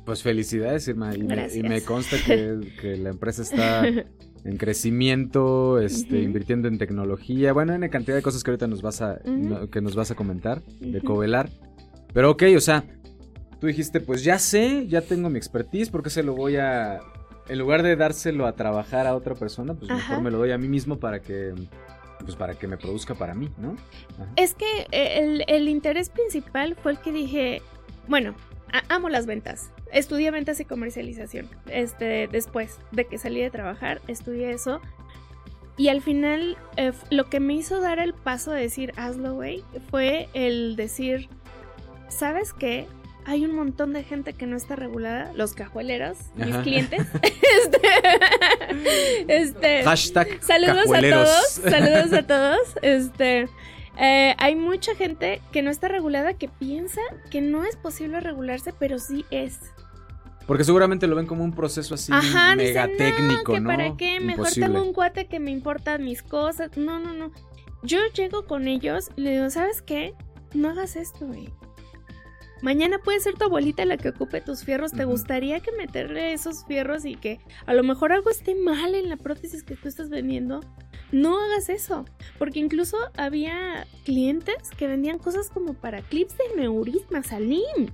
Pues 0.06 0.22
felicidades, 0.22 0.88
Irma. 0.88 1.16
Y 1.16 1.24
me, 1.24 1.48
y 1.54 1.64
me 1.64 1.82
consta 1.82 2.18
que, 2.26 2.60
que 2.82 2.98
la 2.98 3.10
empresa 3.12 3.42
está 3.42 3.88
en 3.88 4.58
crecimiento, 4.58 5.80
este, 5.80 6.22
invirtiendo 6.22 6.68
en 6.68 6.78
tecnología, 6.78 7.54
bueno, 7.54 7.74
en 7.74 7.88
cantidad 7.90 8.16
de 8.18 8.22
cosas 8.22 8.44
que 8.44 8.52
ahorita 8.52 8.68
nos 8.68 8.82
vas 8.82 9.02
a, 9.02 9.20
no- 9.26 9.70
que 9.70 9.80
nos 9.80 9.96
vas 9.96 10.12
a 10.12 10.16
comentar 10.16 10.62
de. 10.82 11.00
Covelar. 11.02 11.50
Pero 12.14 12.32
ok, 12.32 12.44
o 12.56 12.60
sea, 12.60 12.84
tú 13.62 13.68
dijiste, 13.68 14.02
pues 14.02 14.24
ya 14.24 14.38
sé, 14.40 14.88
ya 14.88 15.02
tengo 15.02 15.30
mi 15.30 15.38
expertise, 15.38 15.90
¿por 15.90 16.04
qué 16.04 16.10
se 16.10 16.22
lo 16.24 16.34
voy 16.36 16.58
a... 16.58 17.00
En 17.50 17.60
lugar 17.60 17.82
de 17.84 17.96
dárselo 17.96 18.46
a 18.46 18.56
trabajar 18.56 19.08
a 19.08 19.16
otra 19.16 19.36
persona, 19.36 19.74
pues 19.74 19.90
Ajá. 19.90 19.98
mejor 20.10 20.24
me 20.24 20.32
lo 20.32 20.38
doy 20.38 20.52
a 20.52 20.58
mí 20.58 20.68
mismo 20.68 21.00
para 21.00 21.22
que... 21.22 21.54
Pues 22.24 22.36
para 22.36 22.56
que 22.56 22.68
me 22.68 22.78
produzca 22.78 23.16
para 23.16 23.34
mí, 23.34 23.50
¿no? 23.58 23.76
Es 24.36 24.54
que 24.54 24.88
eh, 24.92 25.20
el, 25.20 25.44
el 25.48 25.68
interés 25.68 26.10
principal 26.10 26.76
fue 26.76 26.94
el 26.94 27.00
que 27.00 27.12
dije, 27.12 27.62
bueno, 28.08 28.36
amo 28.90 29.10
las 29.10 29.26
ventas. 29.26 29.72
Estudié 29.92 30.32
ventas 30.32 30.60
y 30.60 30.66
comercialización. 30.66 31.48
Este, 31.68 32.28
después 32.28 32.80
de 32.92 33.06
que 33.06 33.18
salí 33.18 33.42
de 33.42 33.52
trabajar, 33.52 34.02
estudié 34.08 34.52
eso. 34.52 34.82
Y 35.78 35.88
al 35.88 36.02
final, 36.02 36.58
eh, 36.78 36.92
lo 37.10 37.30
que 37.30 37.40
me 37.40 37.54
hizo 37.54 37.82
dar 37.82 38.00
el 38.00 38.14
paso 38.14 38.52
de 38.52 38.62
decir, 38.62 38.94
hazlo, 38.96 39.34
güey, 39.34 39.64
fue 39.90 40.30
el 40.34 40.76
decir, 40.76 41.30
¿sabes 42.10 42.54
qué? 42.54 42.88
Hay 43.26 43.46
un 43.46 43.56
montón 43.56 43.94
de 43.94 44.04
gente 44.04 44.34
que 44.34 44.46
no 44.46 44.58
está 44.58 44.76
regulada, 44.76 45.32
los 45.34 45.54
cajueleros, 45.54 46.18
mis 46.36 46.54
Ajá. 46.54 46.64
clientes. 46.64 47.02
este, 47.64 47.82
este, 49.28 49.84
Hashtag 49.84 50.44
Saludos 50.44 50.92
a 50.94 51.02
todos, 51.02 51.48
saludos 51.70 52.14
a 52.14 52.24
todos. 52.24 52.60
Este, 52.82 53.48
eh, 53.98 54.36
hay 54.38 54.56
mucha 54.56 54.96
gente 54.96 55.42
que 55.52 55.62
no 55.62 55.72
está 55.72 55.88
regulada 55.88 56.34
que 56.34 56.50
piensa 56.50 57.02
que 57.30 57.42
no 57.42 57.64
es 57.64 57.76
posible 57.76 58.20
regularse, 58.20 58.74
pero 58.78 59.00
sí 59.00 59.26
es. 59.32 59.60
Porque 60.46 60.66
seguramente 60.66 61.08
lo 61.08 61.16
ven 61.16 61.26
como 61.26 61.44
un 61.44 61.54
proceso 61.54 61.96
así 61.96 62.12
Ajá, 62.12 62.56
mega 62.56 62.88
dicen, 62.88 62.98
técnico, 62.98 63.54
no, 63.54 63.54
que 63.54 63.60
¿no? 63.62 63.70
para 63.70 63.96
qué, 63.96 64.20
mejor 64.20 64.48
Imposible. 64.48 64.68
tengo 64.68 64.82
un 64.84 64.94
cuate 64.94 65.28
que 65.28 65.40
me 65.40 65.52
importan 65.52 66.04
mis 66.04 66.22
cosas. 66.22 66.76
No, 66.76 67.00
no, 67.00 67.14
no. 67.14 67.32
Yo 67.84 68.00
llego 68.14 68.46
con 68.46 68.68
ellos 68.68 69.10
y 69.16 69.22
le 69.22 69.32
digo, 69.32 69.50
¿sabes 69.50 69.82
qué? 69.82 70.14
No 70.54 70.70
hagas 70.70 70.96
esto, 70.96 71.26
güey. 71.28 71.50
Mañana 72.64 72.98
puede 72.98 73.20
ser 73.20 73.34
tu 73.36 73.44
abuelita 73.44 73.84
la 73.84 73.98
que 73.98 74.10
ocupe 74.10 74.40
tus 74.40 74.64
fierros. 74.64 74.94
¿Te 74.94 75.04
gustaría 75.04 75.60
que 75.60 75.74
meterle 75.74 76.32
esos 76.32 76.66
fierros 76.66 77.04
y 77.04 77.16
que 77.16 77.40
a 77.66 77.74
lo 77.74 77.84
mejor 77.84 78.14
algo 78.14 78.30
esté 78.30 78.56
mal 78.56 78.96
en 78.96 79.10
la 79.10 79.18
prótesis 79.18 79.64
que 79.64 79.76
tú 79.76 79.90
estás 79.90 80.10
vendiendo? 80.10 80.62
No 81.12 81.38
hagas 81.44 81.68
eso. 81.68 82.06
Porque 82.40 82.60
incluso 82.60 82.98
había 83.18 83.86
clientes 84.06 84.56
que 84.78 84.88
vendían 84.88 85.20
cosas 85.20 85.50
como 85.50 85.74
para 85.74 86.02
clips 86.04 86.38
de 86.38 86.62
neurisma, 86.62 87.22
Salim. 87.22 87.92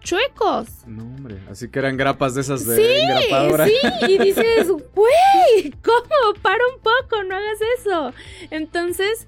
Chuecos. 0.00 0.86
No, 0.86 1.02
hombre, 1.02 1.36
así 1.50 1.68
que 1.68 1.78
eran 1.80 1.96
grapas 1.96 2.34
de 2.34 2.40
esas 2.40 2.64
de 2.64 2.76
Sí, 2.76 3.00
engrapadora. 3.02 3.66
sí, 3.66 3.74
y 4.08 4.18
dices, 4.18 4.68
güey, 4.94 5.70
¿cómo? 5.84 6.40
Para 6.40 6.60
un 6.74 6.80
poco, 6.80 7.22
no 7.24 7.34
hagas 7.36 7.58
eso. 7.80 8.12
Entonces, 8.50 9.26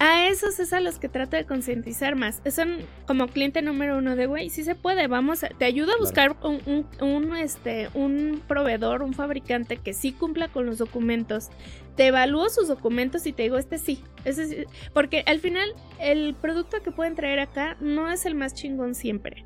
a 0.00 0.26
esos 0.28 0.58
es 0.58 0.72
a 0.72 0.80
los 0.80 0.98
que 0.98 1.08
trato 1.08 1.36
de 1.36 1.44
concientizar 1.44 2.16
más. 2.16 2.40
Son 2.50 2.78
como 3.06 3.28
cliente 3.28 3.60
número 3.62 3.98
uno 3.98 4.16
de, 4.16 4.26
güey, 4.26 4.48
sí 4.50 4.64
se 4.64 4.74
puede, 4.74 5.06
vamos, 5.06 5.44
a- 5.44 5.48
te 5.50 5.66
ayudo 5.66 5.92
a 5.92 5.98
buscar 5.98 6.36
un, 6.42 6.60
un, 6.66 6.86
un, 7.06 7.36
este, 7.36 7.88
un 7.94 8.42
proveedor, 8.48 9.02
un 9.02 9.12
fabricante 9.12 9.76
que 9.76 9.92
sí 9.92 10.12
cumpla 10.12 10.48
con 10.48 10.64
los 10.66 10.78
documentos. 10.78 11.50
Te 11.96 12.06
evalúo 12.06 12.48
sus 12.48 12.66
documentos 12.66 13.26
y 13.26 13.32
te 13.34 13.42
digo, 13.42 13.58
este 13.58 13.76
sí, 13.76 14.02
este 14.24 14.46
sí. 14.46 14.56
Porque 14.94 15.22
al 15.26 15.38
final, 15.38 15.68
el 16.00 16.34
producto 16.34 16.82
que 16.82 16.92
pueden 16.92 17.14
traer 17.14 17.38
acá 17.38 17.76
no 17.80 18.10
es 18.10 18.24
el 18.24 18.34
más 18.34 18.54
chingón 18.54 18.94
siempre, 18.94 19.44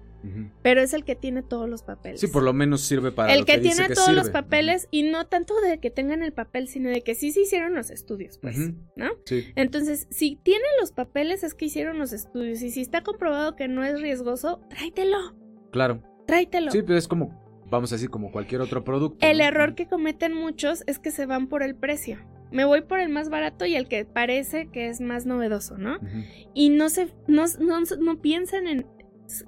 Pero 0.62 0.80
es 0.80 0.94
el 0.94 1.04
que 1.04 1.14
tiene 1.14 1.42
todos 1.42 1.68
los 1.68 1.82
papeles 1.82 2.20
Sí, 2.20 2.28
por 2.28 2.42
lo 2.42 2.52
menos 2.52 2.80
sirve 2.80 3.12
para 3.12 3.32
el 3.32 3.40
lo 3.40 3.46
que, 3.46 3.52
que, 3.54 3.60
dice 3.60 3.74
tiene 3.74 3.88
que 3.88 3.94
todos 3.94 4.14
los 4.14 4.30
papeles 4.30 4.88
y 4.90 5.02
no 5.02 5.26
tanto 5.26 5.60
de 5.60 5.78
que 5.78 5.90
tengan 5.90 6.22
el 6.22 6.32
papel, 6.32 6.68
sino 6.68 6.90
de 6.90 7.02
que 7.02 7.14
sí 7.14 7.30
se 7.32 7.42
hicieron 7.42 7.74
los 7.74 7.90
estudios, 7.90 8.38
pues. 8.38 8.56
¿no? 8.96 9.10
Sí. 9.26 9.44
Entonces, 9.56 10.06
si 10.10 10.36
tienen 10.36 10.68
los 10.80 10.92
papeles 10.92 11.42
es 11.44 11.54
que 11.54 11.66
hicieron 11.66 11.98
los 11.98 12.12
estudios 12.12 12.62
y 12.62 12.70
si 12.70 12.80
está 12.80 13.02
comprobado 13.02 13.56
que 13.56 13.68
no 13.68 13.84
es 13.84 14.00
riesgoso, 14.00 14.60
tráetelo, 14.70 15.18
Claro. 15.70 16.02
tráetelo. 16.26 16.70
Sí, 16.70 16.82
pues 16.82 16.98
es 16.98 17.08
como, 17.08 17.64
vamos 17.70 17.92
a 17.92 17.96
decir, 17.96 18.10
como 18.10 18.30
cualquier 18.32 18.60
otro 18.60 18.84
producto. 18.84 19.26
el 19.26 19.38
¿no? 19.38 19.44
error 19.44 19.74
que 19.74 19.86
cometen 19.86 20.32
muchos 20.32 20.84
es 20.86 20.98
que 20.98 21.10
se 21.10 21.26
van 21.26 21.48
por 21.48 21.62
el 21.62 21.74
precio. 21.74 22.18
Me 22.50 22.64
voy 22.64 22.82
por 22.82 23.00
el 23.00 23.08
más 23.08 23.30
barato 23.30 23.66
y 23.66 23.74
el 23.74 23.88
que 23.88 24.04
parece 24.04 24.68
que 24.68 24.88
es 24.88 25.00
más 25.00 25.26
novedoso, 25.26 25.76
¿no? 25.76 25.98
Y 26.54 26.68
no 26.68 26.88
se 26.88 27.08
no, 27.26 27.46
no, 27.58 27.80
no 27.98 28.20
piensan 28.20 28.68
en 28.68 28.86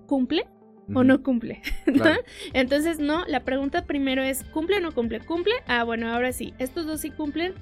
¿cumple? 0.06 0.48
O 0.94 1.04
no 1.04 1.22
cumple. 1.22 1.62
Entonces, 2.52 2.98
no, 2.98 3.24
la 3.26 3.40
pregunta 3.40 3.84
primero 3.86 4.22
es, 4.22 4.44
¿cumple 4.44 4.76
o 4.76 4.80
no 4.80 4.92
cumple? 4.92 5.20
¿Cumple? 5.20 5.54
Ah, 5.66 5.84
bueno, 5.84 6.12
ahora 6.12 6.32
sí, 6.32 6.54
estos 6.58 6.86
dos 6.86 7.00
sí 7.00 7.10
cumplen. 7.10 7.54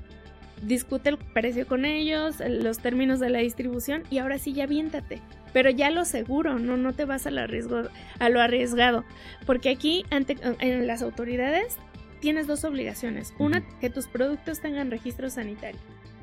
Discute 0.62 1.10
el 1.10 1.18
precio 1.18 1.66
con 1.66 1.84
ellos, 1.84 2.36
los 2.46 2.78
términos 2.78 3.20
de 3.20 3.28
la 3.28 3.40
distribución 3.40 4.04
y 4.10 4.18
ahora 4.18 4.38
sí 4.38 4.52
ya 4.52 4.66
viéntate. 4.66 5.20
Pero 5.52 5.70
ya 5.70 5.90
lo 5.90 6.04
seguro, 6.04 6.58
no, 6.58 6.76
no 6.76 6.92
te 6.92 7.04
vas 7.04 7.26
al 7.26 7.38
arriesgo, 7.38 7.82
a 8.18 8.28
lo 8.28 8.40
arriesgado. 8.40 9.04
Porque 9.46 9.70
aquí, 9.70 10.04
ante, 10.10 10.36
en 10.60 10.86
las 10.86 11.02
autoridades, 11.02 11.76
tienes 12.20 12.46
dos 12.46 12.64
obligaciones. 12.64 13.34
Una, 13.38 13.62
que 13.80 13.90
tus 13.90 14.06
productos 14.06 14.60
tengan 14.60 14.90
registro 14.90 15.28
sanitario. 15.28 15.80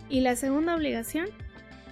Y 0.09 0.21
la 0.21 0.35
segunda 0.35 0.75
obligación, 0.75 1.27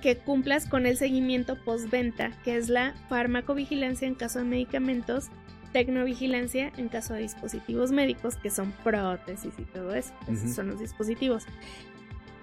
que 0.02 0.18
cumplas 0.18 0.68
con 0.68 0.86
el 0.86 0.98
seguimiento 0.98 1.58
postventa, 1.64 2.32
que 2.44 2.58
es 2.58 2.70
la 2.70 2.94
farmacovigilancia 3.10 4.08
en 4.08 4.16
caso 4.16 4.40
de 4.40 4.46
medicamentos, 4.46 5.30
tecnovigilancia 5.72 6.72
en 6.78 6.90
caso 6.90 7.14
de 7.14 7.22
dispositivos 7.22 7.92
médicos, 7.92 8.36
que 8.38 8.50
son 8.50 8.72
prótesis 8.84 9.54
y 9.58 9.64
todo 9.64 9.94
eso. 9.94 10.14
Esos 10.28 10.56
son 10.56 10.68
los 10.68 10.80
dispositivos. 10.80 11.46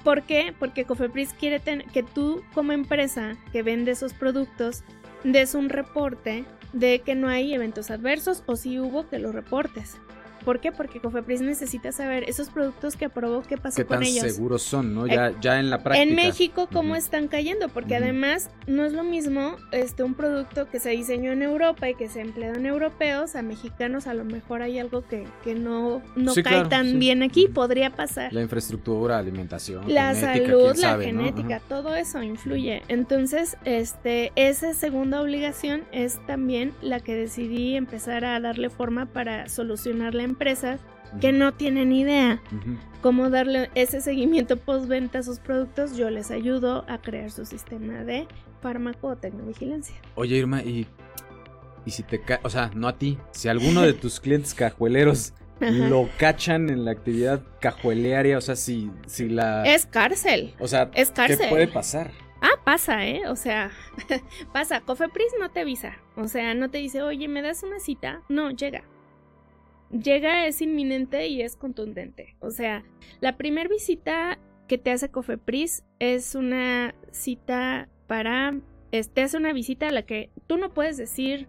¿Por 0.05 0.23
qué? 0.23 0.55
Porque 0.57 0.85
Cofepris 0.85 1.33
quiere 1.33 1.61
que 1.93 2.03
tú 2.05 2.43
como 2.55 2.73
empresa 2.73 3.37
que 3.53 3.63
vende 3.63 3.91
esos 3.91 4.15
productos 4.15 4.85
des 5.25 5.55
un 5.55 5.69
reporte 5.69 6.45
de 6.73 7.01
que 7.01 7.15
no 7.15 7.29
hay 7.29 7.55
eventos 7.55 7.91
adversos 7.91 8.45
o 8.47 8.55
si 8.55 8.79
hubo 8.79 9.09
que 9.09 9.19
lo 9.19 9.33
reportes. 9.33 9.97
¿Por 10.47 10.61
qué? 10.61 10.71
Porque 10.71 11.01
Cofepris 11.01 11.41
necesita 11.41 11.91
saber 11.91 12.23
esos 12.29 12.51
productos 12.51 12.95
que 12.95 13.07
aprobó, 13.07 13.43
qué 13.43 13.59
pasó 13.59 13.85
con 13.85 14.01
ellos. 14.05 14.15
¿Qué 14.15 14.21
tan 14.21 14.31
seguros 14.31 14.63
son, 14.63 14.95
no? 14.95 15.09
Ya, 15.09 15.33
ya 15.41 15.59
en 15.59 15.71
la 15.71 15.83
práctica. 15.83 16.09
En 16.09 16.15
México, 16.15 16.69
¿cómo 16.73 16.95
están 16.95 17.27
cayendo? 17.27 17.69
Porque 17.69 17.97
además 17.97 18.49
no 18.69 18.85
es 18.85 18.93
lo 18.93 19.03
mismo 19.03 19.57
este, 19.73 20.05
un 20.05 20.15
producto 20.15 20.71
que 20.71 20.79
se 20.79 20.91
diseñó 20.91 21.33
en 21.33 21.43
Europa 21.43 21.91
y 21.91 21.97
que 21.97 22.09
se 22.09 22.21
emplea 22.21 22.53
en 22.53 22.65
europeos 22.65 23.35
a 23.35 23.43
mexicanos. 23.43 24.07
A 24.07 24.15
lo 24.15 24.25
mejor 24.25 24.63
hay 24.63 24.79
algo 24.79 25.05
que, 25.05 25.27
que 25.43 25.57
no, 25.57 26.01
no 26.15 26.33
cae 26.45 26.65
tan 26.67 27.01
bien 27.01 27.25
aquí. 27.25 27.49
Podría 27.49 27.91
pasar. 27.91 28.33
La 28.33 28.41
infraestructura, 28.41 29.19
alimentación. 29.19 29.93
La 29.93 30.15
salud, 30.15 30.77
la 30.77 30.97
genética, 30.97 31.61
todo 31.69 31.97
eso 31.97 32.23
influye. 32.23 32.85
Entonces, 32.87 33.57
este, 33.65 34.31
esa 34.37 34.75
segunda 34.75 35.21
obligación 35.21 35.83
es 35.91 36.25
también 36.29 36.73
la 36.83 37.01
que 37.01 37.17
decidí 37.17 37.75
empezar 37.75 38.25
a 38.25 38.39
darle 38.39 38.71
forma 38.71 39.07
para 39.07 39.49
solucionar 39.49 40.15
la 40.15 40.23
empresas 40.37 40.81
que 41.21 41.33
no 41.33 41.55
tienen 41.55 41.93
idea 41.93 42.43
cómo 43.01 43.31
darle 43.31 43.71
ese 43.75 44.01
seguimiento 44.01 44.57
postventa 44.59 45.21
a 45.21 45.23
sus 45.23 45.39
productos, 45.39 45.97
yo 45.97 46.11
les 46.11 46.31
ayudo 46.31 46.85
a 46.89 46.99
crear 46.99 47.31
su 47.31 47.47
sistema 47.47 48.05
de 48.05 48.27
fármaco 48.61 49.09
o 49.09 49.17
tecnovigilancia. 49.17 49.97
Oye, 50.15 50.37
Irma, 50.37 50.63
y, 50.63 50.87
y 51.87 51.91
si 51.91 52.03
te 52.03 52.21
o 52.43 52.51
sea, 52.51 52.71
no 52.75 52.89
a 52.89 52.99
ti, 52.99 53.19
si 53.31 53.49
alguno 53.49 53.83
de 53.83 53.95
tus 53.95 54.21
clientes 54.21 54.53
cajueleros 54.55 55.33
lo 55.61 56.09
cachan 56.19 56.69
en 56.69 56.85
la 56.85 56.91
actividad 56.91 57.43
cajuelearia, 57.61 58.37
o 58.37 58.41
sea, 58.43 58.57
si, 58.57 58.91
si 59.07 59.29
la... 59.29 59.65
Es 59.65 59.87
cárcel. 59.87 60.55
O 60.59 60.69
sea, 60.69 60.91
es 60.93 61.11
cárcel. 61.13 61.39
¿qué 61.39 61.49
puede 61.49 61.69
pasar? 61.69 62.11
Ah, 62.43 62.61
pasa, 62.65 63.07
¿eh? 63.07 63.23
O 63.29 63.37
sea, 63.37 63.71
pasa. 64.53 64.81
Cofepris 64.81 65.33
no 65.41 65.51
te 65.51 65.61
avisa. 65.61 65.97
O 66.17 66.29
sea, 66.29 66.55
no 66.55 66.71
te 66.71 66.79
dice, 66.79 67.03
oye, 67.03 67.29
¿me 67.29 67.41
das 67.41 67.63
una 67.63 67.81
cita? 67.81 68.23
No, 68.29 68.51
llega 68.51 68.83
llega, 69.91 70.47
es 70.47 70.61
inminente 70.63 71.29
y 71.29 71.43
es 71.43 71.57
contundente. 71.57 72.37
O 72.41 72.51
sea, 72.51 72.85
la 73.21 73.37
primera 73.37 73.69
visita 73.69 74.39
que 74.67 74.79
te 74.79 74.91
hace 74.91 75.11
Cofepris 75.11 75.85
es 75.99 76.35
una 76.35 76.95
cita 77.11 77.89
para. 78.07 78.59
Te 78.91 79.23
hace 79.23 79.37
una 79.37 79.53
visita 79.53 79.89
a 79.89 79.93
la 79.93 80.03
que 80.03 80.31
tú 80.47 80.57
no 80.57 80.73
puedes 80.73 80.97
decir. 80.97 81.49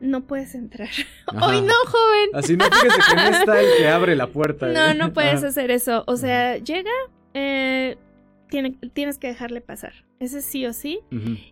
No 0.00 0.26
puedes 0.26 0.54
entrar. 0.54 0.90
Hoy 1.42 1.60
no, 1.60 1.74
joven. 1.86 2.30
Así 2.34 2.56
no, 2.56 2.66
fíjese 2.66 3.00
que 3.08 3.16
no 3.16 3.36
está 3.36 3.60
el 3.60 3.66
que 3.78 3.88
abre 3.88 4.14
la 4.14 4.28
puerta. 4.28 4.68
No, 4.68 4.90
¿eh? 4.90 4.94
no 4.94 5.12
puedes 5.12 5.42
hacer 5.42 5.72
eso. 5.72 6.04
O 6.06 6.16
sea, 6.16 6.58
llega, 6.58 6.92
eh, 7.34 7.96
tienes 8.92 9.18
que 9.18 9.26
dejarle 9.26 9.60
pasar. 9.60 10.04
Ese 10.20 10.40
sí 10.42 10.66
o 10.66 10.72
sí. 10.72 11.00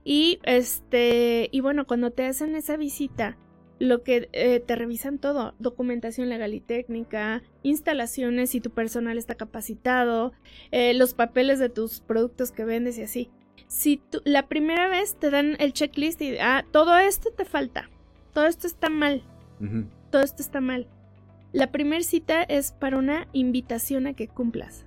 Y 0.05 0.39
este, 0.45 1.49
y 1.51 1.61
bueno, 1.61 1.87
cuando 1.87 2.11
te 2.11 2.27
hacen 2.27 2.55
esa 2.55 2.77
visita, 2.77 3.37
lo 3.79 4.03
que 4.03 4.29
eh, 4.33 4.61
te 4.61 4.77
revisan 4.77 5.19
todo, 5.19 5.55
documentación 5.59 6.29
legal 6.29 6.55
y 6.55 6.61
técnica, 6.61 7.43
instalaciones 7.63 8.51
si 8.51 8.61
tu 8.61 8.71
personal 8.71 9.19
está 9.19 9.35
capacitado, 9.35 10.33
eh, 10.71 10.95
los 10.95 11.15
papeles 11.15 11.59
de 11.59 11.69
tus 11.69 12.01
productos 12.01 12.53
que 12.53 12.65
vendes 12.65 12.99
y 12.99 13.03
así. 13.03 13.31
Si 13.69 14.01
la 14.25 14.47
primera 14.49 14.89
vez 14.89 15.17
te 15.17 15.31
dan 15.31 15.57
el 15.59 15.73
checklist 15.73 16.23
y 16.23 16.39
ah, 16.39 16.65
todo 16.71 16.97
esto 16.97 17.31
te 17.31 17.45
falta, 17.45 17.91
todo 18.33 18.47
esto 18.47 18.67
está 18.67 18.89
mal, 18.89 19.23
todo 20.11 20.23
esto 20.23 20.43
está 20.43 20.61
mal. 20.61 20.87
La 21.53 21.73
primera 21.73 22.03
cita 22.03 22.43
es 22.43 22.73
para 22.73 22.99
una 22.99 23.29
invitación 23.33 24.07
a 24.07 24.15
que 24.15 24.29
cumplas. 24.29 24.85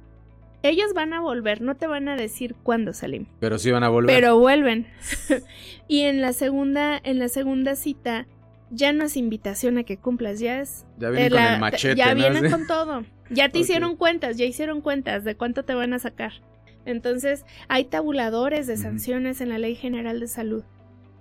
Ellos 0.61 0.93
van 0.93 1.13
a 1.13 1.21
volver, 1.21 1.61
no 1.61 1.75
te 1.75 1.87
van 1.87 2.09
a 2.09 2.17
decir 2.17 2.53
cuándo 2.63 2.93
salimos. 2.93 3.29
Pero 3.39 3.57
sí 3.57 3.71
van 3.71 3.83
a 3.83 3.89
volver. 3.89 4.13
Pero 4.13 4.37
vuelven. 4.37 4.87
y 5.87 6.01
en 6.01 6.21
la 6.21 6.33
segunda, 6.33 6.99
en 7.01 7.17
la 7.17 7.29
segunda 7.29 7.75
cita, 7.75 8.27
ya 8.71 8.93
no 8.93 9.05
es 9.05 9.17
invitación 9.17 9.77
a 9.77 9.83
que 9.83 9.97
cumplas, 9.97 10.39
ya 10.39 10.59
es... 10.59 10.85
Ya 10.97 11.09
vienen 11.09 11.31
con 11.31 11.41
el 11.41 11.59
machete. 11.59 11.95
Ya 11.95 12.13
vienen 12.13 12.51
con 12.51 12.67
todo. 12.67 13.03
Ya 13.29 13.49
te 13.49 13.59
hicieron 13.59 13.95
cuentas, 13.95 14.37
ya 14.37 14.45
hicieron 14.45 14.81
cuentas 14.81 15.23
de 15.23 15.35
cuánto 15.35 15.63
te 15.63 15.73
van 15.73 15.93
a 15.93 15.99
sacar. 15.99 16.33
Entonces, 16.85 17.45
hay 17.67 17.85
tabuladores 17.85 18.65
de 18.67 18.77
sanciones 18.77 19.41
en 19.41 19.49
la 19.49 19.57
Ley 19.57 19.75
General 19.75 20.19
de 20.19 20.27
Salud. 20.27 20.63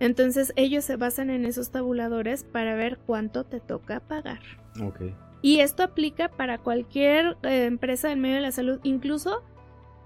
Entonces, 0.01 0.53
ellos 0.57 0.85
se 0.85 0.97
basan 0.97 1.31
en 1.31 1.45
esos 1.45 1.71
tabuladores 1.71 2.45
para 2.45 2.75
ver 2.75 2.99
cuánto 2.99 3.45
te 3.45 3.61
toca 3.61 4.01
pagar. 4.01 4.41
Ok. 4.81 5.03
Y 5.43 5.61
esto 5.61 5.83
aplica 5.83 6.29
para 6.29 6.59
cualquier 6.59 7.37
eh, 7.43 7.65
empresa 7.67 8.09
del 8.09 8.19
medio 8.19 8.37
de 8.37 8.43
la 8.43 8.53
salud, 8.53 8.81
incluso 8.83 9.43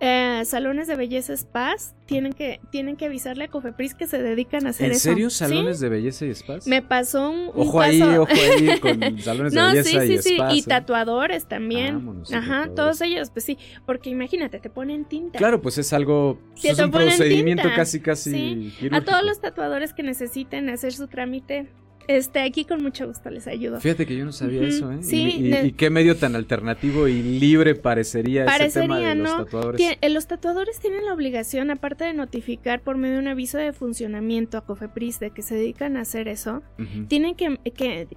eh, 0.04 0.42
salones 0.46 0.88
de 0.88 0.96
belleza 0.96 1.36
spas 1.36 1.94
tienen 2.06 2.32
que, 2.32 2.60
tienen 2.72 2.96
que 2.96 3.06
avisarle 3.06 3.44
a 3.44 3.48
Cofepris 3.48 3.94
que 3.94 4.08
se 4.08 4.20
dedican 4.20 4.66
a 4.66 4.70
hacer 4.70 4.90
eso. 4.90 5.10
¿En 5.10 5.14
serio? 5.14 5.30
¿Salones 5.30 5.78
de 5.78 5.88
belleza 5.88 6.26
y 6.26 6.34
spas? 6.34 6.66
Me 6.66 6.82
pasó 6.82 7.30
un, 7.30 7.50
ojo 7.54 7.80
ahí, 7.80 8.02
ojo 8.02 8.28
ahí 8.32 8.80
con 8.80 9.00
salones 9.20 9.52
de 9.52 9.62
belleza 9.62 9.88
sí, 9.88 9.96
y 9.96 10.18
sí, 10.18 10.34
spas. 10.34 10.52
Sí, 10.52 10.58
y 10.58 10.60
¿eh? 10.60 10.64
tatuadores 10.66 11.46
también. 11.46 12.24
Ajá, 12.32 12.68
todos 12.74 13.00
ellos, 13.00 13.30
pues 13.30 13.44
sí, 13.44 13.58
porque 13.86 14.10
imagínate, 14.10 14.58
te 14.58 14.70
ponen 14.70 15.04
tinta. 15.04 15.38
Claro, 15.38 15.62
pues 15.62 15.78
es 15.78 15.92
algo, 15.92 16.36
es 16.60 16.80
un 16.80 16.90
procedimiento 16.90 17.68
casi, 17.76 18.00
casi 18.00 18.72
A 18.90 19.02
todos 19.02 19.22
los 19.22 19.40
tatuadores 19.40 19.94
que 19.94 20.02
necesiten 20.02 20.68
hacer 20.68 20.94
su 20.94 21.06
trámite, 21.06 21.68
este, 22.08 22.40
aquí 22.40 22.64
con 22.64 22.82
mucho 22.82 23.06
gusto 23.06 23.30
les 23.30 23.46
ayudo. 23.46 23.80
Fíjate 23.80 24.06
que 24.06 24.16
yo 24.16 24.24
no 24.24 24.32
sabía 24.32 24.62
eso, 24.62 24.90
¿eh? 24.92 25.02
Sí, 25.02 25.52
y, 25.52 25.72
qué 25.72 25.90
medio 25.90 26.16
tan 26.16 26.36
alternativo 26.36 27.08
y 27.08 27.22
libre 27.22 27.74
parecería, 27.74 28.44
ese 28.44 28.80
tema 28.80 28.98
de 28.98 29.14
los 29.14 29.36
tatuadores. 29.36 29.80
Eh, 29.80 30.08
los 30.10 30.26
tatuadores 30.26 30.78
tienen 30.80 31.04
la 31.06 31.14
obligación, 31.14 31.70
aparte 31.70 32.04
de 32.04 32.14
notificar 32.14 32.82
por 32.82 32.96
medio 32.96 33.14
de 33.14 33.20
un 33.20 33.28
aviso 33.28 33.58
de 33.58 33.72
funcionamiento 33.72 34.58
a 34.58 34.64
Cofepris 34.64 35.20
de 35.20 35.30
que 35.30 35.42
se 35.42 35.54
dedican 35.54 35.96
a 35.96 36.02
hacer 36.02 36.28
eso, 36.28 36.62
tienen 37.08 37.34
que, 37.34 37.58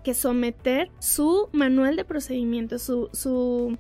que, 0.04 0.14
someter 0.14 0.90
su 1.00 1.50
manual 1.52 1.96
de 1.96 2.06
procedimiento, 2.06 2.80
su, 2.80 3.10
su 3.12 3.78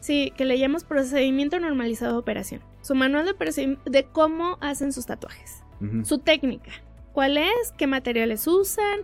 Sí, 0.00 0.32
que 0.36 0.44
le 0.44 0.58
llamamos 0.58 0.84
procedimiento 0.84 1.58
normalizado 1.58 2.12
de 2.12 2.18
operación. 2.18 2.62
Su 2.82 2.94
manual 2.94 3.26
de 3.26 3.34
procedimiento 3.34 3.90
de 3.90 4.04
cómo 4.04 4.58
hacen 4.60 4.92
sus 4.92 5.06
tatuajes. 5.06 5.62
Su 6.02 6.18
técnica. 6.18 6.72
¿Cuál 7.12 7.36
es? 7.36 7.72
¿Qué 7.76 7.86
materiales 7.86 8.46
usan? 8.46 9.00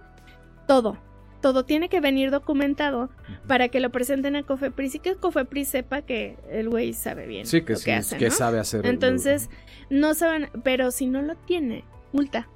Todo. 0.67 0.99
Todo 1.41 1.65
tiene 1.65 1.91
que 1.91 2.01
venir 2.01 2.31
documentado 2.31 3.11
para 3.47 3.69
que 3.69 3.79
lo 3.79 3.91
presenten 3.91 4.35
a 4.35 4.45
Cofepris 4.45 4.95
y 4.95 4.99
que 4.99 5.15
Cofepris 5.15 5.69
sepa 5.69 6.01
que 6.01 6.39
el 6.51 6.71
güey 6.71 6.95
sabe 6.95 7.27
bien. 7.27 7.45
Sí, 7.45 7.63
que, 7.63 7.75
lo 7.75 7.79
sí, 7.79 7.91
hace, 7.91 8.17
que 8.17 8.31
sabe 8.31 8.59
hacer. 8.59 8.87
Entonces, 8.87 9.51
no 9.91 10.15
saben, 10.15 10.49
pero 10.63 10.91
si 10.91 11.07
no 11.07 11.21
lo 11.21 11.35
tiene, 11.35 11.85
multa. 12.13 12.49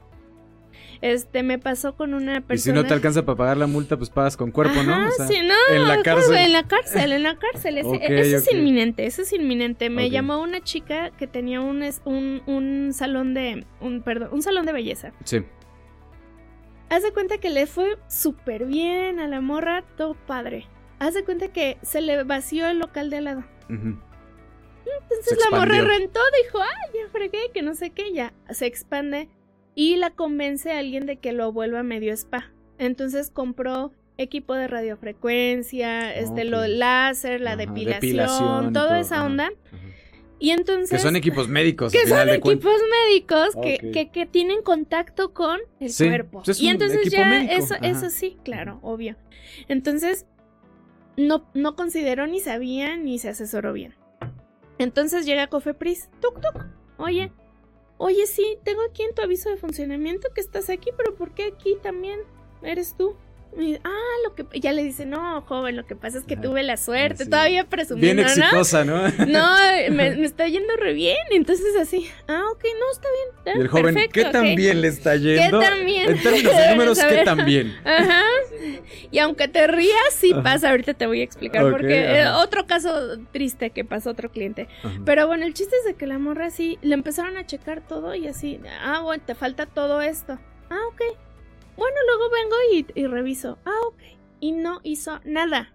Este, 1.01 1.43
me 1.43 1.59
pasó 1.59 1.95
con 1.95 2.15
una 2.15 2.41
persona. 2.41 2.55
Y 2.55 2.59
si 2.59 2.73
no 2.73 2.85
te 2.85 2.95
alcanza 2.95 3.25
para 3.25 3.37
pagar 3.37 3.57
la 3.57 3.67
multa, 3.67 3.97
pues 3.97 4.11
pagas 4.11 4.37
con 4.37 4.51
cuerpo, 4.51 4.83
¿no? 4.83 5.07
O 5.07 5.11
sí, 5.29 5.37
no. 5.47 5.55
En 5.75 5.87
la 5.87 6.03
cárcel. 6.03 6.37
En 6.37 6.53
la 6.53 6.67
cárcel, 6.67 7.13
en 7.13 7.23
la 7.23 7.37
cárcel. 7.37 7.79
eso 7.79 7.95
es 7.95 8.53
inminente, 8.53 9.07
eso 9.07 9.23
es 9.23 9.33
inminente. 9.33 9.91
Me 9.91 10.11
llamó 10.11 10.41
una 10.41 10.61
chica 10.61 11.11
que 11.11 11.27
tenía 11.27 11.61
un, 11.61 11.85
un, 12.05 12.43
un 12.47 12.93
salón 12.93 13.35
de. 13.35 13.65
Un, 13.81 14.03
perdón, 14.03 14.31
un 14.33 14.43
salón 14.43 14.67
de 14.67 14.73
belleza. 14.73 15.13
Sí. 15.25 15.45
Haz 16.91 17.03
de 17.03 17.13
cuenta 17.13 17.39
que 17.39 17.51
le 17.51 17.67
fue 17.67 17.99
súper 18.09 18.65
bien 18.65 19.21
a 19.21 19.29
la 19.29 19.41
morra, 19.41 19.85
todo 19.97 20.15
padre. 20.15 20.67
Haz 20.99 21.15
de 21.15 21.25
cuenta 21.25 21.49
que 21.49 21.79
se 21.83 22.01
le 22.01 22.23
vació 22.25 22.67
el 22.69 22.79
local 22.79 23.11
de 23.11 23.19
al 23.19 23.25
lado. 23.25 23.45
Entonces 23.69 25.39
la 25.51 25.59
morra 25.59 25.81
rentó, 25.83 26.21
dijo, 26.43 26.61
ay, 26.61 26.99
ya 26.99 27.11
fregué, 27.11 27.51
que 27.53 27.63
no 27.63 27.75
sé 27.75 27.91
qué, 27.91 28.13
ya 28.13 28.33
se 28.51 28.67
expande 28.67 29.29
y 29.75 29.97
la 29.97 30.11
convence 30.11 30.73
a 30.73 30.79
alguien 30.79 31.07
de 31.07 31.19
que 31.19 31.33
lo 31.33 31.53
vuelva 31.53 31.83
medio 31.83 32.13
spa. 32.13 32.51
Entonces 32.79 33.31
compró 33.31 33.93
equipo 34.17 34.55
de 34.55 34.67
radiofrecuencia, 34.67 36.13
este, 36.15 36.45
lo 36.45 36.67
láser, 36.67 37.41
la 37.41 37.55
depilación, 37.55 38.73
toda 38.73 38.99
esa 38.99 39.25
onda. 39.25 39.51
Y 40.41 40.51
entonces... 40.51 40.91
Que 40.91 40.99
son 40.99 41.17
equipos 41.17 41.49
médicos. 41.49 41.93
Que 41.93 41.99
al 41.99 42.05
final 42.05 42.19
son 42.21 42.29
de 42.29 42.35
equipos 42.37 42.81
médicos 43.07 43.49
que, 43.61 43.91
que, 43.93 44.11
que 44.11 44.27
tienen 44.27 44.63
contacto 44.63 45.33
con 45.35 45.61
el 45.81 45.91
Sí, 45.91 46.07
cuerpo. 46.07 46.43
pues 46.45 46.57
es 46.57 46.63
y 46.63 46.69
entonces 46.69 47.11
ya 47.11 47.27
médico, 47.27 47.53
eso, 47.55 47.75
ajá. 47.75 47.87
eso 47.89 48.11
sí, 48.11 48.39
claro, 48.45 48.79
obvio. 48.83 49.17
Entonces, 49.69 50.27
no, 51.17 51.51
no 51.55 51.75
consideró 51.75 52.27
ni 52.29 52.39
sabía 52.41 52.97
ni 52.97 53.19
se 53.19 53.31
asesoró 53.31 53.73
bien. 53.73 53.95
Entonces 54.79 55.27
llega 55.27 55.49
Cofepris, 55.49 56.09
tuk 56.21 56.41
tuk, 56.41 56.65
oye, 56.99 57.33
oye 57.97 58.27
sí, 58.27 58.59
tengo 58.65 58.83
aquí 58.89 59.03
en 59.03 59.13
tu 59.15 59.23
aviso 59.23 59.51
de 59.51 59.57
funcionamiento 59.57 60.29
que 60.33 60.41
estás 60.41 60.71
aquí, 60.71 60.91
pero 60.97 61.17
¿por 61.17 61.35
qué 61.35 61.47
aquí 61.47 61.77
también 61.83 62.21
eres 62.63 62.97
tú? 62.97 63.17
Y, 63.59 63.75
ah, 63.83 63.91
lo 64.25 64.35
que 64.37 64.47
y 64.53 64.61
ya 64.61 64.73
le 64.73 64.85
dice, 64.85 65.05
no, 65.05 65.43
joven, 65.43 65.77
lo 65.77 65.85
que 65.85 65.97
pasa 65.97 66.19
es 66.19 66.25
que 66.25 66.37
tuve 66.37 66.63
la 66.63 66.77
suerte, 66.77 67.25
Sí. 67.25 67.31
todavía 67.31 67.63
Bien 67.63 67.69
presumiendo, 67.69 68.23
¿no? 68.23 68.29
exitosa, 68.29 68.85
¿no? 68.85 69.03
No, 69.27 69.57
me, 69.91 70.11
me 70.17 70.25
está 70.25 70.47
yendo 70.47 70.77
re 70.77 70.93
bien. 70.93 71.17
Entonces 71.31 71.67
así, 71.81 72.09
ah, 72.29 72.43
ok, 72.53 72.65
no, 72.79 72.93
está 72.93 73.09
bien. 73.45 73.59
Y 73.59 73.61
el 73.63 73.69
joven, 73.69 73.95
perfecto, 73.95 74.13
¿qué 74.15 74.25
tan 74.27 74.55
bien 74.55 74.81
le 74.81 74.89
está 74.89 75.17
yendo? 75.17 75.59
tan 75.61 75.85
bien? 75.85 76.09
En 76.11 76.23
términos 76.23 76.57
de 76.57 76.71
números, 76.71 76.99
¿qué 77.09 77.25
tan 77.25 77.45
bien? 77.45 77.77
Ajá. 77.85 78.23
Y 79.11 79.19
aunque 79.19 79.49
te 79.49 79.67
rías, 79.67 80.13
sí 80.13 80.33
Ajá. 80.33 80.43
pasa. 80.43 80.71
Ahorita 80.71 80.95
te 80.95 81.07
voy 81.07 81.21
a 81.21 81.25
explicar 81.25 81.71
porque 81.71 82.21
eh, 82.21 82.29
otro 82.29 82.67
caso 82.67 83.19
triste 83.33 83.71
que 83.71 83.85
pasó 83.85 84.11
a 84.11 84.13
otro 84.13 84.31
cliente. 84.31 84.69
Ajá. 84.85 85.01
Pero 85.05 85.27
bueno, 85.27 85.45
el 85.47 85.55
chiste 85.55 85.75
es 85.79 85.85
de 85.85 85.95
que 85.95 86.07
la 86.07 86.19
morra 86.19 86.47
así 86.47 86.79
le 86.83 86.95
empezaron 86.95 87.37
a 87.37 87.45
checar 87.47 87.81
todo 87.81 88.15
y 88.15 88.29
así, 88.29 88.61
ah, 88.83 89.01
bueno, 89.03 89.23
te 89.27 89.35
falta 89.35 89.67
todo 89.67 90.01
esto. 90.01 90.39
Ah, 90.71 90.79
ok. 90.93 91.19
Bueno, 91.79 91.97
luego 92.07 92.31
vengo 92.31 92.57
y, 92.73 92.87
y 93.01 93.07
reviso. 93.07 93.59
Ah, 93.65 93.81
ok. 93.87 94.01
Y 94.41 94.53
no 94.53 94.81
hizo 94.83 95.21
nada. 95.25 95.75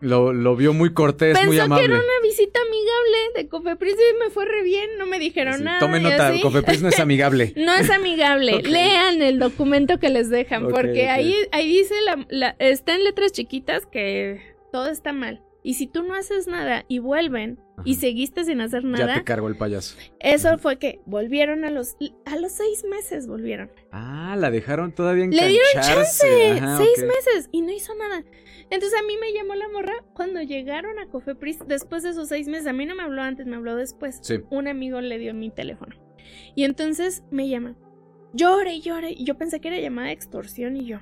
Lo, 0.00 0.34
lo 0.34 0.56
vio 0.56 0.74
muy 0.74 0.92
cortés, 0.92 1.32
muy 1.46 1.56
Pensó 1.56 1.56
que 1.56 1.60
amable. 1.62 1.84
era 1.86 1.94
una 1.94 2.20
visita 2.22 2.60
amigable 2.60 3.18
de 3.34 3.48
Cofepris 3.48 3.94
y 3.94 4.18
me 4.22 4.28
fue 4.30 4.44
re 4.44 4.62
bien, 4.62 4.90
no 4.98 5.06
me 5.06 5.18
dijeron 5.18 5.56
Sí, 5.56 5.62
nada. 5.64 5.78
Tome 5.78 5.98
y 5.98 6.02
nota, 6.02 6.28
así. 6.28 6.42
Cofepris 6.42 6.82
no 6.82 6.88
es 6.90 7.00
amigable. 7.00 7.54
No 7.56 7.72
es 7.74 7.88
amigable. 7.88 8.60
Lean 8.62 9.22
el 9.22 9.38
documento 9.38 9.98
que 9.98 10.10
les 10.10 10.28
dejan, 10.28 10.68
porque 10.68 11.08
ahí, 11.08 11.34
ahí 11.50 11.66
dice, 11.68 11.94
la, 12.02 12.26
la- 12.28 12.56
está 12.58 12.94
en 12.94 13.04
letras 13.04 13.32
chiquitas 13.32 13.86
que 13.86 14.54
todo 14.70 14.88
está 14.88 15.14
mal. 15.14 15.40
Y 15.66 15.74
si 15.74 15.88
tú 15.88 16.04
no 16.04 16.14
haces 16.14 16.46
nada 16.46 16.84
y 16.86 17.00
vuelven 17.00 17.58
y 17.84 17.96
seguiste 17.96 18.44
sin 18.44 18.60
hacer 18.60 18.82
Ya 18.84 18.88
nada, 18.88 19.14
te 19.14 19.24
cargó 19.24 19.48
el 19.48 19.56
payaso. 19.56 19.96
eso 20.20 20.58
fue 20.58 20.78
que 20.78 21.00
volvieron 21.06 21.64
a 21.64 21.70
los 21.70 21.96
a 22.24 22.36
los 22.36 22.52
seis 22.52 22.84
meses 22.88 23.26
volvieron. 23.26 23.72
Ah, 23.90 24.36
la 24.38 24.52
dejaron 24.52 24.92
todavía 24.92 25.26
Le 25.26 25.48
dieron 25.48 25.66
chance, 25.74 26.52
Ajá, 26.52 26.76
seis 26.78 27.04
meses 27.04 27.48
y 27.50 27.62
no 27.62 27.72
hizo 27.72 27.96
nada. 27.96 28.22
Entonces 28.70 28.96
a 28.96 29.02
mí 29.02 29.14
me 29.20 29.32
llamó 29.32 29.56
la 29.56 29.68
morra 29.68 30.04
cuando 30.14 30.40
llegaron 30.40 31.00
a 31.00 31.08
Cofepris 31.08 31.58
después 31.66 32.04
de 32.04 32.10
esos 32.10 32.28
seis 32.28 32.46
meses. 32.46 32.68
A 32.68 32.72
mí 32.72 32.86
no 32.86 32.94
me 32.94 33.02
habló 33.02 33.22
antes, 33.22 33.44
me 33.48 33.56
habló 33.56 33.74
después. 33.74 34.20
Sí. 34.22 34.38
Un 34.50 34.68
amigo 34.68 35.00
le 35.00 35.18
dio 35.18 35.34
mi 35.34 35.50
teléfono. 35.50 35.96
Y 36.54 36.62
entonces 36.62 37.24
me 37.32 37.48
llama. 37.48 37.74
Llore, 38.34 38.78
llore. 38.78 39.10
Y 39.10 39.24
yo 39.24 39.36
pensé 39.36 39.60
que 39.60 39.66
era 39.66 39.80
llamada 39.80 40.06
de 40.06 40.12
extorsión 40.14 40.76
y 40.76 40.86
yo. 40.86 41.00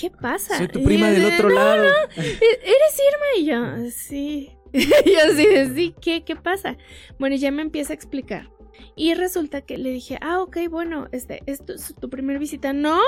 ¿Qué 0.00 0.10
pasa? 0.10 0.56
Soy 0.58 0.68
tu 0.68 0.82
prima 0.82 1.10
del 1.10 1.22
de, 1.22 1.34
otro 1.34 1.48
"No, 1.48 1.54
lado. 1.54 1.84
¿E- 2.16 2.20
¿Eres 2.20 3.00
Irma? 3.08 3.26
Y 3.38 3.44
yo, 3.44 3.90
sí. 3.90 4.50
Y 4.72 4.84
yo 4.86 5.34
de, 5.34 5.72
sí, 5.74 5.94
¿qué, 6.00 6.24
¿qué 6.24 6.36
pasa? 6.36 6.76
Bueno, 7.18 7.36
ya 7.36 7.50
me 7.50 7.62
empieza 7.62 7.92
a 7.92 7.96
explicar. 7.96 8.50
Y 8.96 9.14
resulta 9.14 9.60
que 9.62 9.78
le 9.78 9.90
dije, 9.90 10.18
ah, 10.22 10.40
ok, 10.40 10.56
bueno, 10.70 11.08
este, 11.12 11.42
esto 11.46 11.74
es 11.74 11.94
tu 12.00 12.08
primer 12.08 12.38
visita. 12.38 12.72
No, 12.72 13.00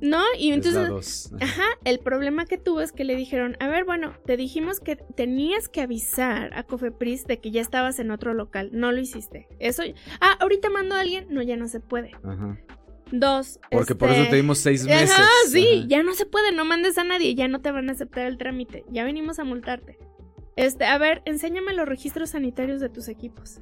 no. 0.00 0.22
Y 0.38 0.50
Es 0.50 0.56
entonces, 0.66 1.32
ajá, 1.40 1.64
el 1.84 2.00
problema 2.00 2.44
que 2.46 2.58
tuvo 2.58 2.80
es 2.80 2.92
que 2.92 3.04
le 3.04 3.14
dijeron, 3.16 3.56
a 3.60 3.68
ver, 3.68 3.84
bueno, 3.84 4.14
te 4.26 4.36
dijimos 4.36 4.80
que 4.80 4.96
tenías 4.96 5.68
que 5.68 5.80
avisar 5.80 6.50
a 6.58 6.62
Cofepris 6.64 7.26
de 7.26 7.38
que 7.40 7.50
ya 7.50 7.60
estabas 7.60 7.98
en 8.00 8.10
otro 8.10 8.34
local. 8.34 8.70
No 8.72 8.92
lo 8.92 9.00
hiciste. 9.00 9.48
Eso, 9.60 9.82
ah, 10.20 10.36
ahorita 10.40 10.68
mando 10.68 10.94
a 10.94 11.00
alguien. 11.00 11.26
No, 11.30 11.42
ya 11.42 11.56
no 11.56 11.68
se 11.68 11.80
puede. 11.80 12.10
Ajá. 12.24 12.58
Dos. 13.10 13.58
Porque 13.70 13.94
por 13.94 14.10
este, 14.10 14.22
eso 14.22 14.30
te 14.30 14.36
dimos 14.36 14.58
seis 14.58 14.84
meses. 14.84 15.10
Ajá, 15.12 15.28
sí, 15.48 15.78
Ajá. 15.78 15.86
ya 15.88 16.02
no 16.02 16.14
se 16.14 16.26
puede, 16.26 16.52
no 16.52 16.64
mandes 16.64 16.98
a 16.98 17.04
nadie, 17.04 17.34
ya 17.34 17.48
no 17.48 17.60
te 17.60 17.70
van 17.70 17.88
a 17.88 17.92
aceptar 17.92 18.26
el 18.26 18.38
trámite, 18.38 18.84
ya 18.90 19.04
venimos 19.04 19.38
a 19.38 19.44
multarte. 19.44 19.98
Este, 20.56 20.84
a 20.84 20.98
ver, 20.98 21.22
enséñame 21.24 21.72
los 21.72 21.88
registros 21.88 22.30
sanitarios 22.30 22.80
de 22.80 22.88
tus 22.88 23.08
equipos. 23.08 23.60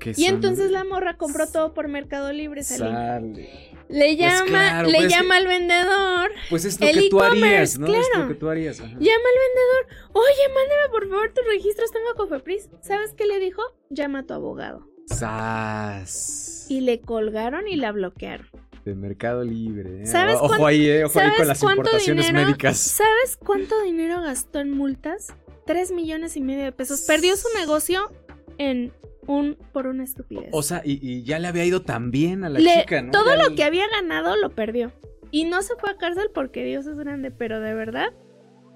¿Qué 0.00 0.10
Y 0.10 0.24
son? 0.26 0.34
entonces 0.36 0.70
la 0.70 0.82
morra 0.84 1.16
compró 1.16 1.46
todo 1.46 1.72
por 1.74 1.88
Mercado 1.88 2.32
Libre. 2.32 2.62
Sale. 2.62 3.70
Le 3.88 4.16
llama, 4.16 4.44
claro, 4.46 4.88
le 4.88 4.94
pues 4.98 5.06
es 5.06 5.12
llama 5.12 5.36
al 5.36 5.46
vendedor, 5.46 6.30
Pues 6.48 6.64
es 6.64 6.80
lo 6.80 6.86
El 6.86 6.94
que 7.02 7.10
tú 7.10 7.20
harías, 7.20 7.78
¿no? 7.78 7.86
Es 7.86 7.92
lo 7.92 8.00
claro. 8.12 8.28
que 8.28 8.34
tú 8.34 8.48
harías. 8.48 8.80
ajá. 8.80 8.88
llama 8.88 8.98
al 8.98 9.06
vendedor, 9.06 10.08
oye, 10.14 10.54
mándame 10.54 10.88
por 10.90 11.08
favor 11.08 11.32
tus 11.34 11.44
registros, 11.46 11.90
tengo 11.92 12.08
a 12.10 12.14
Cofepris. 12.14 12.70
¿Sabes 12.80 13.12
qué 13.14 13.26
le 13.26 13.38
dijo? 13.38 13.62
Llama 13.90 14.20
a 14.20 14.22
tu 14.26 14.32
abogado. 14.34 14.88
Sas. 15.06 16.66
Y 16.70 16.80
le 16.80 17.00
colgaron 17.02 17.68
y 17.68 17.76
la 17.76 17.92
bloquearon. 17.92 18.48
De 18.84 18.94
Mercado 18.94 19.42
Libre. 19.42 20.02
¿eh? 20.02 20.06
¿Sabes 20.06 20.36
Ojo 20.36 20.48
cuánto- 20.48 20.66
ahí, 20.66 20.86
eh. 20.88 21.04
Ojo 21.04 21.18
ahí 21.18 21.26
con 21.28 21.34
¿Sabes 21.36 21.48
las 21.48 21.62
importaciones 21.62 22.26
dinero? 22.26 22.46
médicas. 22.48 22.76
¿Sabes 22.78 23.36
cuánto 23.38 23.80
dinero 23.82 24.20
gastó 24.20 24.60
en 24.60 24.72
multas? 24.72 25.34
Tres 25.66 25.90
millones 25.90 26.36
y 26.36 26.40
medio 26.42 26.64
de 26.64 26.72
pesos. 26.72 27.00
Perdió 27.02 27.34
su 27.36 27.48
negocio 27.58 28.12
en 28.58 28.92
un 29.26 29.56
por 29.72 29.86
una 29.86 30.04
estupidez. 30.04 30.50
O 30.52 30.62
sea, 30.62 30.82
y, 30.84 30.98
y 31.00 31.22
ya 31.24 31.38
le 31.38 31.48
había 31.48 31.64
ido 31.64 31.80
tan 31.82 32.10
bien 32.10 32.44
a 32.44 32.50
la 32.50 32.58
Le- 32.58 32.80
chica, 32.80 33.00
¿no? 33.00 33.10
todo 33.12 33.34
Ya 33.34 33.42
lo 33.42 33.48
le- 33.50 33.54
que 33.56 33.64
había 33.64 33.88
ganado 33.88 34.36
lo 34.36 34.50
perdió. 34.50 34.92
Y 35.30 35.44
no 35.44 35.62
se 35.62 35.74
fue 35.76 35.90
a 35.90 35.96
cárcel 35.96 36.28
porque 36.34 36.62
Dios 36.64 36.86
es 36.86 36.96
grande, 36.96 37.30
pero 37.30 37.60
de 37.60 37.72
verdad, 37.74 38.12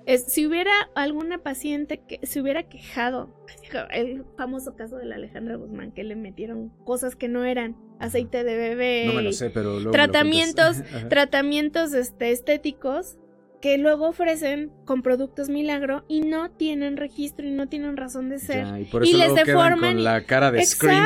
es- 0.08 0.24
si 0.24 0.46
hubiera 0.46 0.72
alguna 0.94 1.38
paciente 1.38 1.98
que 2.06 2.18
se 2.26 2.40
hubiera 2.40 2.64
quejado, 2.64 3.30
el 3.92 4.24
famoso 4.36 4.74
caso 4.74 4.96
de 4.96 5.04
la 5.06 5.14
Alejandra 5.16 5.56
Guzmán, 5.56 5.92
que 5.92 6.02
le 6.04 6.16
metieron 6.16 6.70
cosas 6.84 7.14
que 7.14 7.28
no 7.28 7.44
eran, 7.44 7.76
aceite 8.00 8.42
de 8.44 8.56
bebé, 8.56 9.04
No 9.06 9.12
me 9.14 9.22
lo 9.22 9.32
sé, 9.32 9.50
pero 9.50 9.74
luego 9.74 9.78
me 9.78 9.82
lo 9.84 9.90
Tratamientos, 9.92 10.76
tratamientos 11.08 11.94
este, 11.94 12.30
estéticos 12.32 13.18
que 13.60 13.76
luego 13.76 14.06
ofrecen 14.08 14.70
con 14.84 15.02
productos 15.02 15.48
milagro 15.48 16.04
y 16.06 16.20
no 16.20 16.48
tienen 16.52 16.96
registro 16.96 17.44
y 17.44 17.50
no 17.50 17.68
tienen 17.68 17.96
razón 17.96 18.28
de 18.28 18.38
ser. 18.38 18.64
Ya, 18.66 18.78
y 18.80 18.84
por 18.84 19.04
y 19.04 19.08
eso 19.08 19.18
les 19.18 19.26
luego 19.26 19.34
quedan 19.44 19.46
deforman 19.46 19.90
con 19.94 19.98
y- 20.00 20.04
la 20.04 20.24
cara 20.24 20.52
de 20.52 20.58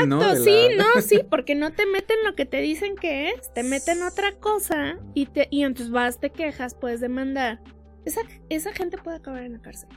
¿no? 0.06 0.20
Exacto, 0.20 0.34
De 0.34 0.36
sí, 0.44 0.76
la- 0.76 0.84
no, 0.84 1.00
sí, 1.00 1.20
porque 1.30 1.54
no 1.54 1.72
te 1.72 1.86
meten 1.86 2.18
lo 2.24 2.34
que 2.34 2.44
te 2.44 2.60
dicen 2.60 2.94
que 2.96 3.30
es, 3.30 3.52
te 3.54 3.62
meten 3.62 4.02
otra 4.02 4.32
cosa 4.38 4.98
y 5.14 5.26
te 5.26 5.48
y 5.50 5.62
entonces 5.62 5.90
vas, 5.90 6.20
te 6.20 6.28
quejas, 6.28 6.74
puedes 6.74 7.00
demandar. 7.00 7.58
Esa, 8.04 8.20
esa 8.48 8.72
gente 8.72 8.98
puede 8.98 9.16
acabar 9.18 9.42
en 9.44 9.52
la 9.52 9.58
cárcel. 9.60 9.88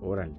Órale. 0.00 0.32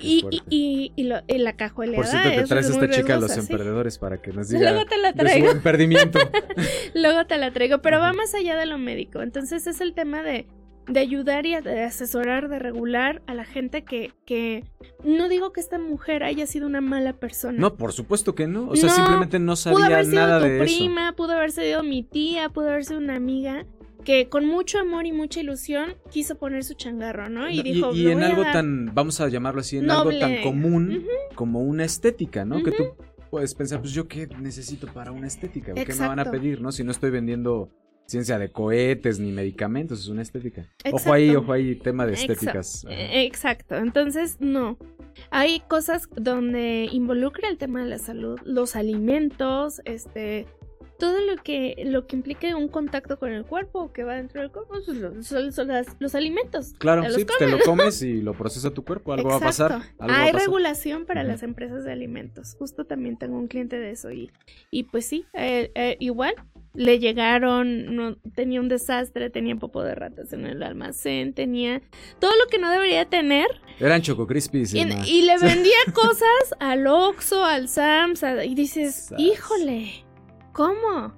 Y, 0.00 0.24
y, 0.30 0.42
y, 0.50 0.92
y, 0.96 1.04
lo- 1.04 1.20
y 1.28 1.38
la 1.38 1.52
cajueleada 1.54 2.02
Por 2.02 2.06
cierto, 2.10 2.28
te 2.30 2.40
es 2.42 2.48
traes 2.48 2.68
esta 2.70 2.90
chica 2.90 3.14
a 3.14 3.20
los 3.20 3.30
sí. 3.32 3.38
emprendedores 3.40 3.98
para 3.98 4.20
que 4.20 4.32
nos 4.32 4.48
diga 4.50 4.72
Luego 4.72 4.86
te 4.88 4.98
la 4.98 5.12
de 5.12 5.18
su 5.20 5.24
traigo. 5.26 5.52
Luego 6.94 7.26
te 7.26 7.38
la 7.38 7.52
traigo, 7.52 7.82
pero 7.82 8.00
va 8.00 8.12
más 8.12 8.34
allá 8.34 8.56
de 8.56 8.66
lo 8.66 8.78
médico. 8.78 9.22
Entonces 9.22 9.66
es 9.68 9.80
el 9.80 9.94
tema 9.94 10.22
de, 10.24 10.48
de 10.88 10.98
ayudar 10.98 11.46
y 11.46 11.54
de 11.60 11.82
asesorar, 11.84 12.48
de 12.48 12.58
regular 12.58 13.22
a 13.28 13.34
la 13.34 13.44
gente 13.44 13.84
que, 13.84 14.12
que 14.26 14.64
no 15.04 15.28
digo 15.28 15.52
que 15.52 15.60
esta 15.60 15.78
mujer 15.78 16.24
haya 16.24 16.46
sido 16.46 16.66
una 16.66 16.80
mala 16.80 17.12
persona. 17.12 17.56
No, 17.58 17.76
por 17.76 17.92
supuesto 17.92 18.34
que 18.34 18.48
no. 18.48 18.70
O 18.70 18.74
sea, 18.76 18.88
No, 18.88 18.94
simplemente 18.96 19.38
no 19.38 19.52
pudo 19.52 19.56
sabía 19.56 19.86
haber 19.86 20.04
sido 20.06 20.16
nada 20.16 20.38
tu 20.40 20.44
de 20.46 20.56
eso. 20.56 20.64
prima, 20.64 21.12
pudo 21.14 21.32
haber 21.32 21.52
sido 21.52 21.84
mi 21.84 22.02
tía, 22.02 22.48
pudo 22.48 22.70
haber 22.70 22.84
sido 22.84 22.98
una 22.98 23.14
amiga 23.14 23.66
que 24.04 24.28
con 24.28 24.46
mucho 24.46 24.78
amor 24.78 25.06
y 25.06 25.12
mucha 25.12 25.40
ilusión 25.40 25.94
quiso 26.10 26.36
poner 26.38 26.64
su 26.64 26.74
changarro, 26.74 27.28
¿no? 27.28 27.48
Y 27.50 27.58
No, 27.58 27.62
dijo, 27.62 27.92
y 27.94 28.02
"Lo 28.04 28.10
en 28.10 28.22
algo 28.22 28.42
dar". 28.42 28.52
tan, 28.54 28.94
vamos 28.94 29.20
a 29.20 29.28
llamarlo 29.28 29.60
así, 29.60 29.78
en 29.78 29.90
algo 29.90 30.10
tan 30.18 30.42
común 30.42 31.04
como 31.34 31.60
una 31.62 31.84
estética, 31.84 32.44
¿no? 32.44 32.62
Que 32.62 32.72
tú 32.72 32.84
puedes 33.30 33.54
pensar, 33.54 33.80
pues 33.80 33.92
yo 33.92 34.08
qué 34.08 34.26
necesito 34.40 34.86
para 34.88 35.10
una 35.12 35.26
estética, 35.26 35.72
¿qué 35.74 35.86
me 35.86 35.98
van 36.00 36.18
a 36.18 36.22
Exacto. 36.22 36.30
pedir, 36.32 36.60
no? 36.60 36.70
Si 36.72 36.84
no 36.84 36.90
estoy 36.92 37.10
vendiendo 37.10 37.70
ciencia 38.06 38.38
de 38.38 38.50
cohetes 38.50 39.18
ni 39.20 39.32
medicamentos, 39.32 40.00
es 40.00 40.08
una 40.08 40.20
estética. 40.22 40.62
Ojo 40.84 40.96
Exacto. 40.96 41.12
ahí, 41.14 41.34
ojo 41.34 41.52
ahí, 41.52 41.76
tema 41.76 42.04
de 42.04 42.12
estéticas. 42.14 42.84
Eh, 42.90 43.24
Exacto, 43.24 43.76
entonces 43.76 44.36
no. 44.40 44.76
Hay 45.30 45.60
cosas 45.68 46.08
donde 46.16 46.88
involucra 46.92 47.48
el 47.48 47.56
tema 47.58 47.82
de 47.82 47.88
la 47.88 47.98
salud, 47.98 48.38
los 48.44 48.76
alimentos, 48.76 49.80
este, 49.84 50.46
todo 51.02 51.18
lo 51.20 51.34
que 51.42 51.82
lo 51.84 52.06
que 52.06 52.14
implique 52.14 52.54
un 52.54 52.68
contacto 52.68 53.18
con 53.18 53.32
el 53.32 53.44
cuerpo 53.44 53.92
que 53.92 54.04
va 54.04 54.14
dentro 54.14 54.40
del 54.40 54.52
cuerpo, 54.52 54.74
pues, 54.84 54.86
lo- 54.96 55.20
son, 55.24 55.50
son 55.52 55.66
las- 55.66 55.96
los 55.98 56.14
alimentos. 56.14 56.74
Claro, 56.78 57.02
sí, 57.10 57.24
pues 57.24 57.38
te 57.38 57.48
lo 57.48 57.58
comes 57.58 58.00
y 58.02 58.20
lo 58.22 58.34
procesa 58.34 58.70
tu 58.70 58.84
cuerpo, 58.84 59.12
algo 59.12 59.30
va 59.30 59.36
a 59.38 59.40
pasar. 59.40 59.72
Algo 59.72 59.82
a 59.98 60.20
Hay 60.22 60.30
pasar. 60.30 60.46
regulación 60.46 61.04
para 61.04 61.24
las 61.24 61.42
empresas 61.42 61.82
de 61.84 61.90
alimentos. 61.90 62.54
Justo 62.56 62.84
también 62.84 63.16
tengo 63.18 63.36
un 63.36 63.48
cliente 63.48 63.80
de 63.80 63.90
eso 63.90 64.12
y, 64.12 64.30
y 64.70 64.84
pues 64.84 65.04
sí, 65.04 65.24
eh, 65.34 65.72
eh, 65.74 65.96
igual 65.98 66.34
le 66.74 67.00
llegaron, 67.00 67.96
no, 67.96 68.16
tenía 68.34 68.60
un 68.60 68.68
desastre, 68.68 69.28
tenía 69.28 69.56
popo 69.56 69.82
de 69.82 69.94
ratas 69.96 70.32
en 70.32 70.46
el 70.46 70.62
almacén, 70.62 71.34
tenía 71.34 71.82
todo 72.20 72.30
lo 72.42 72.46
que 72.48 72.58
no 72.58 72.70
debería 72.70 73.04
tener 73.06 73.46
Eran 73.80 74.00
Choco 74.02 74.26
Crispies. 74.28 74.72
y, 74.72 74.84
le 74.84 75.38
vendía 75.42 75.76
cosas 75.92 76.54
al 76.60 76.86
Oxxo, 76.86 77.44
al 77.44 77.68
Sams 77.68 78.22
a- 78.22 78.44
y 78.44 78.54
dices, 78.54 79.12
híjole, 79.18 80.04
¿cómo? 80.52 81.14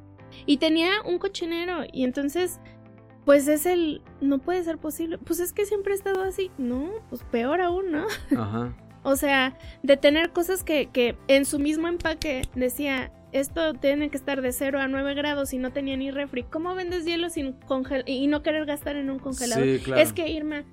Y 0.46 0.58
tenía 0.58 1.02
un 1.04 1.18
cochinero 1.18 1.84
y 1.92 2.04
entonces... 2.04 2.60
Pues 3.24 3.48
es 3.48 3.64
el, 3.64 4.02
no 4.20 4.38
puede 4.38 4.62
ser 4.64 4.76
posible. 4.76 5.16
Pues 5.16 5.40
es 5.40 5.54
que 5.54 5.64
siempre 5.64 5.94
he 5.94 5.96
estado 5.96 6.22
así. 6.22 6.50
No, 6.58 6.90
pues 7.08 7.22
peor 7.22 7.62
aún, 7.62 7.90
¿no? 7.90 8.04
Ajá. 8.38 8.76
O 9.02 9.16
sea, 9.16 9.56
de 9.82 9.96
tener 9.96 10.30
cosas 10.32 10.62
que, 10.62 10.90
que 10.92 11.16
en 11.28 11.46
su 11.46 11.58
mismo 11.58 11.88
empaque 11.88 12.42
decía, 12.54 13.12
esto 13.32 13.74
tiene 13.74 14.10
que 14.10 14.16
estar 14.16 14.40
de 14.40 14.52
0 14.52 14.78
a 14.78 14.88
9 14.88 15.14
grados 15.14 15.52
y 15.52 15.58
no 15.58 15.72
tenía 15.72 15.96
ni 15.96 16.10
refri. 16.10 16.44
¿Cómo 16.44 16.74
vendes 16.74 17.04
hielo 17.04 17.30
sin 17.30 17.52
congel 17.52 18.04
y 18.06 18.26
no 18.28 18.42
querer 18.42 18.64
gastar 18.64 18.96
en 18.96 19.10
un 19.10 19.18
congelador? 19.18 19.64
Sí, 19.64 19.80
claro. 19.82 20.00
Es 20.00 20.12
que 20.12 20.28
Irma 20.28 20.64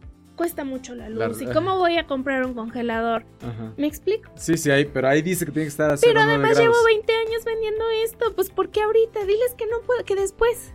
cuesta 0.42 0.64
mucho 0.64 0.96
la 0.96 1.08
luz. 1.08 1.40
¿Y 1.40 1.46
cómo 1.46 1.78
voy 1.78 1.98
a 1.98 2.08
comprar 2.08 2.44
un 2.46 2.56
congelador? 2.56 3.24
Ajá. 3.42 3.74
¿Me 3.78 3.86
explico? 3.86 4.32
Sí, 4.36 4.58
sí, 4.58 4.72
ahí, 4.72 4.86
pero 4.86 5.08
ahí 5.08 5.22
dice 5.22 5.46
que 5.46 5.52
tiene 5.52 5.66
que 5.66 5.70
estar 5.70 5.92
a 5.92 5.98
Pero 5.98 6.02
0, 6.02 6.14
9 6.16 6.32
además 6.34 6.58
grados. 6.58 6.76
llevo 6.76 6.86
20 6.86 7.14
años 7.14 7.46
vendiendo 7.46 7.84
esto. 8.04 8.34
Pues 8.34 8.50
¿por 8.50 8.70
qué 8.70 8.82
ahorita? 8.82 9.20
Diles 9.26 9.54
que 9.56 9.68
no 9.68 9.82
puedo, 9.86 10.04
que 10.04 10.16
después. 10.16 10.74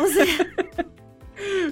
O 0.00 0.06
sea, 0.06 0.24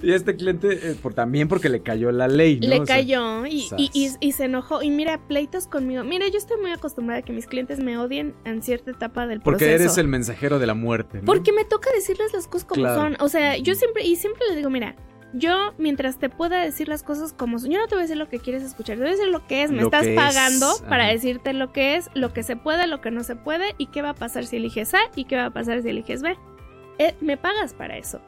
Y 0.02 0.12
este 0.14 0.34
cliente, 0.34 0.72
eh, 0.90 0.96
por, 1.00 1.14
también 1.14 1.46
porque 1.46 1.68
le 1.68 1.80
cayó 1.82 2.10
la 2.10 2.26
ley, 2.26 2.58
¿no? 2.58 2.68
le 2.68 2.80
O 2.80 2.86
sea, 2.86 2.96
cayó 2.96 3.46
y, 3.46 3.68
y- 3.76 3.90
y- 3.94 4.10
y 4.18 4.32
se 4.32 4.46
enojó. 4.46 4.82
Y 4.82 4.90
mira, 4.90 5.20
pleitos 5.28 5.68
conmigo. 5.68 6.02
Mira, 6.02 6.26
yo 6.26 6.38
estoy 6.38 6.60
muy 6.60 6.72
acostumbrada 6.72 7.20
a 7.20 7.22
que 7.22 7.32
mis 7.32 7.46
clientes 7.46 7.78
me 7.78 7.96
odien 7.96 8.34
en 8.44 8.62
cierta 8.62 8.90
etapa 8.90 9.28
del 9.28 9.40
porque 9.40 9.66
proceso. 9.66 9.82
eres 9.84 9.98
el 9.98 10.08
mensajero 10.08 10.58
de 10.58 10.66
la 10.66 10.74
muerte, 10.74 11.18
¿no? 11.18 11.24
Porque 11.24 11.52
me 11.52 11.64
toca 11.64 11.88
decirles 11.94 12.32
las 12.32 12.48
cosas 12.48 12.66
como 12.66 12.82
Claro. 12.82 13.00
son. 13.00 13.16
O 13.20 13.28
sea, 13.28 13.58
yo 13.58 13.76
siempre, 13.76 14.04
y 14.04 14.16
siempre 14.16 14.42
les 14.48 14.56
digo, 14.56 14.70
mira, 14.70 14.96
yo 15.32 15.74
mientras 15.78 16.18
te 16.18 16.28
pueda 16.28 16.60
decir 16.60 16.88
las 16.88 17.02
cosas 17.02 17.32
como 17.32 17.58
son, 17.58 17.70
yo 17.70 17.78
no 17.78 17.86
te 17.86 17.94
voy 17.94 18.00
a 18.00 18.02
decir 18.02 18.16
lo 18.16 18.28
que 18.28 18.38
quieres 18.40 18.62
escuchar, 18.62 18.96
te 18.96 19.02
voy 19.02 19.12
a 19.12 19.16
decir 19.16 19.28
lo 19.28 19.46
que 19.46 19.62
es, 19.62 19.70
me 19.70 19.78
Lo 19.78 19.84
estás 19.84 20.06
es, 20.06 20.16
pagando 20.16 20.66
para 20.88 21.06
decirte 21.06 21.52
lo 21.52 21.72
que 21.72 21.96
es, 21.96 22.10
lo 22.14 22.32
que 22.32 22.42
se 22.42 22.56
puede, 22.56 22.86
lo 22.86 23.00
que 23.00 23.10
no 23.10 23.22
se 23.22 23.36
puede, 23.36 23.74
y 23.78 23.86
qué 23.86 24.02
va 24.02 24.10
a 24.10 24.14
pasar 24.14 24.44
si 24.46 24.56
eliges 24.56 24.92
A 24.94 25.00
y 25.14 25.24
qué 25.24 25.36
va 25.36 25.46
a 25.46 25.50
pasar 25.50 25.82
si 25.82 25.88
eliges 25.90 26.22
B. 26.22 26.36
Eh, 26.98 27.14
me 27.20 27.36
pagas 27.36 27.74
para 27.74 27.96
eso. 27.96 28.20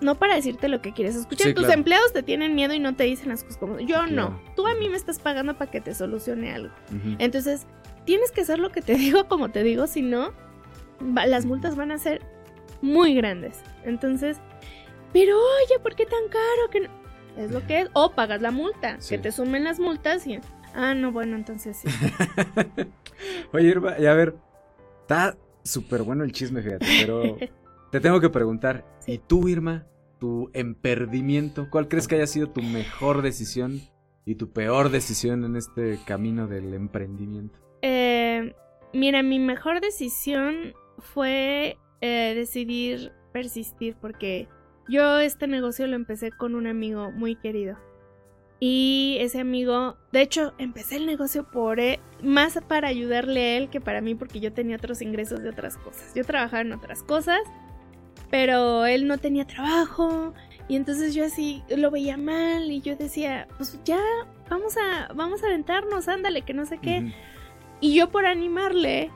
No 0.00 0.14
para 0.14 0.34
decirte 0.34 0.68
lo 0.68 0.80
que 0.80 0.92
quieres 0.94 1.14
escuchar. 1.14 1.48
Sí, 1.48 1.52
Tus 1.54 1.64
claro. 1.64 1.78
empleados 1.78 2.12
te 2.14 2.22
tienen 2.22 2.54
miedo 2.54 2.72
y 2.72 2.78
no 2.78 2.96
te 2.96 3.04
dicen 3.04 3.28
las 3.28 3.42
cosas 3.44 3.58
como 3.58 3.74
son. 3.76 3.86
Yo 3.86 3.96
Claro. 3.98 4.10
no. 4.12 4.40
Tú 4.56 4.66
a 4.66 4.74
mí 4.74 4.88
me 4.88 4.96
estás 4.96 5.18
pagando 5.18 5.54
para 5.58 5.70
que 5.70 5.82
te 5.82 5.94
solucione 5.94 6.52
algo. 6.54 6.72
Entonces, 7.18 7.66
tienes 8.06 8.32
que 8.32 8.40
hacer 8.40 8.58
lo 8.58 8.70
que 8.72 8.80
te 8.80 8.94
digo 8.96 9.28
como 9.28 9.50
te 9.50 9.62
digo, 9.62 9.86
si 9.86 10.00
no, 10.00 10.32
las 11.26 11.44
multas 11.44 11.76
van 11.76 11.90
a 11.92 11.98
ser 11.98 12.22
muy 12.80 13.14
grandes. 13.14 13.60
Entonces, 13.84 14.38
pero 15.12 15.36
oye, 15.38 15.78
¿por 15.82 15.94
qué 15.94 16.04
tan 16.06 16.28
caro? 16.28 16.70
Que 16.70 16.80
no? 16.80 16.88
Es 17.36 17.50
lo 17.50 17.66
que 17.66 17.80
es. 17.82 17.88
O 17.94 18.12
pagas 18.12 18.40
la 18.42 18.50
multa, 18.50 19.00
Sí. 19.00 19.16
que 19.16 19.22
te 19.22 19.32
sumen 19.32 19.64
las 19.64 19.78
multas 19.80 20.26
y... 20.26 20.38
Ah, 20.74 20.94
no, 20.94 21.10
bueno, 21.12 21.36
entonces 21.36 21.76
sí. 21.78 21.88
Oye, 23.52 23.68
Irma, 23.68 23.94
y 23.98 24.06
a 24.06 24.14
ver, 24.14 24.34
está 25.02 25.36
súper 25.62 26.02
bueno 26.02 26.24
el 26.24 26.32
chisme, 26.32 26.62
fíjate, 26.62 26.86
pero 27.04 27.36
te 27.90 28.00
tengo 28.00 28.20
que 28.20 28.30
preguntar, 28.30 28.84
Sí. 29.00 29.12
¿y 29.12 29.18
tú, 29.18 29.48
Irma, 29.48 29.86
tu 30.18 30.50
emperdimiento, 30.52 31.68
cuál 31.70 31.88
crees 31.88 32.06
que 32.08 32.16
haya 32.16 32.26
sido 32.26 32.50
tu 32.50 32.62
mejor 32.62 33.22
decisión 33.22 33.80
y 34.24 34.34
tu 34.36 34.52
peor 34.52 34.90
decisión 34.90 35.44
en 35.44 35.56
este 35.56 35.98
camino 36.06 36.46
del 36.46 36.72
emprendimiento? 36.74 37.58
Eh, 37.82 38.54
mira, 38.92 39.22
mi 39.22 39.38
mejor 39.38 39.80
decisión 39.80 40.74
fue 40.98 41.78
eh, 42.00 42.32
decidir 42.36 43.12
persistir 43.32 43.96
porque 44.00 44.48
yo 44.90 45.18
este 45.20 45.46
negocio 45.46 45.86
lo 45.86 45.96
empecé 45.96 46.30
con 46.30 46.54
un 46.54 46.66
amigo 46.66 47.10
muy 47.10 47.36
querido. 47.36 47.78
Y 48.62 49.16
ese 49.20 49.40
amigo, 49.40 49.96
de 50.12 50.20
hecho, 50.20 50.52
empecé 50.58 50.96
el 50.96 51.06
negocio 51.06 51.50
por 51.50 51.80
él, 51.80 51.98
más 52.22 52.58
para 52.68 52.88
ayudarle 52.88 53.40
a 53.40 53.56
él 53.56 53.70
que 53.70 53.80
para 53.80 54.02
mí 54.02 54.14
porque 54.14 54.38
yo 54.38 54.52
tenía 54.52 54.76
otros 54.76 55.00
ingresos 55.00 55.42
de 55.42 55.48
otras 55.48 55.78
cosas. 55.78 56.12
Yo 56.14 56.24
trabajaba 56.24 56.60
en 56.60 56.72
otras 56.74 57.02
cosas, 57.02 57.40
pero 58.30 58.84
él 58.84 59.06
no 59.06 59.16
tenía 59.16 59.46
trabajo 59.46 60.34
y 60.68 60.76
entonces 60.76 61.14
yo 61.14 61.24
así 61.24 61.62
lo 61.74 61.90
veía 61.90 62.18
mal 62.18 62.70
y 62.70 62.82
yo 62.82 62.96
decía, 62.96 63.48
pues 63.56 63.80
ya, 63.84 64.00
vamos 64.50 64.76
a, 64.76 65.10
vamos 65.14 65.42
a 65.42 65.46
aventarnos, 65.46 66.06
ándale, 66.06 66.42
que 66.42 66.52
no 66.52 66.66
sé 66.66 66.78
qué. 66.78 67.12
Y 67.80 67.94
yo 67.94 68.10
por 68.10 68.26
animarle, 68.26 69.10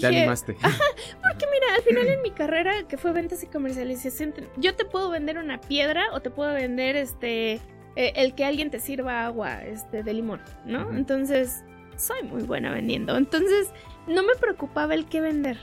Te 0.00 0.06
dije, 0.08 0.18
animaste. 0.20 0.54
porque 1.22 1.46
mira, 1.52 1.74
al 1.76 1.82
final 1.82 2.06
en 2.06 2.22
mi 2.22 2.30
carrera, 2.30 2.86
que 2.88 2.96
fue 2.96 3.12
ventas 3.12 3.42
y 3.42 3.46
comercialización, 3.46 4.32
te- 4.32 4.48
yo 4.56 4.74
te 4.74 4.84
puedo 4.84 5.10
vender 5.10 5.38
una 5.38 5.60
piedra 5.60 6.04
o 6.12 6.20
te 6.20 6.30
puedo 6.30 6.52
vender 6.54 6.96
este 6.96 7.60
eh, 7.96 8.12
el 8.16 8.34
que 8.34 8.44
alguien 8.44 8.70
te 8.70 8.80
sirva 8.80 9.24
agua 9.26 9.62
este 9.64 10.02
de 10.02 10.12
limón, 10.12 10.40
¿no? 10.64 10.82
Ujú. 10.88 10.96
Entonces, 10.96 11.64
soy 11.96 12.22
muy 12.24 12.42
buena 12.42 12.72
vendiendo. 12.72 13.16
Entonces, 13.16 13.70
no 14.08 14.22
me 14.24 14.34
preocupaba 14.34 14.94
el 14.94 15.06
qué 15.06 15.20
vender. 15.20 15.58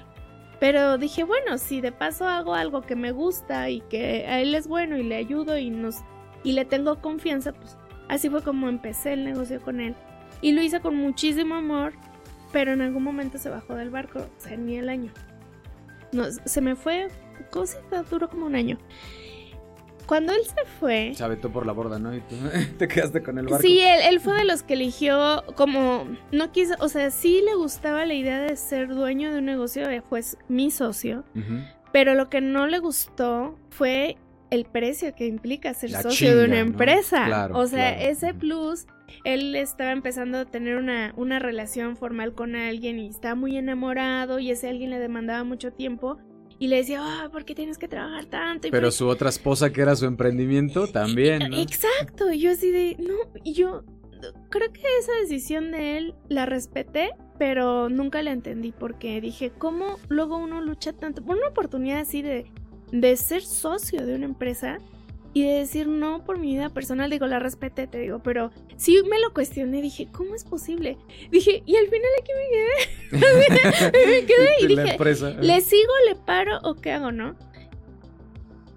Pero 0.60 0.98
dije, 0.98 1.24
bueno, 1.24 1.58
si 1.58 1.82
de 1.82 1.92
paso 1.92 2.28
hago 2.28 2.54
algo 2.54 2.82
que 2.84 2.96
me 2.96 3.12
gusta 3.12 3.70
y 3.70 3.82
que 3.82 4.26
a 4.28 4.40
él 4.42 4.54
es 4.56 4.68
bueno 4.68 4.96
y 4.96 5.04
le 5.04 5.16
ayudo 5.16 5.58
y 5.58 5.70
nos 5.72 5.98
y 6.44 6.54
le 6.54 6.66
tengo 6.66 7.02
confianza, 7.02 7.52
pues 7.52 7.78
así 8.10 8.30
fue 8.30 8.44
como 8.44 8.70
empecé 8.70 9.14
el 9.14 9.26
negocio 9.26 9.60
con 9.62 9.80
él. 9.80 9.96
Y 10.40 10.52
lo 10.54 10.62
hice 10.62 10.80
con 10.80 10.96
muchísimo 10.96 11.56
amor, 11.56 11.94
pero 12.52 12.74
en 12.74 12.82
algún 12.82 13.04
momento 13.04 13.38
se 13.38 13.50
bajó 13.50 13.76
del 13.76 13.90
barco, 13.90 14.20
o 14.20 14.42
sea, 14.42 14.58
ni 14.58 14.78
el 14.78 14.90
año. 14.90 15.12
No, 16.12 16.26
se 16.32 16.62
me 16.62 16.76
fue, 16.76 17.08
¿cómo 17.52 17.66
se 17.66 17.78
duró 18.10 18.30
como 18.30 18.46
un 18.46 18.56
año? 18.56 18.78
Cuando 20.06 20.34
él 20.34 20.42
se 20.44 20.66
fue, 20.80 21.14
Se 21.16 21.24
aventó 21.24 21.52
por 21.52 21.66
la 21.66 21.72
borda, 21.72 21.98
¿no? 21.98 22.14
Y 22.14 22.20
tú 22.22 22.36
te 22.78 22.88
quedaste 22.88 23.24
con 23.24 23.38
el 23.38 23.46
barco. 23.46 23.62
Sí, 23.62 23.80
él, 23.80 24.00
él 24.10 24.20
fue 24.20 24.34
de 24.36 24.46
los 24.46 24.64
que 24.64 24.74
eligió 24.74 25.44
como 25.56 26.06
no 26.32 26.52
quiso, 26.52 26.76
o 26.80 26.90
sea, 26.90 27.12
sí 27.12 27.42
le 27.46 27.56
gustaba 27.56 28.06
la 28.06 28.14
idea 28.14 28.42
de 28.42 28.56
ser 28.58 28.90
dueño 28.90 29.32
de 29.32 29.40
un 29.40 29.46
negocio, 29.46 29.86
fue 30.10 30.22
mi 30.50 30.70
socio, 30.70 31.24
pero 31.94 32.16
lo 32.16 32.30
que 32.30 32.42
no 32.42 32.68
le 32.68 32.80
gustó 32.80 33.58
fue 33.70 34.18
el 34.50 34.66
precio 34.66 35.16
que 35.16 35.28
implica 35.28 35.74
ser 35.74 35.92
La 35.92 36.02
socio 36.02 36.38
de 36.38 36.46
una 36.46 36.60
empresa. 36.60 37.26
Claro, 37.26 37.58
o 37.58 37.68
sea, 37.68 37.96
claro. 37.96 38.12
ese 38.12 38.34
plus, 38.34 38.86
él 39.24 39.56
estaba 39.56 39.92
empezando 39.92 40.40
a 40.40 40.46
tener 40.46 40.78
una, 40.78 41.14
una 41.18 41.40
relación 41.40 41.98
formal 41.98 42.34
con 42.34 42.56
alguien 42.56 43.00
y 43.00 43.08
estaba 43.08 43.36
muy 43.36 43.58
enamorado 43.58 44.40
y 44.40 44.52
ese 44.52 44.70
alguien 44.70 44.90
le 44.90 45.00
demandaba 45.00 45.44
mucho 45.44 45.72
tiempo 45.72 46.18
y 46.60 46.68
le 46.68 46.78
decía, 46.78 47.02
ah, 47.02 47.30
¿por 47.32 47.44
qué 47.44 47.56
tienes 47.56 47.80
que 47.80 47.88
trabajar 47.88 48.26
tanto? 48.26 48.68
¿Y 48.68 48.70
por 48.70 48.80
Pero 48.80 48.92
su 48.92 49.08
otra 49.08 49.30
esposa, 49.30 49.72
que 49.72 49.82
era 49.82 49.96
su 49.96 50.06
emprendimiento, 50.06 50.88
también, 50.88 51.50
¿no? 51.50 51.58
Exacto, 51.58 52.32
y 52.32 52.40
yo 52.40 52.52
así 52.52 52.70
de, 52.70 52.98
no, 53.00 53.16
y 53.44 53.54
yo 53.54 53.84
creo 54.50 54.72
que 54.72 54.82
esa 55.00 55.12
decisión 55.22 55.72
de 55.72 55.98
él 55.98 56.16
la 56.30 56.46
respeté, 56.46 57.14
pero 57.40 57.90
nunca 57.90 58.22
la 58.22 58.32
entendí 58.32 58.72
porque 58.72 59.20
dije, 59.22 59.52
¿cómo 59.58 59.98
luego 60.08 60.38
uno 60.38 60.62
lucha 60.62 60.94
tanto 60.94 61.24
por 61.24 61.38
una 61.38 61.48
oportunidad 61.48 62.02
así 62.02 62.22
de, 62.22 62.46
de 62.92 63.18
ser 63.18 63.42
socio 63.42 64.06
de 64.06 64.14
una 64.14 64.26
empresa 64.26 64.78
y 65.34 65.44
de 65.44 65.54
decir 65.54 65.88
no 65.88 66.24
por 66.24 66.38
mi 66.38 66.54
vida 66.54 66.70
personal? 66.70 67.10
Digo, 67.10 67.28
la 67.28 67.40
respeté, 67.40 67.88
te 67.88 68.00
digo, 68.00 68.20
pero 68.20 68.52
sí 68.78 69.02
me 69.10 69.20
lo 69.20 69.34
cuestioné, 69.34 69.82
dije, 69.82 70.08
¿cómo 70.12 70.36
es 70.36 70.44
posible? 70.44 70.98
Dije, 71.32 71.64
y 71.66 71.76
al 71.76 71.86
final 71.86 72.10
aquí 72.20 72.32
me 72.38 73.18
quedé, 73.18 74.08
me 74.22 74.26
quedé 74.26 74.50
y 74.62 74.68
dije. 74.68 74.98
¿Le 75.42 75.62
sigo, 75.62 75.94
le 76.08 76.16
paro 76.16 76.60
o 76.64 76.76
qué 76.76 76.92
hago, 76.92 77.12
no? 77.12 77.36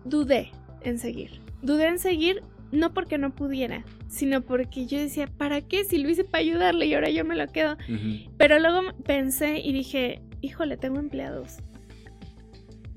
Dudé 0.05 0.51
en 0.83 0.99
seguir. 0.99 1.41
Dudé 1.63 1.89
en 1.89 1.99
seguir 1.99 2.43
no 2.75 2.93
porque 2.93 3.19
no 3.19 3.35
pudiera, 3.35 3.85
sino 4.09 4.43
porque 4.43 4.87
yo 4.87 4.99
decía, 4.99 5.27
¿para 5.27 5.61
qué? 5.61 5.85
Si 5.85 5.99
lo 5.99 6.09
hice 6.11 6.25
para 6.25 6.43
ayudarle 6.43 6.87
y 6.87 6.95
ahora 6.95 7.11
yo 7.11 7.25
me 7.25 7.37
lo 7.37 7.47
quedo. 7.49 7.75
Ujú. 7.89 8.31
Pero 8.37 8.59
luego 8.59 8.81
pensé 9.05 9.61
y 9.61 9.73
dije, 9.73 10.23
híjole, 10.41 10.77
tengo 10.77 10.99
empleados. 10.99 11.59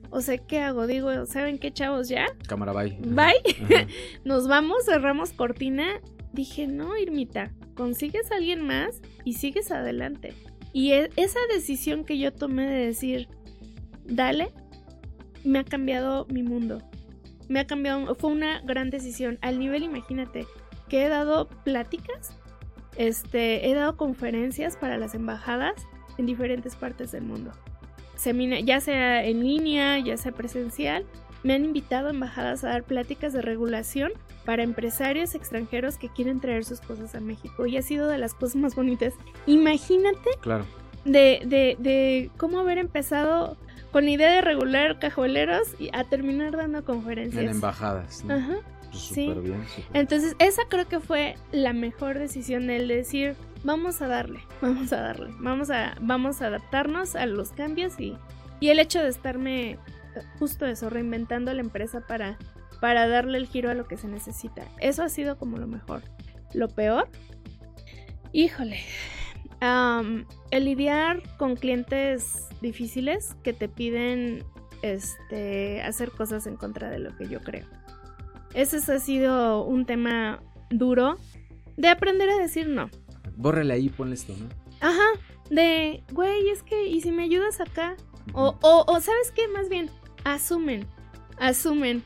O 0.10 0.22
sea, 0.22 0.38
¿qué 0.38 0.60
hago? 0.60 0.88
Digo, 0.88 1.26
¿saben 1.26 1.58
qué, 1.58 1.72
chavos? 1.72 2.10
¿Ya? 2.10 2.26
Cámara, 2.48 2.74
bye. 2.74 2.98
Bye. 3.02 3.56
Ajá. 3.64 3.88
Nos 4.24 4.48
vamos, 4.48 4.86
cerramos 4.86 5.34
cortina. 5.34 6.02
Dije, 6.34 6.68
no, 6.68 6.98
Irmita, 6.98 7.52
consigues 7.76 8.32
a 8.32 8.36
alguien 8.36 8.66
más 8.66 9.02
y 9.24 9.34
sigues 9.34 9.72
adelante. 9.72 10.34
Y 10.74 10.92
e- 10.92 11.10
esa 11.16 11.40
decisión 11.54 12.06
que 12.06 12.20
yo 12.20 12.34
tomé 12.34 12.68
de 12.70 12.86
decir, 12.86 13.28
dale, 14.06 14.50
me 15.44 15.60
ha 15.60 15.64
cambiado 15.64 16.26
mi 16.30 16.44
mundo. 16.44 16.82
Me 17.48 17.60
ha 17.60 17.68
cambiado, 17.68 18.14
fue 18.16 18.32
una 18.32 18.62
gran 18.62 18.90
decisión. 18.90 19.40
Al 19.42 19.60
nivel, 19.60 19.84
imagínate, 19.84 20.46
que 20.90 21.06
he 21.06 21.10
dado 21.10 21.48
pláticas, 21.64 22.38
este, 22.98 23.70
he 23.70 23.74
dado 23.74 23.98
conferencias 23.98 24.76
para 24.78 24.98
las 24.98 25.16
embajadas 25.16 25.74
en 26.18 26.26
diferentes 26.26 26.76
partes 26.76 27.12
del 27.12 27.24
mundo. 27.24 27.52
Ya 28.66 28.80
sea 28.80 29.24
en 29.26 29.44
línea, 29.44 30.00
ya 30.00 30.18
sea 30.18 30.32
presencial, 30.32 31.06
me 31.44 31.54
han 31.54 31.66
invitado 31.66 32.08
a 32.08 32.12
embajadas 32.12 32.64
a 32.64 32.70
dar 32.70 32.84
pláticas 32.84 33.32
de 33.34 33.42
regulación 33.42 34.12
para 34.46 34.64
empresarios 34.64 35.36
extranjeros 35.36 35.98
que 35.98 36.10
quieren 36.10 36.40
traer 36.40 36.66
sus 36.66 36.80
cosas 36.82 37.14
a 37.16 37.20
México 37.20 37.66
y 37.66 37.78
ha 37.78 37.82
sido 37.82 38.08
de 38.08 38.18
las 38.18 38.34
cosas 38.34 38.56
más 38.56 38.76
bonitas. 38.76 39.14
Imagínate 39.46 40.30
Claro. 40.42 40.66
de, 41.06 41.42
de, 41.46 41.76
de 41.80 42.32
cómo 42.38 42.60
haber 42.60 42.78
empezado 42.78 43.58
con 43.92 44.06
la 44.06 44.12
idea 44.12 44.32
de 44.32 44.42
regular 44.42 45.00
cajueleros 45.00 45.70
y 45.80 45.90
a 45.94 46.04
terminar 46.04 46.56
dando 46.58 46.84
conferencias. 46.84 47.44
En 47.44 47.50
embajadas. 47.50 48.24
¿no? 48.26 48.34
Ajá. 48.34 48.56
Pues 48.92 49.04
sí. 49.04 49.34
bien. 49.42 49.64
Entonces, 49.94 50.36
esa 50.40 50.64
creo 50.70 50.88
que 50.88 51.00
fue 51.00 51.36
la 51.52 51.74
mejor 51.74 52.18
decisión 52.20 52.68
de 52.68 52.78
él, 52.78 52.88
de 52.88 52.96
decir, 52.98 53.36
vamos 53.64 54.02
a 54.02 54.08
darle, 54.08 54.40
vamos 54.62 54.92
a 54.94 55.02
darle, 55.02 55.30
vamos 55.40 55.70
a, 55.70 55.96
vamos 56.02 56.42
a 56.42 56.48
adaptarnos 56.48 57.16
a 57.16 57.26
los 57.26 57.52
cambios 57.52 58.00
y, 58.00 58.18
y 58.60 58.70
el 58.70 58.80
hecho 58.80 59.02
de 59.02 59.10
estarme 59.10 59.72
eh, 59.72 59.80
justo 60.40 60.66
eso, 60.66 60.90
reinventando 60.90 61.54
la 61.54 61.62
empresa 61.62 62.02
para, 62.02 62.38
para 62.82 63.08
darle 63.08 63.38
el 63.38 63.48
giro 63.48 63.70
a 63.70 63.74
lo 63.74 63.88
que 63.88 63.98
se 63.98 64.08
necesita. 64.08 64.64
Eso 64.80 65.04
ha 65.04 65.10
sido 65.10 65.38
como 65.38 65.58
lo 65.58 65.68
mejor. 65.68 66.02
Lo 66.54 66.70
peor, 66.70 67.10
Híjole. 68.32 68.78
Am, 69.62 70.26
el 70.52 70.66
lidiar 70.66 71.24
con 71.38 71.56
clientes 71.56 72.48
difíciles 72.62 73.36
que 73.44 73.54
te 73.54 73.68
piden 73.70 74.44
este, 74.82 75.82
hacer 75.82 76.12
cosas 76.12 76.46
en 76.46 76.56
contra 76.56 76.90
de 76.90 77.00
lo 77.00 77.16
que 77.16 77.28
yo 77.28 77.42
creo. 77.42 77.66
Ese 78.54 78.78
ha 78.92 79.00
sido 79.00 79.64
un 79.66 79.86
tema 79.86 80.42
duro 80.70 81.18
de 81.78 81.88
aprender 81.88 82.30
a 82.30 82.38
decir 82.38 82.68
no. 82.68 82.90
Bórrale 83.38 83.74
ahí, 83.74 83.90
ponle 83.90 84.16
esto, 84.16 84.34
¿no? 84.38 84.50
Ajá, 84.82 85.08
de, 85.50 86.04
güey, 86.12 86.50
es 86.50 86.64
que, 86.64 86.88
¿y 86.88 87.02
si 87.02 87.12
me 87.12 87.24
ayudas 87.24 87.62
acá? 87.62 87.96
O, 88.34 88.58
o, 88.62 88.84
o, 88.88 89.00
¿sabes 89.00 89.32
qué? 89.34 89.48
Más 89.48 89.70
bien, 89.70 89.90
asumen, 90.26 90.86
asumen 91.40 92.04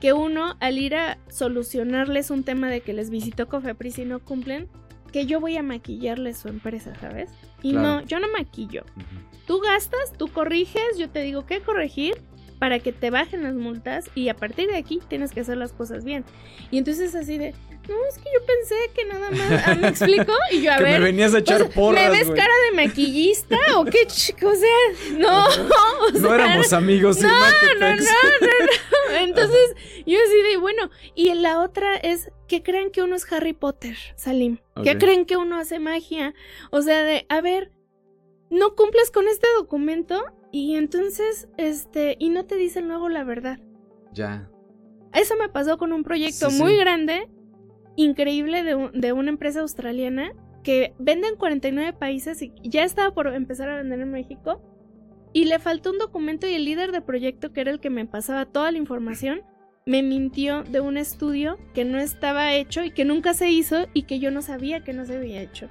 que 0.00 0.12
uno, 0.12 0.56
al 0.60 0.78
ir 0.78 0.94
a 0.96 1.18
solucionarles 1.28 2.30
un 2.30 2.44
tema 2.44 2.68
de 2.68 2.80
que 2.80 2.92
les 2.92 3.08
visitó 3.10 3.48
Cofepris 3.48 3.98
y 3.98 4.04
no 4.04 4.18
cumplen, 4.20 4.68
que 5.12 5.26
yo 5.26 5.40
voy 5.40 5.56
a 5.56 5.62
maquillarles 5.62 6.38
su 6.38 6.48
empresa, 6.48 6.92
¿sabes? 7.00 7.30
Y 7.62 7.72
Claro. 7.72 8.00
no, 8.00 8.06
yo 8.06 8.18
no 8.18 8.26
maquillo. 8.32 8.84
Tú 9.46 9.60
gastas, 9.60 10.12
tú 10.18 10.28
corriges, 10.28 10.98
yo 10.98 11.08
te 11.10 11.20
digo 11.22 11.46
qué 11.46 11.60
corregir 11.60 12.14
para 12.58 12.78
que 12.78 12.92
te 12.92 13.10
bajen 13.10 13.42
las 13.42 13.54
multas 13.54 14.10
y 14.14 14.28
a 14.28 14.34
partir 14.36 14.68
de 14.70 14.76
aquí 14.76 15.00
tienes 15.08 15.32
que 15.32 15.40
hacer 15.40 15.56
las 15.56 15.72
cosas 15.72 16.04
bien. 16.04 16.24
Y 16.70 16.78
entonces 16.78 17.14
así 17.14 17.38
de, 17.38 17.54
no, 17.88 17.94
es 18.08 18.18
que 18.18 18.24
yo 18.32 18.46
pensé 18.46 18.74
que 18.94 19.04
nada 19.04 19.30
más, 19.30 19.62
ah, 19.66 19.74
¿me 19.74 19.88
explico? 19.88 20.32
Y 20.50 20.62
yo, 20.62 20.72
a 20.72 20.76
que 20.78 20.84
ver, 20.84 21.00
me 21.00 21.06
venías 21.06 21.34
a 21.34 21.38
echar 21.38 21.62
o 21.62 21.66
sea, 21.66 21.74
porras, 21.74 22.10
¿Me 22.10 22.18
ves 22.18 22.30
cara 22.30 22.52
de 22.70 22.76
maquillista 22.86 23.56
o 23.76 23.84
qué? 23.84 24.06
ch- 24.06 24.42
O 24.44 24.54
sea, 24.54 25.18
no. 25.18 25.44
o 26.06 26.10
No 26.20 26.34
éramos 26.34 26.72
amigos, 26.72 27.18
no, 27.20 27.28
Irma, 27.28 27.46
¿qué 27.60 27.66
no, 27.78 27.88
no, 27.90 27.96
no, 27.96 27.96
no. 28.00 29.16
Entonces, 29.20 29.74
yo 30.06 30.18
así 30.18 30.42
de, 30.50 30.56
bueno, 30.58 30.90
y 31.14 31.32
la 31.34 31.60
otra 31.60 31.96
es 31.96 32.30
que 32.48 32.62
creen 32.62 32.90
que 32.90 33.02
uno 33.02 33.16
es 33.16 33.30
Harry 33.32 33.52
Potter, 33.52 33.96
Salim. 34.16 34.58
Que 34.82 34.92
Ok. 34.92 34.98
creen 34.98 35.26
que 35.26 35.36
uno 35.36 35.56
hace 35.58 35.78
magia. 35.78 36.34
O 36.70 36.82
sea, 36.82 37.02
de, 37.04 37.26
a 37.28 37.40
ver, 37.40 37.72
no 38.50 38.74
cumples 38.74 39.10
con 39.10 39.26
este 39.28 39.46
documento 39.56 40.24
y 40.50 40.76
entonces, 40.76 41.48
este, 41.56 42.16
y 42.18 42.28
no 42.28 42.44
te 42.46 42.56
dicen 42.56 42.88
luego 42.88 43.08
la 43.08 43.24
verdad. 43.24 43.58
Ya. 44.12 44.48
Eso 45.14 45.36
me 45.36 45.48
pasó 45.48 45.78
con 45.78 45.92
un 45.92 46.04
proyecto 46.04 46.50
Sí, 46.50 46.56
sí. 46.56 46.62
muy 46.62 46.76
grande, 46.76 47.28
increíble, 47.96 48.62
de, 48.62 48.74
un- 48.74 48.92
de 48.92 49.12
una 49.12 49.30
empresa 49.30 49.60
australiana 49.60 50.32
que 50.62 50.94
vende 50.98 51.28
en 51.28 51.36
49 51.36 51.92
países 51.94 52.40
y 52.42 52.52
ya 52.62 52.84
estaba 52.84 53.12
por 53.12 53.26
empezar 53.34 53.68
a 53.68 53.76
vender 53.76 54.00
en 54.00 54.10
México. 54.12 54.62
Y 55.32 55.46
le 55.46 55.58
faltó 55.58 55.90
un 55.90 55.98
documento 55.98 56.46
y 56.46 56.54
el 56.54 56.64
líder 56.64 56.92
de 56.92 57.00
proyecto, 57.00 57.52
que 57.52 57.62
era 57.62 57.70
el 57.70 57.80
que 57.80 57.90
me 57.90 58.04
pasaba 58.06 58.44
toda 58.46 58.70
la 58.70 58.78
información, 58.78 59.40
me 59.86 60.02
mintió 60.02 60.62
de 60.62 60.80
un 60.80 60.96
estudio 60.96 61.58
que 61.74 61.84
no 61.84 61.98
estaba 61.98 62.52
hecho 62.54 62.84
y 62.84 62.90
que 62.92 63.04
nunca 63.04 63.34
se 63.34 63.50
hizo 63.50 63.86
y 63.94 64.02
que 64.02 64.18
yo 64.20 64.30
no 64.30 64.42
sabía 64.42 64.84
que 64.84 64.92
no 64.92 65.04
se 65.06 65.16
había 65.16 65.40
hecho. 65.42 65.68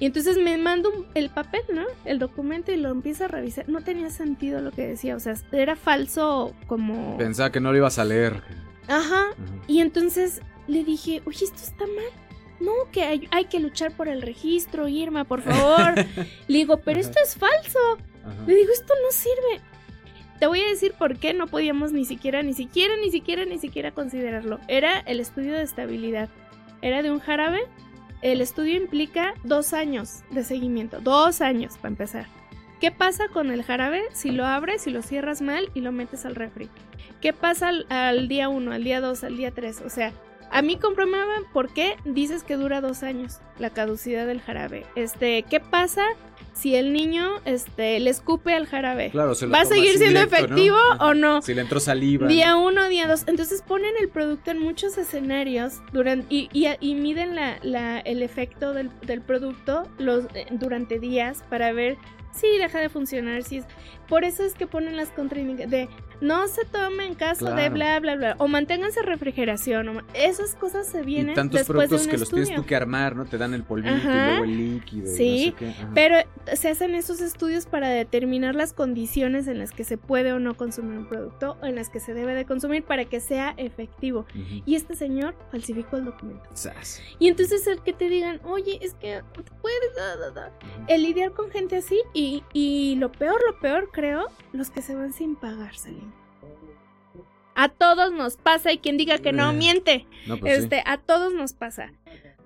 Y 0.00 0.06
entonces 0.06 0.36
me 0.36 0.58
manda 0.58 0.88
el 1.14 1.30
papel, 1.30 1.60
¿no? 1.72 1.84
El 2.04 2.18
documento 2.18 2.72
y 2.72 2.76
lo 2.76 2.90
empieza 2.90 3.26
a 3.26 3.28
revisar. 3.28 3.68
No 3.68 3.80
tenía 3.82 4.10
sentido 4.10 4.60
lo 4.60 4.72
que 4.72 4.86
decía, 4.88 5.14
o 5.16 5.20
sea, 5.20 5.34
era 5.52 5.76
falso 5.76 6.52
como... 6.66 7.16
Pensaba 7.16 7.50
que 7.52 7.60
no 7.60 7.70
lo 7.70 7.78
ibas 7.78 7.98
a 8.00 8.04
leer. 8.04 8.42
Ajá, 8.88 8.98
Ajá. 8.98 9.26
y 9.68 9.78
entonces 9.80 10.42
le 10.66 10.84
dije, 10.84 11.22
oye, 11.26 11.44
esto 11.44 11.58
está 11.62 11.86
mal. 11.86 12.12
No, 12.60 12.72
que 12.92 13.02
hay, 13.02 13.28
hay 13.30 13.46
que 13.46 13.60
luchar 13.60 13.92
por 13.96 14.08
el 14.08 14.22
registro, 14.22 14.88
Irma, 14.88 15.24
por 15.24 15.42
favor. 15.42 15.94
le 16.48 16.58
digo, 16.58 16.78
pero 16.78 17.00
Ajá. 17.00 17.08
esto 17.08 17.20
es 17.22 17.36
falso. 17.36 17.78
Ajá. 18.24 18.44
Le 18.46 18.54
digo, 18.54 18.72
esto 18.72 18.92
no 19.04 19.10
sirve. 19.10 19.60
Te 20.38 20.46
voy 20.46 20.60
a 20.60 20.68
decir 20.68 20.94
por 20.98 21.18
qué 21.18 21.32
no 21.32 21.46
podíamos 21.46 21.92
ni 21.92 22.04
siquiera, 22.04 22.42
ni 22.42 22.54
siquiera, 22.54 22.96
ni 22.96 23.10
siquiera, 23.10 23.44
ni 23.44 23.58
siquiera 23.58 23.92
considerarlo. 23.92 24.60
Era 24.68 25.00
el 25.00 25.20
estudio 25.20 25.52
de 25.52 25.62
estabilidad. 25.62 26.28
Era 26.82 27.02
de 27.02 27.10
un 27.10 27.20
jarabe. 27.20 27.62
El 28.22 28.40
estudio 28.40 28.76
implica 28.76 29.34
dos 29.44 29.72
años 29.72 30.22
de 30.30 30.44
seguimiento. 30.44 31.00
Dos 31.00 31.40
años 31.40 31.76
para 31.76 31.88
empezar. 31.88 32.26
¿Qué 32.80 32.90
pasa 32.90 33.28
con 33.28 33.50
el 33.50 33.62
jarabe 33.62 34.02
si 34.12 34.32
lo 34.32 34.44
abres 34.44 34.86
y 34.86 34.90
lo 34.90 35.02
cierras 35.02 35.40
mal 35.40 35.70
y 35.74 35.80
lo 35.80 35.92
metes 35.92 36.26
al 36.26 36.34
refri? 36.34 36.68
¿Qué 37.20 37.32
pasa 37.32 37.68
al, 37.68 37.86
al 37.88 38.28
día 38.28 38.48
1, 38.48 38.72
al 38.72 38.84
día 38.84 39.00
2, 39.00 39.24
al 39.24 39.36
día 39.36 39.52
3? 39.52 39.82
O 39.86 39.88
sea, 39.88 40.12
a 40.50 40.62
mí 40.62 40.76
comprueban 40.76 41.28
por 41.52 41.72
qué 41.72 41.96
dices 42.04 42.42
que 42.42 42.56
dura 42.56 42.80
dos 42.80 43.02
años 43.02 43.38
la 43.58 43.70
caducidad 43.70 44.26
del 44.26 44.40
jarabe. 44.40 44.84
Este, 44.96 45.42
¿qué 45.48 45.60
pasa 45.60 46.04
si 46.52 46.76
el 46.76 46.92
niño 46.92 47.28
este, 47.44 47.98
le 48.00 48.10
escupe 48.10 48.54
al 48.54 48.66
jarabe? 48.66 49.10
Claro, 49.10 49.34
se 49.34 49.46
lo 49.46 49.52
¿Va 49.52 49.60
a 49.62 49.64
seguir 49.64 49.98
siendo 49.98 50.20
efectivo 50.20 50.76
o 51.00 51.14
no? 51.14 51.42
Si 51.42 51.54
le 51.54 51.62
entró 51.62 51.80
saliva. 51.80 52.26
Día 52.28 52.56
uno, 52.56 52.88
día 52.88 53.06
dos. 53.08 53.24
Entonces 53.26 53.62
ponen 53.62 53.92
el 54.00 54.08
producto 54.08 54.50
en 54.52 54.58
muchos 54.60 54.96
escenarios 54.98 55.74
durante, 55.92 56.26
y, 56.34 56.48
y- 56.52 56.68
y 56.80 56.94
miden 56.94 57.34
la, 57.34 57.58
la- 57.62 57.98
el 58.00 58.22
efecto 58.22 58.72
del, 58.72 58.90
del 59.02 59.20
producto 59.20 59.88
los, 59.98 60.24
eh, 60.34 60.46
durante 60.50 60.98
días 61.00 61.44
para 61.50 61.72
ver 61.72 61.96
si 62.34 62.58
deja 62.58 62.78
de 62.80 62.88
funcionar. 62.88 63.38
Es, 63.38 63.50
por 64.08 64.24
eso 64.24 64.42
es 64.44 64.54
que 64.54 64.66
ponen 64.66 64.96
las 64.96 65.10
contraindicaciones 65.10 65.70
de 65.70 65.88
no 66.20 66.46
se 66.48 66.64
tome 66.64 67.06
en 67.06 67.14
caso 67.14 67.54
de 67.54 67.68
bla, 67.68 67.98
bla, 68.00 68.16
bla. 68.16 68.36
O 68.38 68.48
manténganse 68.48 69.02
refrigeración. 69.02 69.88
O 69.88 70.02
esas 70.14 70.54
cosas 70.54 70.86
se 70.86 71.02
vienen 71.02 71.32
y 71.32 71.34
tantos 71.34 71.60
después 71.60 71.90
de 71.90 71.96
productos 71.96 72.06
un 72.06 72.10
que 72.10 72.18
los 72.18 72.30
tienes 72.30 72.54
tú 72.54 72.64
que 72.64 72.76
armar, 72.76 73.16
¿no? 73.16 73.24
Te 73.26 73.36
dan 73.36 73.52
el 73.54 73.64
polvito 73.64 73.94
y 73.94 74.00
luego 74.00 74.44
el 74.44 74.56
líquido. 74.56 75.12
y 75.12 75.16
Sí, 75.16 75.46
no 75.46 75.58
sé 75.58 75.64
qué. 75.64 75.68
Ajá. 75.70 75.90
Pero 75.94 76.16
se 76.56 76.68
hacen 76.68 76.94
esos 76.94 77.20
estudios 77.20 77.66
para 77.66 77.88
determinar 77.88 78.54
las 78.54 78.72
condiciones 78.72 79.46
en 79.48 79.58
las 79.58 79.72
que 79.72 79.84
se 79.84 79.98
puede 79.98 80.32
o 80.32 80.38
no 80.38 80.56
consumir 80.56 80.98
un 80.98 81.08
producto 81.08 81.56
o 81.62 81.66
en 81.66 81.74
las 81.74 81.88
que 81.90 82.00
se 82.00 82.14
debe 82.14 82.34
de 82.34 82.44
consumir 82.46 82.84
para 82.84 83.04
que 83.04 83.20
sea 83.20 83.54
efectivo. 83.56 84.26
Y 84.64 84.76
este 84.76 84.94
señor 84.94 85.34
falsificó 85.50 85.96
el 85.96 86.06
documento. 86.06 86.48
Sas. 86.54 87.02
Y 87.18 87.28
entonces 87.28 87.66
el 87.66 87.82
que 87.82 87.92
te 87.92 88.08
digan, 88.08 88.40
oye, 88.44 88.78
es 88.80 88.94
que 88.94 89.22
puedes, 89.60 89.94
da, 89.96 90.16
da, 90.16 90.30
da". 90.30 90.48
Ujú. 90.48 90.84
el 90.88 91.02
lidiar 91.02 91.32
con 91.32 91.50
gente 91.50 91.76
así 91.76 92.00
y, 92.12 92.23
y 92.52 92.96
lo 92.96 93.10
peor, 93.12 93.40
lo 93.46 93.58
peor, 93.60 93.90
creo, 93.92 94.28
los 94.52 94.70
que 94.70 94.82
se 94.82 94.94
van 94.94 95.12
sin 95.12 95.36
pagar, 95.36 95.74
Salim. 95.76 96.12
A 97.54 97.68
todos 97.68 98.12
nos 98.12 98.36
pasa 98.36 98.72
y 98.72 98.78
quien 98.78 98.96
diga 98.96 99.18
que 99.18 99.32
no 99.32 99.50
Eh, 99.50 99.54
miente. 99.54 100.06
No, 100.26 100.38
pues 100.38 100.56
sí. 100.56 100.62
Este, 100.64 100.82
a 100.86 100.98
todos 100.98 101.32
nos 101.34 101.52
pasa. 101.52 101.92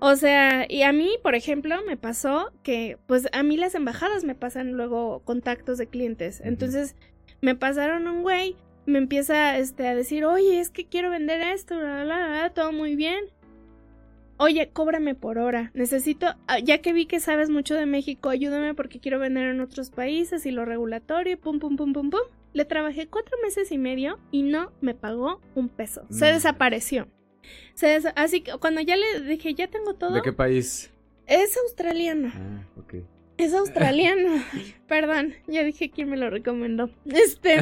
O 0.01 0.15
sea, 0.17 0.67
y 0.69 0.83
a 0.83 0.93
mí, 0.93 1.17
por 1.23 1.35
ejemplo, 1.35 1.77
me 1.87 1.97
pasó 1.97 2.53
que, 2.63 2.99
pues 3.07 3.27
a 3.33 3.43
mí 3.43 3.57
las 3.57 3.75
embajadas 3.75 4.23
me 4.25 4.35
pasan 4.35 4.73
luego 4.73 5.23
contactos 5.25 5.79
de 5.79 5.89
clientes. 5.89 6.41
Entonces, 6.45 6.95
me 7.41 7.55
pasaron 7.55 8.07
un 8.07 8.23
güey, 8.23 8.55
me 8.87 8.99
empieza 8.99 9.59
este, 9.59 9.89
a 9.89 9.95
decir, 9.95 10.25
oye, 10.25 10.61
es 10.61 10.71
que 10.71 10.87
quiero 10.87 11.11
vender 11.11 11.41
esto, 11.41 11.77
bla, 11.79 12.05
bla, 12.05 12.29
bla, 12.29 12.51
todo 12.55 12.73
muy 12.73 12.95
bien. 12.95 13.25
Oye, 14.39 14.71
cóbrame 14.73 15.15
por 15.15 15.39
hora. 15.39 15.71
Necesito, 15.75 16.27
ah, 16.47 16.59
ya 16.61 16.79
que 16.79 16.93
vi 16.93 17.07
que 17.07 17.19
sabes 17.21 17.51
mucho 17.51 17.75
de 17.75 17.87
México, 17.87 18.29
ayúdame 18.29 18.73
porque 18.75 19.01
quiero 19.01 19.19
vender 19.19 19.49
en 19.49 19.61
otros 19.61 19.91
países 19.91 20.47
y 20.47 20.51
lo 20.53 20.65
regulatorio, 20.65 21.39
pum, 21.41 21.59
pum, 21.59 21.77
pum, 21.77 21.93
pum, 21.93 22.11
pum. 22.11 22.21
Le 22.53 22.65
trabajé 22.65 23.09
cuatro 23.09 23.37
meses 23.43 23.73
y 23.73 23.79
medio 23.79 24.19
y 24.31 24.43
no 24.43 24.73
me 24.81 24.95
pagó 24.95 25.41
un 25.55 25.69
peso. 25.69 26.07
Se 26.11 26.27
No. 26.29 26.35
desapareció. 26.35 27.09
Se 27.75 27.89
desa- 27.89 28.13
Así 28.17 28.41
que 28.43 28.53
cuando 28.59 28.81
ya 28.81 28.97
le 28.97 29.21
dije, 29.23 29.55
ya 29.55 29.69
tengo 29.69 29.95
todo, 29.95 30.15
¿De 30.15 30.23
qué 30.23 30.33
país? 30.33 30.91
es 31.27 31.57
australiano. 31.59 32.31
Ah, 32.35 32.65
ok. 32.79 32.95
Es 33.39 33.55
australiano. 33.55 34.43
Perdón, 34.89 35.35
ya 35.47 35.63
dije 35.63 35.91
quién 35.91 36.11
me 36.11 36.17
lo 36.17 36.29
recomendó. 36.29 36.91
Este, 37.07 37.61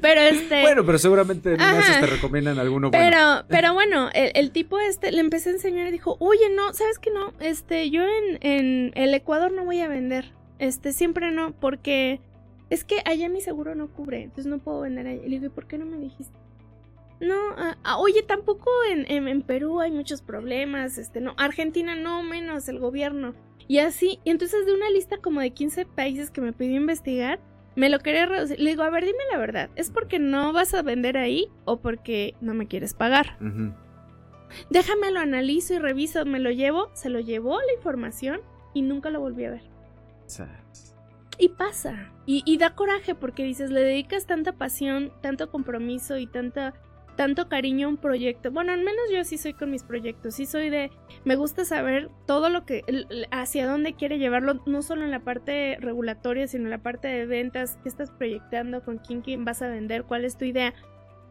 pero 0.00 0.20
este. 0.22 0.62
Bueno, 0.62 0.84
pero 0.84 0.98
seguramente 0.98 1.56
Ajá. 1.58 2.00
te 2.00 2.06
recomiendan 2.06 2.58
alguno 2.58 2.90
bueno. 2.90 3.04
Pero, 3.10 3.44
pero 3.48 3.74
bueno, 3.74 4.08
el, 4.14 4.32
el 4.34 4.50
tipo 4.50 4.78
este 4.78 5.12
le 5.12 5.20
empecé 5.20 5.50
a 5.50 5.52
enseñar 5.52 5.88
y 5.88 5.92
dijo, 5.92 6.16
oye, 6.20 6.48
no, 6.50 6.72
¿sabes 6.72 6.98
qué 6.98 7.10
no? 7.10 7.32
Este, 7.40 7.90
yo 7.90 8.02
en, 8.02 8.38
en 8.40 8.92
el 8.94 9.12
Ecuador 9.14 9.52
no 9.52 9.64
voy 9.64 9.80
a 9.80 9.88
vender. 9.88 10.32
Este, 10.58 10.92
siempre 10.92 11.30
no, 11.30 11.52
porque 11.52 12.20
es 12.70 12.84
que 12.84 13.02
allá 13.04 13.28
mi 13.28 13.40
seguro 13.40 13.74
no 13.74 13.88
cubre, 13.88 14.22
entonces 14.22 14.46
no 14.46 14.58
puedo 14.58 14.80
vender 14.80 15.06
allá. 15.06 15.22
Y 15.22 15.28
le 15.28 15.36
digo, 15.36 15.46
¿y 15.46 15.50
por 15.50 15.66
qué 15.66 15.76
no 15.76 15.86
me 15.86 15.98
dijiste? 15.98 16.38
No, 17.20 17.36
ah, 17.56 17.76
ah, 17.84 17.98
oye, 17.98 18.22
tampoco 18.22 18.70
en, 18.90 19.10
en, 19.10 19.28
en 19.28 19.42
Perú 19.42 19.80
hay 19.80 19.90
muchos 19.90 20.22
problemas, 20.22 20.98
este, 20.98 21.20
no, 21.20 21.34
Argentina 21.36 21.94
no, 21.94 22.22
menos 22.22 22.68
el 22.68 22.78
gobierno. 22.78 23.34
Y 23.66 23.78
así, 23.78 24.20
y 24.24 24.30
entonces 24.30 24.66
de 24.66 24.74
una 24.74 24.90
lista 24.90 25.18
como 25.18 25.40
de 25.40 25.50
15 25.50 25.86
países 25.86 26.30
que 26.30 26.40
me 26.40 26.52
pidió 26.52 26.76
investigar, 26.76 27.40
me 27.76 27.88
lo 27.88 27.98
quería 27.98 28.26
reducir. 28.26 28.60
Le 28.60 28.70
digo, 28.70 28.82
a 28.82 28.90
ver, 28.90 29.04
dime 29.04 29.22
la 29.32 29.38
verdad, 29.38 29.70
¿es 29.76 29.90
porque 29.90 30.18
no 30.18 30.52
vas 30.52 30.74
a 30.74 30.82
vender 30.82 31.16
ahí 31.16 31.48
o 31.64 31.80
porque 31.80 32.34
no 32.40 32.54
me 32.54 32.68
quieres 32.68 32.94
pagar? 32.94 33.36
Ujú. 33.40 33.72
Déjame 34.70 35.10
lo 35.10 35.20
analizo 35.20 35.74
y 35.74 35.78
reviso, 35.78 36.24
me 36.24 36.38
lo 36.38 36.50
llevo, 36.50 36.90
se 36.94 37.10
lo 37.10 37.20
llevó 37.20 37.60
la 37.60 37.72
información 37.74 38.40
y 38.72 38.82
nunca 38.82 39.10
lo 39.10 39.20
volví 39.20 39.44
a 39.44 39.50
ver. 39.52 39.62
Y 41.38 41.48
pasa. 41.48 42.12
Y, 42.26 42.42
y 42.46 42.58
da 42.58 42.74
coraje 42.74 43.14
porque 43.14 43.42
dices, 43.42 43.70
le 43.70 43.80
dedicas 43.80 44.26
tanta 44.26 44.52
pasión, 44.52 45.12
tanto 45.20 45.50
compromiso 45.50 46.18
y 46.18 46.26
tanta, 46.26 46.74
tanto 47.16 47.48
cariño 47.48 47.86
a 47.86 47.90
un 47.90 47.96
proyecto. 47.96 48.50
Bueno, 48.50 48.72
al 48.72 48.80
menos 48.80 49.02
yo 49.12 49.24
sí 49.24 49.38
soy 49.38 49.54
con 49.54 49.70
mis 49.70 49.82
proyectos. 49.82 50.34
Sí 50.34 50.46
soy 50.46 50.70
de. 50.70 50.90
Me 51.24 51.36
gusta 51.36 51.64
saber 51.64 52.10
todo 52.26 52.50
lo 52.50 52.64
que. 52.64 52.82
hacia 53.30 53.66
dónde 53.66 53.94
quiere 53.94 54.18
llevarlo, 54.18 54.62
no 54.66 54.82
solo 54.82 55.04
en 55.04 55.10
la 55.10 55.20
parte 55.20 55.76
regulatoria, 55.80 56.46
sino 56.46 56.64
en 56.64 56.70
la 56.70 56.82
parte 56.82 57.08
de 57.08 57.26
ventas. 57.26 57.78
¿Qué 57.82 57.88
estás 57.88 58.10
proyectando? 58.10 58.82
¿Con 58.82 58.98
quién, 58.98 59.22
quién 59.22 59.44
vas 59.44 59.62
a 59.62 59.68
vender? 59.68 60.04
¿Cuál 60.04 60.24
es 60.24 60.36
tu 60.36 60.44
idea? 60.44 60.74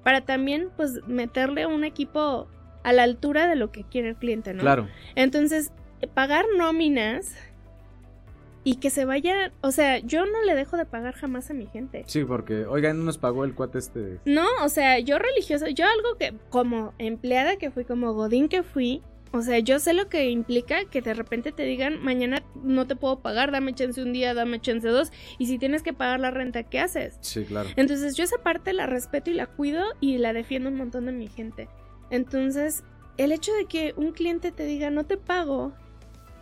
Para 0.04 0.22
también, 0.22 0.70
pues, 0.76 1.00
meterle 1.08 1.66
un 1.66 1.84
equipo 1.84 2.48
a 2.84 2.94
la 2.94 3.04
altura 3.04 3.48
de 3.48 3.56
lo 3.56 3.72
que 3.72 3.84
quiere 3.84 4.10
el 4.10 4.16
cliente, 4.16 4.54
¿no? 4.54 4.62
Claro. 4.62 4.88
Entonces, 5.16 5.72
pagar 6.14 6.46
nóminas 6.58 7.36
y 8.64 8.76
que 8.76 8.90
se 8.90 9.06
vaya, 9.06 9.52
o 9.62 9.72
sea, 9.72 10.00
yo 10.00 10.26
no 10.26 10.42
le 10.44 10.56
dejo 10.56 10.78
de 10.78 10.86
pagar 10.86 11.14
jamás 11.14 11.50
a 11.50 11.54
mi 11.54 11.68
gente. 11.68 12.04
Sí, 12.08 12.24
porque, 12.24 12.66
oigan, 12.66 13.00
no 13.00 13.06
nos 13.06 13.18
pagó 13.18 13.44
el 13.44 13.54
cuate 13.54 13.80
este. 13.80 14.20
No, 14.26 14.48
o 14.62 14.70
sea, 14.70 15.00
yo 15.00 15.20
religiosa, 15.20 15.70
yo 15.70 15.86
algo 15.86 16.18
que 16.18 16.34
como 16.50 16.94
empleada 16.98 17.58
que 17.58 17.72
fui, 17.72 17.84
como 17.86 18.14
godín 18.14 18.48
que 18.48 18.64
fui, 18.64 19.02
o 19.36 19.42
sea, 19.42 19.58
yo 19.58 19.80
sé 19.80 19.96
lo 19.96 20.10
que 20.10 20.30
implica 20.30 20.86
que 20.86 21.02
de 21.02 21.16
repente 21.16 21.52
te 21.52 21.64
digan, 21.64 22.04
mañana 22.04 22.44
no 22.64 22.86
te 22.86 22.96
puedo 22.96 23.20
pagar, 23.20 23.52
dame 23.52 23.74
chance 23.74 24.02
un 24.02 24.14
día, 24.14 24.36
dame 24.36 24.62
chance 24.62 24.88
dos, 24.88 25.12
y 25.40 25.48
si 25.48 25.58
tienes 25.58 25.82
que 25.82 25.92
pagar 25.92 26.20
la 26.20 26.30
renta, 26.30 26.62
¿qué 26.62 26.80
haces? 26.80 27.18
Sí, 27.22 27.44
claro. 27.44 27.70
Entonces 27.76 28.16
yo 28.16 28.24
esa 28.24 28.38
parte 28.38 28.74
la 28.74 28.86
respeto 28.86 29.32
y 29.32 29.34
la 29.34 29.48
cuido 29.48 29.84
y 30.00 30.20
la 30.20 30.34
defiendo 30.34 30.70
un 30.70 30.76
montón 30.76 31.08
de 31.08 31.14
mi 31.14 31.28
gente. 31.28 31.68
Entonces, 32.12 32.84
el 33.18 33.32
hecho 33.32 33.52
de 33.54 33.66
que 33.66 33.94
un 33.98 34.12
cliente 34.12 34.52
te 34.52 34.66
diga, 34.66 34.92
no 34.92 35.06
te 35.06 35.18
pago, 35.18 35.74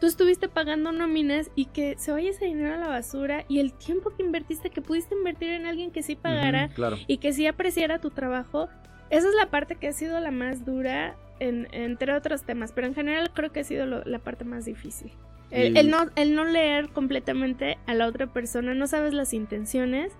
tú 0.02 0.08
estuviste 0.08 0.50
pagando 0.50 0.92
nóminas 0.92 1.50
y 1.56 1.66
que 1.66 1.96
se 1.98 2.12
vaya 2.12 2.32
ese 2.32 2.46
dinero 2.46 2.74
a 2.74 2.78
la 2.78 2.88
basura 2.88 3.46
y 3.48 3.60
el 3.60 3.72
tiempo 3.72 4.10
que 4.14 4.24
invertiste, 4.24 4.70
que 4.72 4.82
pudiste 4.82 5.16
invertir 5.16 5.52
en 5.52 5.66
alguien 5.66 5.92
que 5.92 6.04
sí 6.04 6.16
pagara 6.18 6.68
claro. 6.70 6.98
y 7.08 7.18
que 7.20 7.32
sí 7.32 7.48
apreciara 7.48 8.00
tu 8.00 8.10
trabajo, 8.10 8.68
esa 9.10 9.30
es 9.30 9.36
la 9.36 9.50
parte 9.50 9.76
que 9.76 9.88
ha 9.88 9.94
sido 9.94 10.20
la 10.20 10.32
más 10.32 10.66
dura 10.66 11.16
en, 11.40 11.68
entre 11.72 12.14
otros 12.14 12.44
temas, 12.44 12.72
pero 12.74 12.88
en 12.88 12.96
general 12.96 13.32
creo 13.34 13.52
que 13.52 13.62
ha 13.62 13.64
sido 13.64 13.86
lo- 13.86 14.04
la 14.04 14.20
parte 14.20 14.44
más 14.44 14.66
difícil. 14.66 15.12
El, 15.52 15.90
no, 15.90 16.06
el 16.16 16.34
no 16.34 16.46
leer 16.46 16.90
completamente 16.90 17.78
a 17.86 17.94
la 17.94 18.08
otra 18.08 18.26
persona, 18.34 18.74
no 18.74 18.88
sabes 18.88 19.14
las 19.14 19.34
intenciones 19.34 20.14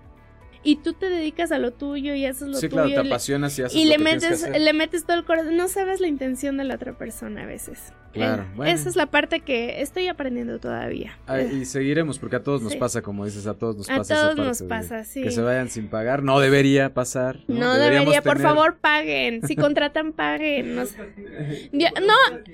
y 0.62 0.76
tú 0.76 0.92
te 0.92 1.08
dedicas 1.08 1.50
a 1.52 1.58
lo 1.58 1.72
tuyo 1.72 2.14
y 2.14 2.26
haces 2.26 2.48
lo 2.48 2.54
Sí, 2.54 2.68
tuyo 2.68 2.84
claro, 2.84 3.02
te 3.02 3.08
apasionas 3.08 3.58
y 3.58 3.62
haces 3.62 3.74
y 3.80 3.84
lo 3.84 3.90
le 3.92 3.96
que 3.96 4.02
metes, 4.04 4.32
hacer. 4.44 4.60
le 4.60 4.72
metes 4.74 5.04
todo 5.06 5.16
el 5.16 5.24
corazón. 5.24 5.56
No 5.56 5.68
sabes 5.68 6.00
la 6.00 6.06
intención 6.08 6.56
de 6.58 6.64
la 6.64 6.74
otra 6.74 6.92
persona 6.98 7.44
a 7.44 7.46
veces. 7.46 7.94
Claro, 8.12 8.42
Eh, 8.42 8.46
bueno. 8.56 8.72
Esa 8.72 8.88
es 8.88 8.96
la 8.96 9.06
parte 9.06 9.40
que 9.40 9.80
estoy 9.82 10.06
aprendiendo 10.08 10.58
todavía. 10.58 11.18
Ah, 11.26 11.40
y 11.40 11.64
seguiremos, 11.64 12.18
porque 12.18 12.36
a 12.36 12.42
todos 12.42 12.62
nos 12.62 12.72
Sí. 12.72 12.78
pasa, 12.78 13.02
como 13.02 13.24
dices, 13.24 13.46
a 13.46 13.54
todos 13.54 13.76
nos 13.76 13.88
a 13.90 13.96
pasa 13.98 14.14
esa 14.14 14.22
todos 14.22 14.36
parte 14.36 14.48
nos 14.48 14.58
de 14.58 14.66
pasa, 14.66 15.04
sí. 15.04 15.22
Que 15.22 15.30
se 15.30 15.40
vayan 15.42 15.68
sin 15.70 15.88
pagar, 15.88 16.22
no 16.22 16.38
debería 16.40 16.92
pasar. 16.94 17.38
No, 17.48 17.74
debería, 17.78 18.22
por 18.22 18.38
favor, 18.40 18.78
paguen. 18.80 19.46
Si 19.46 19.56
contratan, 19.56 20.12
paguen. 20.12 20.76
No, 20.76 20.84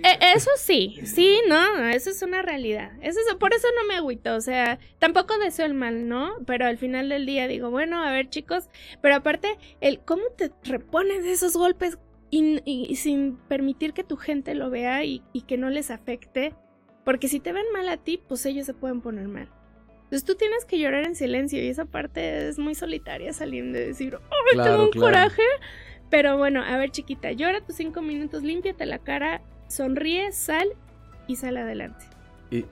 eh, 0.05 0.19
eso 0.37 0.51
sí, 0.57 1.01
sí, 1.05 1.41
no, 1.49 1.85
eso 1.89 2.11
es 2.11 2.23
una 2.23 2.43
realidad. 2.43 2.93
Eso 3.01 3.19
es- 3.21 3.35
por 3.37 3.53
eso 3.55 3.67
no 3.81 3.87
me 3.89 3.95
agüito, 3.97 4.35
o 4.35 4.41
sea, 4.41 4.79
tampoco 4.99 5.39
deseo 5.39 5.67
el 5.67 5.75
mal, 5.75 6.09
¿no? 6.09 6.33
Pero 6.47 6.67
al 6.67 6.79
final 6.79 7.09
del 7.09 7.27
día 7.27 7.47
digo, 7.49 7.71
bueno, 7.71 8.03
a 8.03 8.11
ver, 8.11 8.29
chicos, 8.31 8.69
pero 9.03 9.17
aparte, 9.17 9.49
el 9.81 10.01
cómo 10.01 10.23
te 10.37 10.51
repones 10.65 11.25
de 11.25 11.33
esos 11.33 11.57
golpes 11.57 11.99
y, 12.31 12.61
y- 12.65 12.97
sin 12.97 13.37
permitir 13.49 13.93
que 13.93 14.05
tu 14.05 14.17
gente 14.17 14.55
lo 14.55 14.71
vea 14.71 15.05
y, 15.05 15.23
y 15.33 15.43
que 15.43 15.57
no 15.59 15.71
les 15.71 15.91
afecte, 15.91 16.55
porque 17.05 17.29
si 17.29 17.41
te 17.41 17.53
ven 17.53 17.65
mal 17.73 17.89
a 17.89 17.97
ti, 17.97 18.21
pues 18.29 18.45
ellos 18.47 18.67
se 18.67 18.75
pueden 18.75 19.01
poner 19.01 19.29
mal. 19.29 19.49
Entonces 20.05 20.25
tú 20.25 20.35
tienes 20.37 20.65
que 20.65 20.79
llorar 20.79 21.05
en 21.07 21.15
silencio 21.15 21.63
y 21.63 21.69
esa 21.69 21.85
parte 21.85 22.49
es 22.49 22.59
muy 22.59 22.75
solitaria 22.75 23.33
salir 23.33 23.65
de 23.73 23.87
decir, 23.89 24.17
¡ay, 24.17 24.55
Claro, 24.55 24.71
tengo 24.71 24.85
un 24.85 24.91
claro. 24.91 25.07
coraje! 25.07 25.43
Pero 26.11 26.39
bueno, 26.39 26.63
a 26.63 26.77
ver 26.79 26.91
chiquita, 26.91 27.33
llora 27.33 27.61
tus 27.63 27.77
cinco 27.77 28.01
minutos, 28.01 28.43
límpiate 28.43 28.87
la 28.87 28.99
cara, 28.99 29.43
sonríe, 29.69 30.33
sal 30.33 30.67
y 31.27 31.37
sal 31.37 31.59
adelante. 31.59 32.07
Y, 32.51 32.65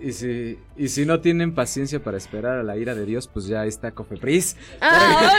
y 0.00 0.12
si, 0.12 0.58
y 0.76 0.88
si 0.88 1.06
no 1.06 1.20
tienen 1.20 1.54
paciencia 1.54 2.02
para 2.02 2.16
esperar 2.16 2.58
a 2.58 2.62
la 2.64 2.76
ira 2.76 2.96
de 2.96 3.06
Dios, 3.06 3.28
pues 3.32 3.46
ya 3.46 3.64
está 3.64 3.92
Cofepris. 3.92 4.56
¡Ah, 4.80 5.34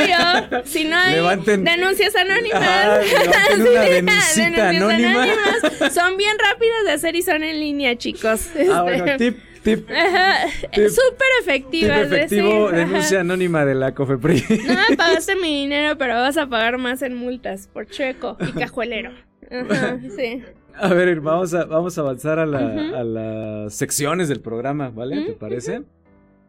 obvio! 0.50 0.62
Si 0.64 0.86
no 0.86 0.96
hay 0.98 1.16
Levanten- 1.16 1.64
denuncias 1.66 2.16
anónimas. 2.16 3.06
Una 3.60 3.82
denuncita 3.90 4.70
anónima. 4.70 5.24
anónimas. 5.24 5.94
Son 5.94 6.16
bien 6.16 6.38
rápidas 6.40 6.86
de 6.86 6.92
hacer 6.94 7.16
y 7.18 7.22
son 7.22 7.44
en 7.44 7.60
línea, 7.60 7.98
chicos. 7.98 8.48
Ah, 8.56 8.56
Este, 8.56 8.82
bueno, 8.82 9.06
tip, 9.18 9.38
tip, 9.62 9.90
Tip- 9.90 10.90
súper 10.90 11.28
tip 11.42 11.42
efectivas. 11.42 12.10
de 12.10 12.18
efectivo, 12.18 12.68
ajá. 12.70 12.78
denuncia 12.78 13.20
anónima 13.20 13.66
de 13.66 13.76
la 13.76 13.94
Cofepris. 13.94 14.50
No 14.68 14.74
me 14.90 14.96
pagaste 14.96 15.36
mi 15.36 15.64
dinero, 15.64 15.98
pero 15.98 16.14
vas 16.16 16.38
a 16.38 16.48
pagar 16.48 16.78
más 16.78 17.02
en 17.02 17.14
multas 17.16 17.68
por 17.68 17.88
chueco 17.88 18.38
y 18.40 18.52
cajuelero. 18.58 19.12
Ajá, 19.52 20.00
sí. 20.16 20.42
A 20.80 20.94
ver, 20.94 21.22
vamos 21.22 21.54
a, 21.54 21.66
vamos 21.66 21.98
a 21.98 22.02
avanzar 22.02 22.40
a, 22.40 22.46
la- 22.46 22.66
Ujú. 22.66 22.96
a 22.96 23.04
las 23.04 23.74
secciones 23.74 24.28
del 24.30 24.42
programa, 24.42 24.90
¿vale? 24.90 25.26
¿Te 25.26 25.34
parece? 25.34 25.84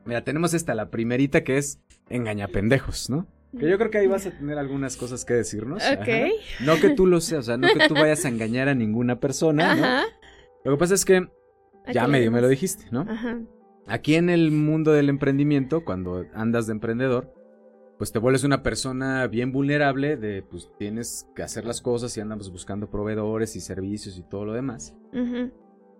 Mira, 0.04 0.24
tenemos 0.24 0.54
esta, 0.54 0.74
la 0.74 0.90
primerita 0.90 1.44
que 1.44 1.58
es 1.58 1.80
engañapendejos, 2.08 3.10
¿no? 3.10 3.26
Que 3.58 3.68
yo 3.68 3.76
creo 3.76 3.90
que 3.90 3.98
ahí 3.98 4.06
vas 4.06 4.24
a 4.26 4.30
tener 4.30 4.56
algunas 4.58 4.96
cosas 4.96 5.24
que 5.26 5.34
decirnos. 5.34 5.82
Ok. 5.82 6.00
ajá. 6.08 6.26
No 6.64 6.76
que 6.76 6.90
tú 6.90 7.06
lo 7.06 7.20
seas, 7.20 7.40
o 7.40 7.42
sea, 7.42 7.56
no 7.58 7.68
que 7.68 7.86
tú 7.86 7.94
vayas 7.94 8.24
a 8.24 8.28
engañar 8.28 8.68
a 8.68 8.74
ninguna 8.74 9.20
persona, 9.20 9.74
¿no? 9.74 9.84
Ajá. 9.84 10.02
Lo 10.64 10.72
que 10.72 10.78
pasa 10.78 10.94
es 10.94 11.04
que 11.04 11.28
ya 11.92 12.06
medio 12.08 12.30
me 12.30 12.40
lo 12.40 12.48
dijiste, 12.48 12.86
¿no? 12.90 13.02
Ajá. 13.08 13.40
Aquí 13.86 14.14
en 14.14 14.30
el 14.30 14.52
mundo 14.52 14.92
del 14.92 15.08
emprendimiento, 15.10 15.84
cuando 15.84 16.24
andas 16.34 16.66
de 16.66 16.72
emprendedor, 16.72 17.34
pues 17.98 18.10
te 18.12 18.18
vuelves 18.18 18.44
una 18.44 18.62
persona 18.62 19.26
bien 19.28 19.52
vulnerable 19.52 20.16
de, 20.16 20.42
pues 20.42 20.70
tienes 20.78 21.28
que 21.36 21.42
hacer 21.42 21.64
las 21.64 21.80
cosas 21.80 22.16
y 22.16 22.20
andamos 22.20 22.50
buscando 22.50 22.90
proveedores 22.90 23.54
y 23.56 23.60
servicios 23.60 24.18
y 24.18 24.22
todo 24.22 24.44
lo 24.44 24.52
demás. 24.54 24.96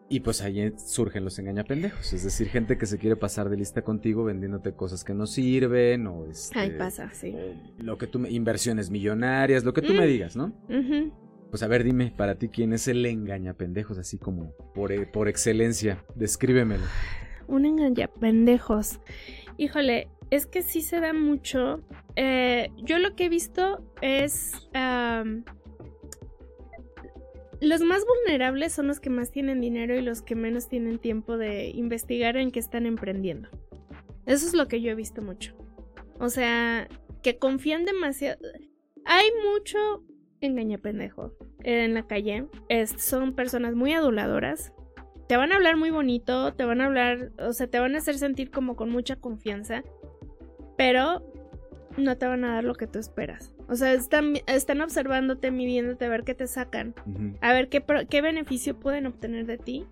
Y 0.08 0.20
pues 0.20 0.42
ahí 0.42 0.72
surgen 0.76 1.24
los 1.24 1.38
engañapendejos, 1.38 2.12
es 2.12 2.22
decir, 2.24 2.48
gente 2.48 2.76
que 2.76 2.84
se 2.86 2.98
quiere 2.98 3.16
pasar 3.16 3.48
de 3.48 3.56
lista 3.56 3.82
contigo 3.82 4.24
vendiéndote 4.24 4.72
cosas 4.74 5.04
que 5.04 5.14
no 5.14 5.26
sirven 5.26 6.06
o 6.06 6.26
este, 6.26 6.58
Ahí 6.58 6.70
pasa, 6.76 7.08
sí. 7.14 7.34
o 7.34 7.82
lo 7.82 7.96
que 7.96 8.06
tú 8.06 8.18
me- 8.18 8.30
inversiones 8.30 8.90
millonarias, 8.90 9.64
lo 9.64 9.72
que 9.72 9.80
tú 9.80 9.94
me 9.94 10.04
Mm. 10.04 10.08
digas, 10.08 10.36
¿no? 10.36 10.52
Ujú. 10.68 11.12
Pues 11.50 11.62
a 11.62 11.66
ver, 11.68 11.82
dime, 11.84 12.12
para 12.14 12.34
ti 12.34 12.48
quién 12.48 12.72
es 12.74 12.88
el 12.88 13.06
engañapendejos 13.06 13.96
así 13.96 14.18
como 14.18 14.52
por, 14.74 14.92
e- 14.92 15.06
por 15.06 15.28
excelencia, 15.28 16.04
descríbemelo. 16.14 16.84
Un 17.46 17.64
engaña 17.64 18.08
pendejos. 18.08 19.00
Híjole, 19.56 20.08
es 20.32 20.46
que 20.46 20.62
sí 20.62 20.80
se 20.80 20.98
da 20.98 21.12
mucho. 21.12 21.82
Eh, 22.16 22.70
yo 22.78 22.98
lo 22.98 23.14
que 23.14 23.26
he 23.26 23.28
visto 23.28 23.84
es. 24.00 24.66
los 27.60 27.80
más 27.82 28.02
vulnerables 28.06 28.72
son 28.72 28.86
los 28.86 28.98
que 28.98 29.10
más 29.10 29.30
tienen 29.30 29.60
dinero 29.60 29.94
y 29.94 30.00
los 30.00 30.22
que 30.22 30.34
menos 30.34 30.70
tienen 30.70 30.98
tiempo 30.98 31.36
de 31.36 31.68
investigar 31.68 32.38
en 32.38 32.50
qué 32.50 32.60
están 32.60 32.86
emprendiendo. 32.86 33.50
Eso 34.24 34.46
es 34.46 34.54
lo 34.54 34.68
que 34.68 34.80
yo 34.80 34.90
he 34.90 34.94
visto 34.94 35.20
mucho. 35.20 35.54
O 36.18 36.30
sea, 36.30 36.88
que 37.22 37.36
confían 37.36 37.84
demasiado. 37.84 38.40
Hay 39.04 39.26
mucho 39.52 40.02
engañapendejo 40.40 41.36
en 41.62 41.92
la 41.92 42.06
calle. 42.06 42.46
Son 42.96 43.34
personas 43.34 43.74
muy 43.74 43.92
aduladoras. 43.92 44.72
Te 45.28 45.36
van 45.36 45.52
a 45.52 45.56
hablar 45.56 45.76
muy 45.76 45.90
bonito, 45.90 46.54
te 46.54 46.64
van 46.64 46.80
a 46.80 46.86
hablar, 46.86 47.32
o 47.38 47.52
sea, 47.52 47.66
te 47.66 47.78
van 47.78 47.94
a 47.94 47.98
hacer 47.98 48.16
sentir 48.16 48.50
como 48.50 48.76
con 48.76 48.90
mucha 48.90 49.16
confianza, 49.16 49.82
pero 50.82 51.22
no 51.96 52.18
te 52.18 52.26
van 52.26 52.44
a 52.44 52.54
dar 52.54 52.64
lo 52.64 52.74
que 52.74 52.88
tú 52.88 52.98
esperas. 52.98 53.54
O 53.68 53.76
sea, 53.76 53.92
están, 53.92 54.34
están 54.48 54.80
observándote, 54.80 55.52
midiéndote, 55.52 56.06
a 56.06 56.08
ver 56.08 56.24
qué 56.24 56.34
te 56.34 56.48
sacan, 56.48 56.96
a 57.40 57.52
ver 57.52 57.68
qué, 57.68 57.84
qué 58.10 58.20
beneficio 58.20 58.80
pueden 58.80 59.06
obtener 59.06 59.46
de 59.46 59.58
ti. 59.58 59.86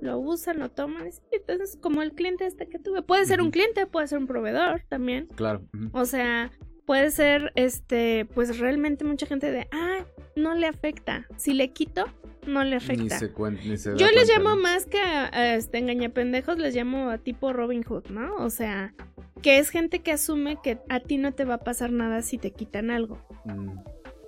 Lo 0.00 0.18
usan, 0.18 0.58
lo 0.58 0.70
toman. 0.70 1.08
Entonces, 1.30 1.78
como 1.80 2.02
el 2.02 2.14
cliente 2.14 2.46
este 2.46 2.68
que 2.68 2.80
tuve. 2.80 3.02
Puede 3.02 3.26
ser 3.26 3.40
un 3.40 3.52
cliente, 3.52 3.86
puede 3.86 4.08
ser 4.08 4.18
un 4.18 4.26
proveedor 4.26 4.82
también. 4.88 5.28
Claro. 5.36 5.62
O 5.92 6.04
sea, 6.04 6.50
puede 6.86 7.10
ser, 7.10 7.52
este, 7.54 8.26
pues 8.34 8.58
realmente 8.58 9.04
mucha 9.04 9.26
gente 9.26 9.50
de, 9.50 9.66
ah, 9.72 10.04
no 10.36 10.54
le 10.54 10.66
afecta. 10.66 11.26
Si 11.36 11.54
le 11.54 11.70
quito, 11.72 12.06
no 12.46 12.62
le 12.64 12.70
Ni 12.70 12.76
afecta. 12.76 13.18
se 13.18 13.32
cuen- 13.32 13.58
ni 13.64 13.76
se 13.78 13.90
da 13.90 13.96
Yo 13.96 14.06
les 14.10 14.28
llamo 14.28 14.56
más 14.56 14.86
que 14.86 15.00
a, 15.00 15.26
a, 15.32 15.54
este 15.54 15.78
engañapendejos, 15.78 16.58
les 16.58 16.74
llamo 16.74 17.08
a 17.10 17.18
tipo 17.18 17.52
Robin 17.52 17.82
Hood, 17.84 18.08
¿no? 18.10 18.34
O 18.36 18.50
sea, 18.50 18.94
que 19.42 19.58
es 19.58 19.70
gente 19.70 20.00
que 20.00 20.12
asume 20.12 20.58
que 20.62 20.78
a 20.88 21.00
ti 21.00 21.16
no 21.18 21.32
te 21.32 21.44
va 21.44 21.54
a 21.54 21.58
pasar 21.64 21.90
nada 21.92 22.22
si 22.22 22.38
te 22.38 22.50
quitan 22.50 22.90
algo. 22.90 23.18
Mm, 23.44 23.78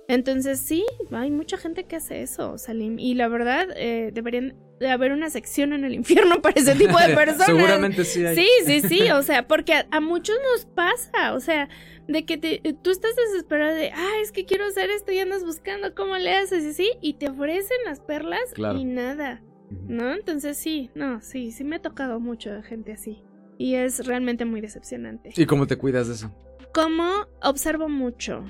Entonces 0.07 0.59
sí, 0.59 0.85
hay 1.11 1.29
mucha 1.31 1.57
gente 1.57 1.83
que 1.83 1.97
hace 1.97 2.21
eso, 2.21 2.57
Salim. 2.57 2.97
Y 2.97 3.13
la 3.15 3.27
verdad, 3.27 3.67
eh, 3.75 4.11
deberían 4.13 4.55
de 4.79 4.89
haber 4.89 5.11
una 5.11 5.29
sección 5.29 5.73
en 5.73 5.83
el 5.85 5.93
infierno 5.95 6.41
para 6.41 6.59
ese 6.59 6.75
tipo 6.75 6.97
de 6.99 7.09
personas. 7.15 7.45
Seguramente 7.47 8.03
sí 8.05 8.25
hay. 8.25 8.35
Sí, 8.35 8.47
sí, 8.65 8.81
sí, 8.81 9.11
o 9.11 9.21
sea, 9.23 9.47
porque 9.47 9.73
a, 9.73 9.87
a 9.91 9.99
muchos 9.99 10.35
nos 10.53 10.65
pasa, 10.65 11.33
o 11.33 11.39
sea, 11.39 11.67
de 12.07 12.25
que 12.25 12.37
te, 12.37 12.61
tú 12.81 12.89
estás 12.91 13.15
desesperado 13.15 13.75
de, 13.75 13.91
ah, 13.91 14.11
es 14.21 14.31
que 14.31 14.45
quiero 14.45 14.65
hacer 14.65 14.89
esto 14.89 15.11
y 15.11 15.19
andas 15.19 15.43
buscando 15.43 15.93
cómo 15.95 16.15
le 16.17 16.33
haces 16.35 16.63
y 16.63 16.73
sí, 16.73 16.91
y 17.01 17.15
te 17.15 17.29
ofrecen 17.29 17.77
las 17.85 17.99
perlas 17.99 18.39
Claro. 18.53 18.77
y 18.79 18.85
nada. 18.85 19.41
¿no? 19.69 20.13
Entonces 20.13 20.57
sí, 20.57 20.89
no, 20.95 21.19
sí, 21.21 21.51
sí 21.51 21.65
me 21.65 21.75
ha 21.75 21.81
tocado 21.81 22.19
mucho 22.21 22.51
de 22.53 22.63
gente 22.63 22.93
así. 22.93 23.21
Y 23.57 23.75
es 23.75 24.05
realmente 24.05 24.45
muy 24.45 24.61
decepcionante. 24.61 25.31
¿Y 25.35 25.45
cómo 25.45 25.67
te 25.67 25.75
cuidas 25.77 26.07
de 26.07 26.13
eso? 26.13 26.31
Como 26.73 27.09
observo 27.41 27.89
mucho. 27.89 28.45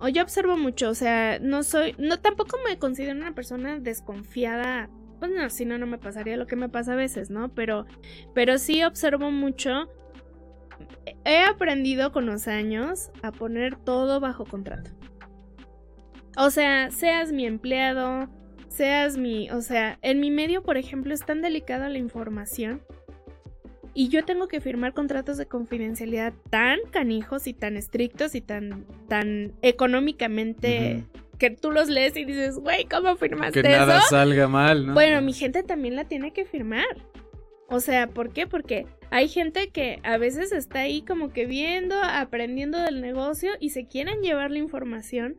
O 0.00 0.08
yo 0.08 0.22
observo 0.22 0.56
mucho, 0.56 0.90
o 0.90 0.94
sea, 0.94 1.38
no 1.40 1.62
soy, 1.62 1.94
no 1.98 2.18
tampoco 2.20 2.58
me 2.68 2.78
considero 2.78 3.16
una 3.16 3.34
persona 3.34 3.78
desconfiada. 3.78 4.90
Pues 5.18 5.30
no, 5.30 5.48
si 5.50 5.64
no, 5.64 5.78
no 5.78 5.86
me 5.86 5.98
pasaría 5.98 6.36
lo 6.36 6.46
que 6.46 6.56
me 6.56 6.68
pasa 6.68 6.92
a 6.92 6.96
veces, 6.96 7.30
¿no? 7.30 7.54
Pero, 7.54 7.86
pero 8.34 8.58
sí 8.58 8.84
observo 8.84 9.30
mucho. 9.30 9.90
He 11.24 11.42
aprendido 11.42 12.12
con 12.12 12.26
los 12.26 12.48
años 12.48 13.10
a 13.22 13.32
poner 13.32 13.76
todo 13.76 14.20
bajo 14.20 14.44
contrato. 14.44 14.90
O 16.36 16.50
sea, 16.50 16.90
seas 16.90 17.32
mi 17.32 17.46
empleado, 17.46 18.28
seas 18.68 19.16
mi, 19.16 19.50
o 19.50 19.62
sea, 19.62 19.98
en 20.02 20.20
mi 20.20 20.30
medio, 20.30 20.62
por 20.62 20.76
ejemplo, 20.76 21.14
es 21.14 21.24
tan 21.24 21.40
delicada 21.40 21.88
la 21.88 21.98
información 21.98 22.82
y 23.98 24.10
yo 24.10 24.26
tengo 24.26 24.46
que 24.46 24.60
firmar 24.60 24.92
contratos 24.92 25.38
de 25.38 25.46
confidencialidad 25.46 26.34
tan 26.50 26.80
canijos 26.90 27.46
y 27.46 27.54
tan 27.54 27.78
estrictos 27.78 28.34
y 28.34 28.42
tan, 28.42 28.84
tan 29.08 29.54
económicamente 29.62 31.02
que 31.38 31.50
tú 31.50 31.70
los 31.70 31.88
lees 31.88 32.16
y 32.16 32.24
dices, 32.24 32.56
güey, 32.56 32.84
¿cómo 32.84 33.16
firmaste 33.16 33.62
Que 33.62 33.68
nada 33.68 34.00
salga 34.02 34.48
mal, 34.48 34.86
¿no? 34.86 34.94
Bueno, 34.94 35.20
mi 35.22 35.32
gente 35.32 35.62
también 35.62 35.96
la 35.96 36.04
tiene 36.04 36.32
que 36.32 36.44
firmar. 36.44 36.84
O 37.68 37.80
sea, 37.80 38.06
¿por 38.08 38.32
qué? 38.32 38.46
Porque 38.46 38.86
hay 39.10 39.28
gente 39.28 39.68
que 39.70 40.00
a 40.04 40.18
veces 40.18 40.52
está 40.52 40.80
ahí 40.80 41.02
como 41.02 41.32
que 41.32 41.46
viendo, 41.46 41.96
aprendiendo 42.02 42.78
del 42.78 43.00
negocio 43.00 43.52
y 43.60 43.70
se 43.70 43.86
quieren 43.86 44.20
llevar 44.20 44.50
la 44.50 44.58
información 44.58 45.36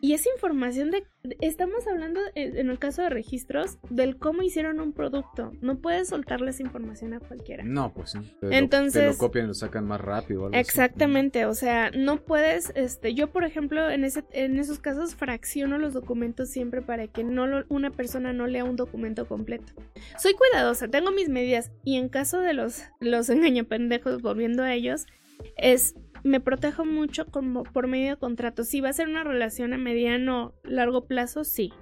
y 0.00 0.14
esa 0.14 0.30
información 0.30 0.90
de... 0.90 1.04
Estamos 1.40 1.86
hablando, 1.86 2.20
en 2.34 2.70
el 2.70 2.78
caso 2.78 3.02
de 3.02 3.10
registros, 3.10 3.78
del 3.90 4.16
cómo 4.16 4.42
hicieron 4.42 4.80
un 4.80 4.92
producto. 4.92 5.52
No 5.60 5.78
puedes 5.78 6.08
soltarle 6.08 6.50
esa 6.50 6.62
información 6.62 7.12
a 7.12 7.20
cualquiera. 7.20 7.62
No, 7.64 7.92
pues 7.92 8.12
sí. 8.12 8.18
Entonces... 8.42 9.04
Lo, 9.04 9.10
te 9.10 9.16
lo 9.16 9.18
copian 9.18 9.44
y 9.44 9.48
lo 9.48 9.54
sacan 9.54 9.84
más 9.86 10.00
rápido. 10.00 10.50
exactamente, 10.52 11.44
o 11.46 11.54
sea, 11.54 11.90
no 11.90 12.22
puedes... 12.22 12.72
este 12.74 13.14
Yo, 13.14 13.30
por 13.30 13.44
ejemplo, 13.44 13.90
en, 13.90 14.04
ese, 14.04 14.24
en 14.32 14.58
esos 14.58 14.78
casos 14.78 15.14
fracciono 15.14 15.78
los 15.78 15.92
documentos 15.92 16.48
siempre 16.48 16.80
para 16.82 17.06
que 17.06 17.24
no 17.24 17.64
una 17.68 17.90
persona 17.90 18.32
no 18.32 18.46
lea 18.46 18.64
un 18.64 18.76
documento 18.76 19.26
completo. 19.26 19.72
Soy 20.18 20.34
cuidadosa, 20.34 20.88
tengo 20.88 21.10
mis 21.10 21.28
medidas. 21.28 21.70
Y 21.84 21.96
en 21.96 22.08
caso 22.08 22.40
de 22.40 22.54
los, 22.54 22.84
los 23.00 23.28
engañapendejos, 23.28 24.22
volviendo 24.22 24.62
a 24.62 24.72
ellos, 24.72 25.06
es 25.56 25.94
me 26.22 26.40
protejo 26.40 26.84
mucho 26.84 27.26
como 27.26 27.64
por 27.64 27.86
medio 27.86 28.10
de 28.10 28.16
contratos. 28.16 28.68
Si 28.68 28.80
va 28.80 28.90
a 28.90 28.92
ser 28.92 29.08
una 29.08 29.24
relación 29.24 29.72
a 29.72 29.78
mediano 29.78 30.54
largo 30.62 31.06
plazo, 31.06 31.44
sí. 31.44 31.72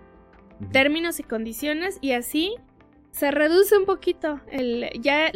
Términos 0.72 1.20
y 1.20 1.22
condiciones 1.22 1.98
y 2.00 2.12
así 2.12 2.54
se 3.10 3.30
reduce 3.30 3.76
un 3.76 3.84
poquito 3.84 4.40
el 4.50 4.90
ya 5.00 5.32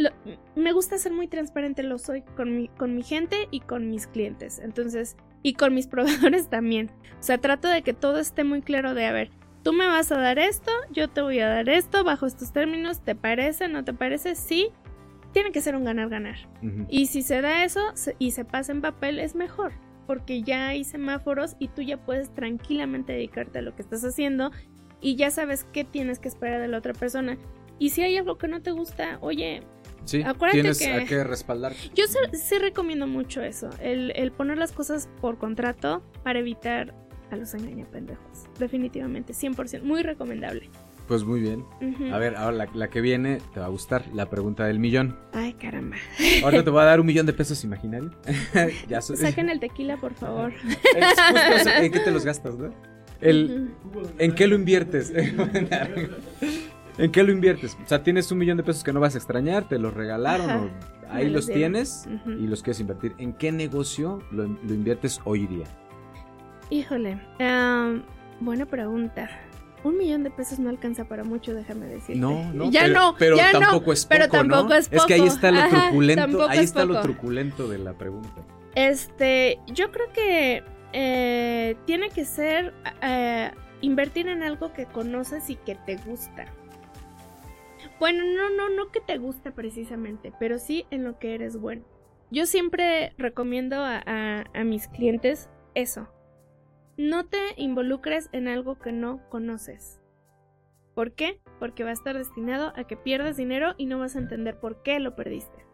me 0.54 0.72
gusta 0.72 0.98
ser 0.98 1.12
muy 1.12 1.26
transparente 1.26 1.82
lo 1.82 1.98
soy 1.98 2.22
con 2.36 2.56
mi 2.56 2.68
con 2.68 2.94
mi 2.94 3.02
gente 3.02 3.48
y 3.50 3.60
con 3.60 3.88
mis 3.90 4.06
clientes 4.06 4.58
entonces 4.58 5.16
y 5.42 5.54
con 5.54 5.74
mis 5.74 5.86
proveedores 5.88 6.48
también 6.48 6.90
o 7.18 7.22
sea 7.22 7.38
trato 7.38 7.68
de 7.68 7.82
que 7.82 7.94
todo 7.94 8.18
esté 8.18 8.44
muy 8.44 8.62
claro 8.62 8.94
de 8.94 9.06
a 9.06 9.12
ver 9.12 9.30
tú 9.62 9.72
me 9.72 9.86
vas 9.86 10.12
a 10.12 10.18
dar 10.18 10.38
esto 10.38 10.70
yo 10.90 11.08
te 11.08 11.22
voy 11.22 11.40
a 11.40 11.48
dar 11.48 11.68
esto 11.68 12.04
bajo 12.04 12.26
estos 12.26 12.52
términos 12.52 13.00
te 13.02 13.14
parece 13.14 13.68
no 13.68 13.84
te 13.84 13.94
parece 13.94 14.34
sí 14.34 14.70
tiene 15.32 15.52
que 15.52 15.60
ser 15.60 15.74
un 15.76 15.84
ganar-ganar. 15.84 16.36
Y 16.88 17.06
si 17.06 17.22
se 17.22 17.40
da 17.40 17.64
eso 17.64 17.80
y 18.18 18.32
se 18.32 18.44
pasa 18.44 18.72
en 18.72 18.80
papel, 18.80 19.18
es 19.18 19.34
mejor, 19.34 19.72
porque 20.06 20.42
ya 20.42 20.68
hay 20.68 20.84
semáforos 20.84 21.56
y 21.58 21.68
tú 21.68 21.82
ya 21.82 21.96
puedes 21.96 22.32
tranquilamente 22.34 23.12
dedicarte 23.12 23.58
a 23.58 23.62
lo 23.62 23.74
que 23.74 23.82
estás 23.82 24.04
haciendo 24.04 24.50
y 25.00 25.16
ya 25.16 25.30
sabes 25.30 25.66
qué 25.72 25.84
tienes 25.84 26.18
que 26.18 26.28
esperar 26.28 26.60
de 26.60 26.68
la 26.68 26.78
otra 26.78 26.92
persona. 26.92 27.38
Y 27.78 27.90
si 27.90 28.02
hay 28.02 28.16
algo 28.16 28.38
que 28.38 28.48
no 28.48 28.62
te 28.62 28.70
gusta, 28.70 29.18
oye, 29.20 29.62
Sí, 30.04 30.20
Acuérdate 30.22 30.62
tienes 30.62 30.78
que, 30.78 31.04
que 31.06 31.22
respaldar. 31.22 31.74
Yo 31.94 32.04
sí, 32.32 32.58
recomiendo 32.58 33.06
mucho 33.06 33.40
eso, 33.40 33.70
el, 33.80 34.12
el, 34.16 34.32
poner 34.32 34.58
las 34.58 34.72
cosas 34.72 35.08
por 35.20 35.38
contrato 35.38 36.02
para 36.24 36.40
evitar 36.40 36.92
a 37.30 37.36
los 37.36 37.54
engañapendejos. 37.54 38.48
Definitivamente, 38.58 39.32
100%, 39.32 39.82
muy 39.82 40.02
recomendable. 40.02 40.70
Pues 41.12 41.24
muy 41.24 41.40
bien. 41.42 41.66
A 42.10 42.16
ver, 42.16 42.36
ahora 42.36 42.66
la, 42.72 42.88
que 42.88 43.02
viene 43.02 43.36
te 43.52 43.60
va 43.60 43.66
a 43.66 43.68
gustar, 43.68 44.06
la 44.14 44.30
pregunta 44.30 44.64
del 44.64 44.78
millón. 44.78 45.14
Ay, 45.34 45.52
caramba. 45.52 45.98
Ahora 46.42 46.64
te 46.64 46.70
voy 46.70 46.80
a 46.80 46.84
dar 46.84 47.00
un 47.00 47.06
millón 47.12 47.26
de 47.26 47.34
pesos 47.34 47.62
imaginarios. 47.64 48.14
ya 48.88 49.02
Saquen 49.02 49.50
el 49.50 49.60
tequila, 49.60 49.98
por 49.98 50.14
favor. 50.14 50.54
¿En 51.82 51.92
qué 51.92 52.00
te 52.00 52.10
los 52.10 52.24
gastas, 52.24 52.56
no? 52.56 52.72
El, 53.20 53.74
¿En 54.16 54.34
qué 54.34 54.46
lo 54.46 54.54
inviertes? 54.54 55.12
¿En 56.96 57.12
qué 57.12 57.22
lo 57.22 57.30
inviertes? 57.30 57.76
O 57.84 57.86
sea, 57.86 58.02
tienes 58.02 58.32
un 58.32 58.38
millón 58.38 58.56
de 58.56 58.62
pesos 58.62 58.82
que 58.82 58.94
no 58.94 59.00
vas 59.00 59.14
a 59.14 59.18
extrañar, 59.18 59.68
te 59.68 59.78
los 59.78 59.92
regalaron, 59.92 60.50
o 60.50 60.70
ahí 61.10 61.28
los 61.28 61.46
tienes 61.46 62.08
y 62.24 62.46
los 62.46 62.62
quieres 62.62 62.80
invertir. 62.80 63.12
¿En 63.18 63.34
qué 63.34 63.52
negocio 63.52 64.22
lo, 64.30 64.46
inviertes 64.46 65.20
hoy 65.24 65.46
día? 65.46 65.66
Híjole, 66.70 67.20
buena 68.40 68.64
pregunta. 68.64 69.28
Un 69.84 69.98
millón 69.98 70.22
de 70.22 70.30
pesos 70.30 70.58
no 70.58 70.70
alcanza 70.70 71.04
para 71.04 71.24
mucho, 71.24 71.54
déjame 71.54 71.86
decir. 71.86 72.16
No, 72.16 72.52
no, 72.52 72.70
ya 72.70 72.82
pero, 72.82 72.94
no, 72.94 73.16
pero 73.18 73.36
tampoco 73.36 73.92
es 73.92 74.04
poco, 74.04 74.08
pero 74.08 74.28
tampoco 74.28 74.74
es 74.74 74.88
poco. 74.88 75.02
Es 75.02 75.06
que 75.06 75.14
ahí 75.14 75.26
está 75.26 75.50
lo 75.50 75.68
truculento, 75.68 76.48
ahí 76.48 76.58
está 76.60 76.84
lo 76.84 77.00
truculento 77.00 77.68
de 77.68 77.78
la 77.78 77.92
pregunta. 77.94 78.46
Este, 78.74 79.58
yo 79.66 79.90
creo 79.90 80.12
que 80.12 80.62
eh, 80.92 81.76
tiene 81.84 82.10
que 82.10 82.24
ser 82.24 82.72
eh, 83.02 83.50
invertir 83.80 84.28
en 84.28 84.42
algo 84.42 84.72
que 84.72 84.86
conoces 84.86 85.50
y 85.50 85.56
que 85.56 85.74
te 85.74 85.96
gusta. 85.96 86.46
Bueno, 87.98 88.24
no, 88.24 88.50
no, 88.50 88.68
no 88.74 88.90
que 88.90 89.00
te 89.00 89.18
guste 89.18 89.50
precisamente, 89.50 90.32
pero 90.38 90.58
sí 90.58 90.86
en 90.90 91.04
lo 91.04 91.18
que 91.18 91.34
eres 91.34 91.56
bueno. 91.56 91.82
Yo 92.30 92.46
siempre 92.46 93.12
recomiendo 93.18 93.76
a 93.84 94.44
mis 94.64 94.88
clientes 94.88 95.50
eso, 95.74 96.08
no 96.96 97.26
te 97.26 97.38
involucres 97.56 98.28
en 98.32 98.48
algo 98.48 98.78
que 98.78 98.92
no 98.92 99.28
conoces. 99.28 100.00
¿Por 100.94 101.12
qué? 101.12 101.40
Porque 101.58 101.84
va 101.84 101.90
a 101.90 101.94
estar 101.94 102.16
destinado 102.16 102.72
a 102.76 102.84
que 102.84 102.96
pierdas 102.96 103.36
dinero 103.36 103.74
y 103.78 103.86
no 103.86 103.98
vas 103.98 104.16
a 104.16 104.18
entender 104.18 104.58
por 104.60 104.82
qué 104.82 105.00
lo 105.00 105.16
perdiste. 105.16 105.66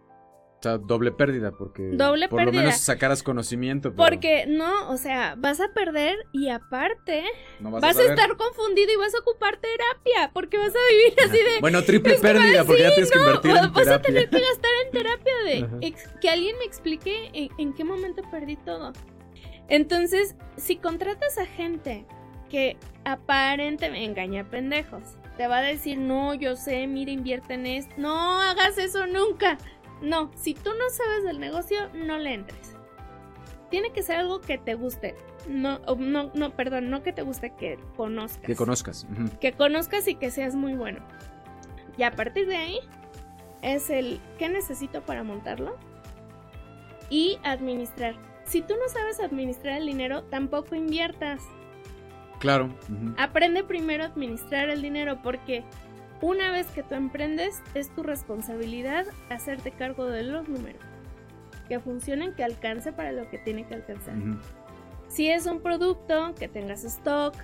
O 0.58 0.62
sea, 0.62 0.76
doble 0.76 1.12
pérdida, 1.12 1.52
porque 1.52 1.90
doble 1.92 2.28
por 2.28 2.44
lo 2.44 2.52
menos 2.52 2.78
sacaras 2.78 3.22
conocimiento. 3.22 3.94
Porque 3.94 4.44
no, 4.48 4.90
o 4.90 4.96
sea, 4.96 5.36
vas 5.38 5.60
a 5.60 5.72
perder 5.72 6.16
y 6.32 6.48
aparte 6.48 7.22
vas, 7.60 7.96
a, 7.96 8.02
estar 8.02 8.36
confundido 8.36 8.92
y 8.92 8.96
vas 8.96 9.14
a 9.14 9.20
ocupar 9.20 9.58
terapia, 9.58 10.32
porque 10.34 10.58
vas 10.58 10.74
a 10.74 10.92
vivir 10.92 11.14
así 11.24 11.38
de... 11.38 11.60
Bueno, 11.60 11.84
triple 11.84 12.18
pérdida, 12.18 12.64
porque 12.64 12.82
ya 12.82 12.90
tienes 12.92 13.12
que 13.12 13.18
invertir 13.20 13.56
en 13.56 13.72
vas 13.72 13.86
a 13.86 14.02
tener 14.02 14.28
que 14.28 14.40
gastar 14.40 14.70
en 14.84 14.90
terapia 14.90 15.34
de... 15.44 15.94
que 16.20 16.28
alguien 16.28 16.58
me 16.58 16.64
explique 16.64 17.50
en 17.56 17.72
qué 17.72 17.84
momento 17.84 18.22
perdí 18.28 18.56
todo. 18.56 18.92
Entonces, 19.68 20.34
si 20.56 20.76
contratas 20.76 21.38
a 21.38 21.46
gente 21.46 22.06
que 22.48 22.76
aparentemente 23.04 24.04
engaña 24.04 24.44
pendejos, 24.48 25.02
te 25.36 25.46
va 25.46 25.58
a 25.58 25.62
decir, 25.62 25.98
no, 25.98 26.34
yo 26.34 26.56
sé, 26.56 26.86
mira, 26.86 27.12
invierte 27.12 27.54
en 27.54 27.66
esto. 27.66 27.94
No 27.96 28.40
hagas 28.40 28.76
eso 28.78 29.06
nunca. 29.06 29.58
No, 30.02 30.30
si 30.34 30.54
tú 30.54 30.70
no 30.70 30.90
sabes 30.90 31.24
del 31.24 31.38
negocio, 31.38 31.90
no 31.94 32.18
le 32.18 32.34
entres. 32.34 32.76
Tiene 33.70 33.92
que 33.92 34.02
ser 34.02 34.16
algo 34.16 34.40
que 34.40 34.58
te 34.58 34.74
guste. 34.74 35.14
No, 35.48 35.78
no, 35.96 36.30
no, 36.34 36.50
perdón, 36.56 36.90
no 36.90 37.02
que 37.02 37.12
te 37.12 37.22
guste, 37.22 37.54
que 37.54 37.78
conozcas. 37.96 38.44
Que 38.44 38.56
conozcas. 38.56 39.06
Que 39.40 39.52
conozcas 39.52 40.08
y 40.08 40.14
que 40.14 40.30
seas 40.30 40.54
muy 40.54 40.74
bueno. 40.74 41.00
Y 41.96 42.02
a 42.02 42.12
partir 42.12 42.46
de 42.46 42.56
ahí 42.56 42.78
es 43.62 43.90
el 43.90 44.20
qué 44.38 44.48
necesito 44.48 45.02
para 45.02 45.22
montarlo 45.22 45.76
y 47.10 47.38
administrar 47.44 48.14
si 48.48 48.62
tú 48.62 48.74
no 48.74 48.88
sabes 48.88 49.20
administrar 49.20 49.78
el 49.78 49.86
dinero, 49.86 50.24
tampoco 50.24 50.74
inviertas. 50.74 51.42
Claro. 52.38 52.70
Aprende 53.16 53.64
primero 53.64 54.04
a 54.04 54.06
administrar 54.06 54.70
el 54.70 54.80
dinero 54.80 55.20
porque 55.22 55.64
una 56.20 56.50
vez 56.50 56.66
que 56.68 56.82
tú 56.82 56.94
emprendes, 56.94 57.62
es 57.74 57.90
tu 57.94 58.02
responsabilidad 58.02 59.06
hacerte 59.28 59.70
cargo 59.70 60.06
de 60.06 60.22
los 60.22 60.48
números. 60.48 60.82
Que 61.68 61.78
funcionen, 61.78 62.32
que 62.34 62.42
alcance 62.42 62.92
para 62.92 63.12
lo 63.12 63.28
que 63.28 63.38
tiene 63.38 63.66
que 63.66 63.74
alcanzar. 63.74 64.14
Si 65.08 65.28
es 65.28 65.46
un 65.46 65.60
producto, 65.60 66.34
que 66.34 66.48
tengas 66.48 66.84
stock, 66.84 67.34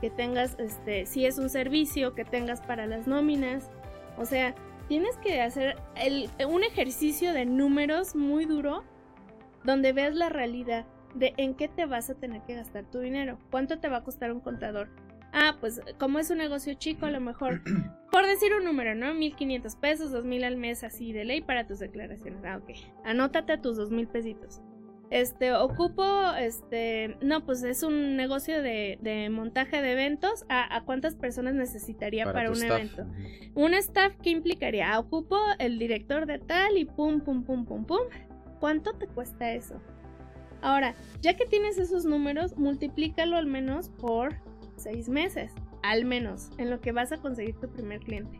que 0.00 0.10
tengas, 0.10 0.56
este, 0.58 1.06
si 1.06 1.26
es 1.26 1.38
un 1.38 1.50
servicio, 1.50 2.14
que 2.14 2.24
tengas 2.24 2.60
para 2.60 2.86
las 2.86 3.06
nóminas. 3.06 3.70
O 4.16 4.24
sea, 4.24 4.54
tienes 4.88 5.16
que 5.16 5.40
hacer 5.40 5.76
un 6.48 6.64
ejercicio 6.64 7.32
de 7.32 7.46
números 7.46 8.14
muy 8.14 8.44
duro 8.44 8.84
donde 9.64 9.92
veas 9.92 10.14
la 10.14 10.28
realidad 10.28 10.86
de 11.14 11.34
en 11.36 11.54
qué 11.54 11.68
te 11.68 11.86
vas 11.86 12.10
a 12.10 12.14
tener 12.14 12.42
que 12.42 12.54
gastar 12.54 12.90
tu 12.90 13.00
dinero, 13.00 13.38
cuánto 13.50 13.78
te 13.78 13.88
va 13.88 13.98
a 13.98 14.04
costar 14.04 14.32
un 14.32 14.40
contador. 14.40 14.88
Ah, 15.32 15.56
pues 15.60 15.80
como 15.98 16.18
es 16.18 16.30
un 16.30 16.38
negocio 16.38 16.74
chico, 16.74 17.06
a 17.06 17.10
lo 17.10 17.20
mejor, 17.20 17.62
por 18.12 18.26
decir 18.26 18.52
un 18.54 18.64
número, 18.64 18.94
¿no? 18.94 19.14
1500 19.14 19.76
pesos, 19.76 20.10
2000 20.10 20.44
al 20.44 20.56
mes 20.56 20.84
así 20.84 21.12
de 21.12 21.24
ley 21.24 21.40
para 21.40 21.66
tus 21.66 21.78
declaraciones. 21.78 22.44
Ah, 22.44 22.58
ok. 22.58 22.70
Anótate 23.04 23.54
a 23.54 23.60
tus 23.60 23.76
2000 23.76 24.08
pesitos. 24.08 24.60
Este, 25.10 25.52
ocupo, 25.52 26.04
este, 26.38 27.18
no, 27.20 27.44
pues 27.44 27.62
es 27.64 27.82
un 27.82 28.16
negocio 28.16 28.62
de, 28.62 28.98
de 29.02 29.28
montaje 29.28 29.82
de 29.82 29.92
eventos. 29.92 30.46
¿A, 30.48 30.74
¿A, 30.74 30.84
cuántas 30.84 31.16
personas 31.16 31.54
necesitaría 31.54 32.32
para, 32.32 32.50
un 32.50 32.62
evento? 32.62 33.06
Un 33.54 33.74
staff 33.74 34.16
que 34.22 34.30
implicaría, 34.30 34.94
ah, 34.94 34.98
ocupo 34.98 35.38
el 35.58 35.78
director 35.78 36.24
de 36.24 36.38
tal 36.38 36.78
y 36.78 36.86
pum, 36.86 37.20
pum, 37.20 37.44
pum, 37.44 37.66
pum, 37.66 37.84
pum. 37.84 38.00
¿Cuánto 38.62 38.92
te 38.92 39.08
cuesta 39.08 39.50
eso? 39.50 39.82
Ahora, 40.60 40.94
ya 41.20 41.34
que 41.34 41.46
tienes 41.46 41.78
esos 41.78 42.04
números, 42.04 42.56
multiplícalo 42.56 43.36
al 43.36 43.46
menos 43.46 43.88
por 43.88 44.36
seis 44.76 45.08
meses, 45.08 45.50
al 45.82 46.04
menos, 46.04 46.50
en 46.58 46.70
lo 46.70 46.80
que 46.80 46.92
vas 46.92 47.10
a 47.10 47.16
conseguir 47.16 47.56
tu 47.56 47.68
primer 47.68 47.98
cliente. 47.98 48.38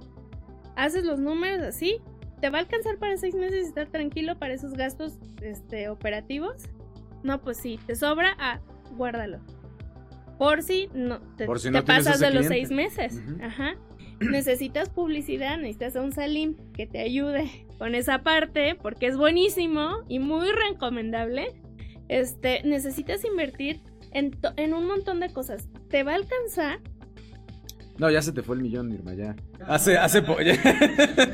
Haces 0.76 1.04
los 1.04 1.18
números 1.18 1.60
así, 1.62 1.96
¿te 2.40 2.50
va 2.50 2.58
a 2.58 2.60
alcanzar 2.60 2.98
para 2.98 3.16
seis 3.16 3.34
meses 3.34 3.64
y 3.64 3.68
estar 3.68 3.88
tranquilo 3.88 4.38
para 4.38 4.54
esos 4.54 4.74
gastos 4.74 5.18
este, 5.40 5.88
operativos? 5.88 6.68
No, 7.24 7.40
pues 7.40 7.56
sí, 7.56 7.80
te 7.84 7.96
sobra, 7.96 8.36
ah, 8.38 8.60
guárdalo. 8.96 9.40
por 10.38 10.62
si 10.62 10.88
no 10.94 11.18
te, 11.36 11.48
si 11.58 11.62
te 11.64 11.70
no 11.72 11.84
pasas 11.84 12.20
de 12.20 12.30
los 12.30 12.46
cliente. 12.46 12.54
seis 12.54 12.70
meses. 12.70 13.20
Ajá. 13.42 13.74
Necesitas 14.20 14.88
publicidad, 14.88 15.56
necesitas 15.56 15.96
a 15.96 16.02
un 16.02 16.12
Salim 16.12 16.54
que 16.74 16.86
te 16.86 17.00
ayude 17.00 17.61
con 17.82 17.96
esa 17.96 18.22
parte, 18.22 18.76
porque 18.80 19.08
es 19.08 19.16
buenísimo 19.16 20.04
y 20.08 20.20
muy 20.20 20.46
recomendable. 20.52 21.48
Este, 22.08 22.62
necesitas 22.62 23.24
invertir 23.24 23.80
en, 24.12 24.38
en 24.56 24.72
un 24.72 24.86
montón 24.86 25.18
de 25.18 25.32
cosas. 25.32 25.68
Te 25.90 26.04
va 26.04 26.12
a 26.12 26.14
alcanzar, 26.14 26.78
No, 27.98 28.08
ya 28.08 28.22
se 28.22 28.30
te 28.30 28.44
fue 28.44 28.54
el 28.54 28.62
millón, 28.62 28.92
Irma, 28.92 29.14
ya. 29.14 29.34
Hace, 29.66 29.98
hace 29.98 30.22
po- 30.22 30.40
ya. 30.40 30.54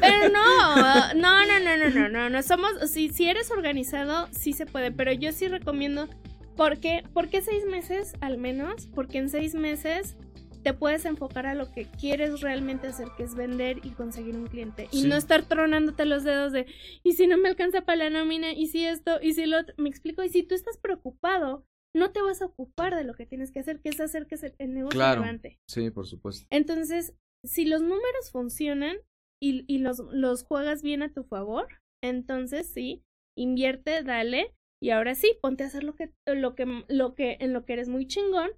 pero 0.01 0.30
no, 0.32 1.14
no, 1.14 1.46
no, 1.46 1.61
no, 1.61 1.76
no, 1.76 1.90
no, 1.90 2.09
no, 2.09 2.30
no. 2.30 2.42
Somos, 2.42 2.70
si, 2.90 3.11
si 3.11 3.28
eres 3.28 3.51
organizado, 3.51 4.26
sí 4.30 4.55
se 4.55 4.64
puede, 4.64 4.90
pero 4.90 5.12
yo 5.12 5.32
sí 5.32 5.49
recomiendo, 5.49 6.09
porque, 6.57 7.03
¿por 7.12 7.28
qué 7.28 7.42
seis 7.42 7.66
meses 7.70 8.14
al 8.22 8.38
menos? 8.38 8.86
Porque 8.94 9.18
en 9.18 9.28
seis 9.28 9.55
meses 9.55 10.16
te 10.62 10.74
puedes 10.74 11.04
enfocar 11.04 11.46
a 11.46 11.54
lo 11.54 11.72
que 11.72 11.86
quieres 11.86 12.40
realmente 12.40 12.88
hacer, 12.88 13.09
que 13.16 13.22
es 13.22 13.34
vender 13.34 13.84
y 13.84 13.90
conseguir 13.90 14.36
un 14.36 14.46
cliente. 14.46 14.88
Y 14.92 15.04
no 15.04 15.16
estar 15.16 15.44
tronándote 15.46 16.04
los 16.04 16.24
dedos 16.24 16.52
de, 16.52 16.66
y 17.02 17.12
si 17.12 17.26
no 17.26 17.38
me 17.38 17.48
alcanza 17.48 17.82
para 17.82 18.04
la 18.04 18.11
nómina, 18.11 18.52
y 18.52 18.66
si 18.66 18.84
esto, 18.84 19.18
y 19.22 19.34
si 19.34 19.46
lo 19.46 19.61
otro. 19.61 19.74
Me 19.78 19.88
explico, 19.88 20.22
y 20.22 20.28
si 20.28 20.42
tú 20.42 20.54
estás 20.54 20.78
preocupado, 20.78 21.66
no 21.94 22.12
te 22.12 22.22
vas 22.22 22.42
a 22.42 22.46
ocupar 22.46 22.94
de 22.94 23.04
lo 23.04 23.14
que 23.14 23.26
tienes 23.26 23.50
que 23.52 23.61
hacer, 23.61 23.80
que 23.80 23.88
es 23.88 24.00
hacer 24.00 24.26
que 24.26 24.36
el 24.59 24.74
negocio 24.74 24.98
Claro. 24.98 25.24
Sí, 25.68 25.90
por 25.90 26.06
supuesto. 26.06 26.46
Entonces, 26.50 27.14
si 27.44 27.64
los 27.64 27.82
números 27.82 28.30
funcionan 28.30 28.96
y, 29.40 29.64
y 29.72 29.78
los, 29.78 30.00
los 30.12 30.44
juegas 30.44 30.82
bien 30.82 31.02
a 31.02 31.12
tu 31.12 31.24
favor, 31.24 31.68
entonces 32.02 32.70
sí, 32.72 33.04
invierte, 33.36 34.02
dale, 34.02 34.54
y 34.80 34.90
ahora 34.90 35.14
sí, 35.14 35.36
ponte 35.40 35.64
a 35.64 35.66
hacer 35.66 35.82
lo 35.82 35.94
que, 35.94 36.12
lo 36.26 36.54
que, 36.54 36.84
lo 36.88 37.14
que, 37.14 37.36
en 37.40 37.52
lo 37.52 37.64
que 37.64 37.72
eres 37.72 37.88
muy 37.88 38.06
chingón, 38.06 38.50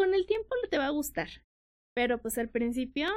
con 0.00 0.14
el 0.14 0.24
tiempo 0.24 0.48
te 0.70 0.78
va 0.78 0.86
a 0.86 0.90
gustar. 0.90 1.28
Pero 1.94 2.16
pues 2.22 2.38
al 2.38 2.48
principio, 2.48 3.08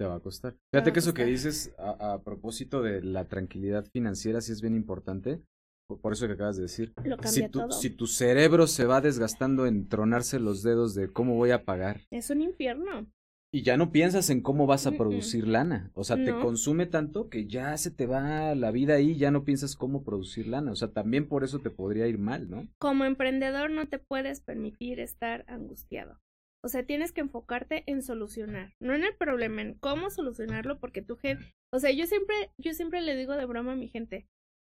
Te 0.00 0.04
va 0.06 0.16
a 0.16 0.20
costar. 0.20 0.56
Fíjate 0.74 0.92
que 0.92 0.98
eso 0.98 1.14
que 1.14 1.24
dices 1.24 1.72
a, 1.78 2.14
a 2.14 2.22
propósito 2.22 2.82
de 2.82 3.02
la 3.02 3.28
tranquilidad 3.28 3.84
financiera 3.92 4.40
sí 4.40 4.50
es 4.50 4.60
bien 4.60 4.74
importante. 4.74 5.40
Por, 5.88 6.00
por 6.00 6.12
eso 6.12 6.26
que 6.26 6.32
acabas 6.32 6.56
de 6.56 6.62
decir. 6.62 6.92
lo 7.04 7.16
cambia 7.16 7.30
Si 7.30 7.48
tu, 7.48 7.58
todo. 7.60 7.70
si 7.70 7.90
tu 7.90 8.06
cerebro 8.08 8.66
se 8.66 8.84
va 8.84 9.00
desgastando 9.00 9.66
en 9.66 9.88
tronarse 9.88 10.40
los 10.40 10.62
dedos 10.64 10.94
de 10.94 11.12
cómo 11.12 11.36
voy 11.36 11.50
a 11.52 11.64
pagar 11.64 12.00
Es 12.10 12.30
un 12.30 12.40
infierno. 12.42 13.06
Y 13.50 13.62
ya 13.62 13.76
no 13.76 13.92
piensas 13.92 14.28
en 14.28 14.42
cómo 14.42 14.66
vas 14.66 14.86
a 14.86 14.92
producir 14.92 15.48
lana. 15.48 15.90
O 15.94 16.04
sea, 16.04 16.22
te 16.22 16.32
consume 16.32 16.86
tanto 16.86 17.30
que 17.30 17.46
ya 17.46 17.76
se 17.78 17.90
te 17.90 18.06
va 18.06 18.54
la 18.54 18.70
vida 18.70 18.94
ahí, 18.94 19.16
ya 19.16 19.30
no 19.30 19.44
piensas 19.44 19.74
cómo 19.74 20.04
producir 20.04 20.48
lana. 20.48 20.70
O 20.70 20.76
sea, 20.76 20.88
también 20.88 21.28
por 21.28 21.44
eso 21.44 21.58
te 21.58 21.70
podría 21.70 22.06
ir 22.08 22.18
mal, 22.18 22.50
¿no? 22.50 22.68
Como 22.78 23.04
emprendedor 23.04 23.70
no 23.70 23.88
te 23.88 23.98
puedes 23.98 24.40
permitir 24.40 25.00
estar 25.00 25.44
angustiado. 25.48 26.18
O 26.62 26.68
sea, 26.68 26.84
tienes 26.84 27.12
que 27.12 27.20
enfocarte 27.20 27.84
en 27.86 28.02
solucionar, 28.02 28.74
no 28.80 28.94
en 28.94 29.04
el 29.04 29.14
problema, 29.14 29.62
en 29.62 29.74
cómo 29.74 30.10
solucionarlo, 30.10 30.80
porque 30.80 31.02
tu 31.02 31.16
gente, 31.16 31.54
o 31.72 31.78
sea, 31.78 31.92
yo 31.92 32.04
siempre, 32.06 32.34
yo 32.58 32.74
siempre 32.74 33.00
le 33.00 33.14
digo 33.14 33.36
de 33.36 33.46
broma 33.46 33.72
a 33.72 33.76
mi 33.76 33.88
gente, 33.88 34.26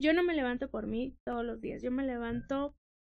yo 0.01 0.12
no 0.12 0.25
me 0.25 0.35
levanto 0.35 0.69
por 0.71 0.89
mí 0.89 1.16
todos 1.25 1.45
los 1.45 1.61
días, 1.61 1.81
yo 1.81 1.93
me 1.93 2.05
levanto 2.05 2.75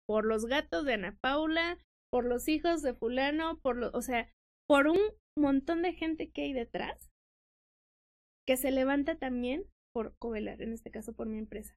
por 0.05 0.25
los 0.25 0.45
gatos 0.45 0.83
de 0.83 0.95
Ana 0.95 1.17
Paula, 1.21 1.77
por 2.11 2.25
los 2.25 2.49
hijos 2.49 2.81
de 2.81 2.93
fulano, 2.93 3.59
por 3.61 3.77
lo, 3.77 3.91
o 3.93 4.01
sea, 4.01 4.29
por 4.67 4.87
un 4.87 4.99
montón 5.41 5.81
de 5.81 5.93
gente 5.93 6.29
que 6.31 6.43
hay 6.43 6.53
detrás 6.53 7.09
que 8.47 8.57
se 8.57 8.71
levanta 8.71 9.15
también 9.17 9.63
por 9.93 10.15
Covelar, 10.17 10.61
en 10.61 10.73
este 10.73 10.91
caso 10.91 11.13
por 11.13 11.27
mi 11.27 11.37
empresa. 11.37 11.73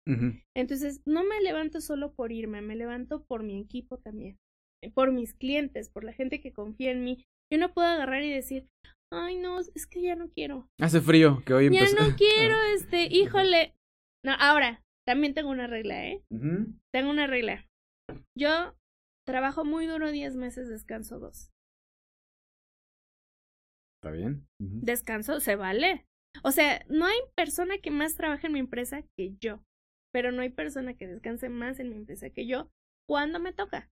Entonces, 0.55 1.01
no 1.07 1.25
me 1.25 1.41
levanto 1.41 1.81
solo 1.81 2.13
por 2.15 2.31
irme, 2.33 2.61
me 2.63 2.77
levanto 2.77 3.25
por 3.25 3.43
mi 3.43 3.61
equipo 3.61 3.99
también, 3.99 4.39
por 4.95 5.13
mis 5.13 5.35
clientes, 5.35 5.91
por 5.91 6.05
la 6.05 6.13
gente 6.13 6.41
que 6.41 6.53
confía 6.53 6.91
en 6.93 7.05
mí. 7.05 7.25
Yo 7.53 7.59
no 7.59 7.73
puedo 7.75 7.89
agarrar 7.89 8.23
y 8.23 8.31
decir, 8.33 8.69
ay, 9.13 9.37
no, 9.39 9.61
es 9.61 9.87
que 9.87 10.03
ya 10.03 10.15
no 10.17 10.29
quiero. 10.31 10.69
Hace 10.81 11.01
frío, 11.01 11.43
que 11.45 11.53
hoy 11.55 11.71
Ya 11.71 11.81
empezó. 11.81 12.09
no 12.09 12.17
quiero, 12.17 12.57
este, 12.75 13.07
híjole. 13.15 13.75
No, 14.25 14.33
ahora, 14.39 14.83
también 15.07 15.35
tengo 15.35 15.51
una 15.51 15.67
regla, 15.67 16.07
¿eh? 16.07 16.23
Tengo 16.93 17.11
una 17.11 17.27
regla. 17.27 17.67
Yo 18.39 18.75
trabajo 19.27 19.65
muy 19.65 19.87
duro 19.87 20.11
10 20.11 20.37
meses, 20.37 20.69
descanso 20.69 21.19
dos. 21.19 21.51
Está 24.03 24.11
bien. 24.11 24.49
Descanso, 24.83 25.39
se 25.39 25.55
vale. 25.55 26.05
O 26.43 26.51
sea, 26.51 26.85
no 26.89 27.07
hay 27.07 27.19
persona 27.37 27.79
que 27.79 27.91
más 27.93 28.17
trabaje 28.17 28.49
en 28.49 28.55
mi 28.55 28.59
empresa 28.59 29.03
que 29.17 29.37
yo, 29.41 29.63
pero 30.13 30.33
no 30.33 30.43
hay 30.43 30.49
persona 30.51 30.95
que 30.95 31.07
descanse 31.07 31.49
más 31.49 31.79
en 31.79 31.91
mi 31.91 31.97
empresa 31.97 32.31
que 32.31 32.47
yo 32.47 32.69
cuando 33.09 33.39
me 33.39 33.53
toca. 33.53 33.91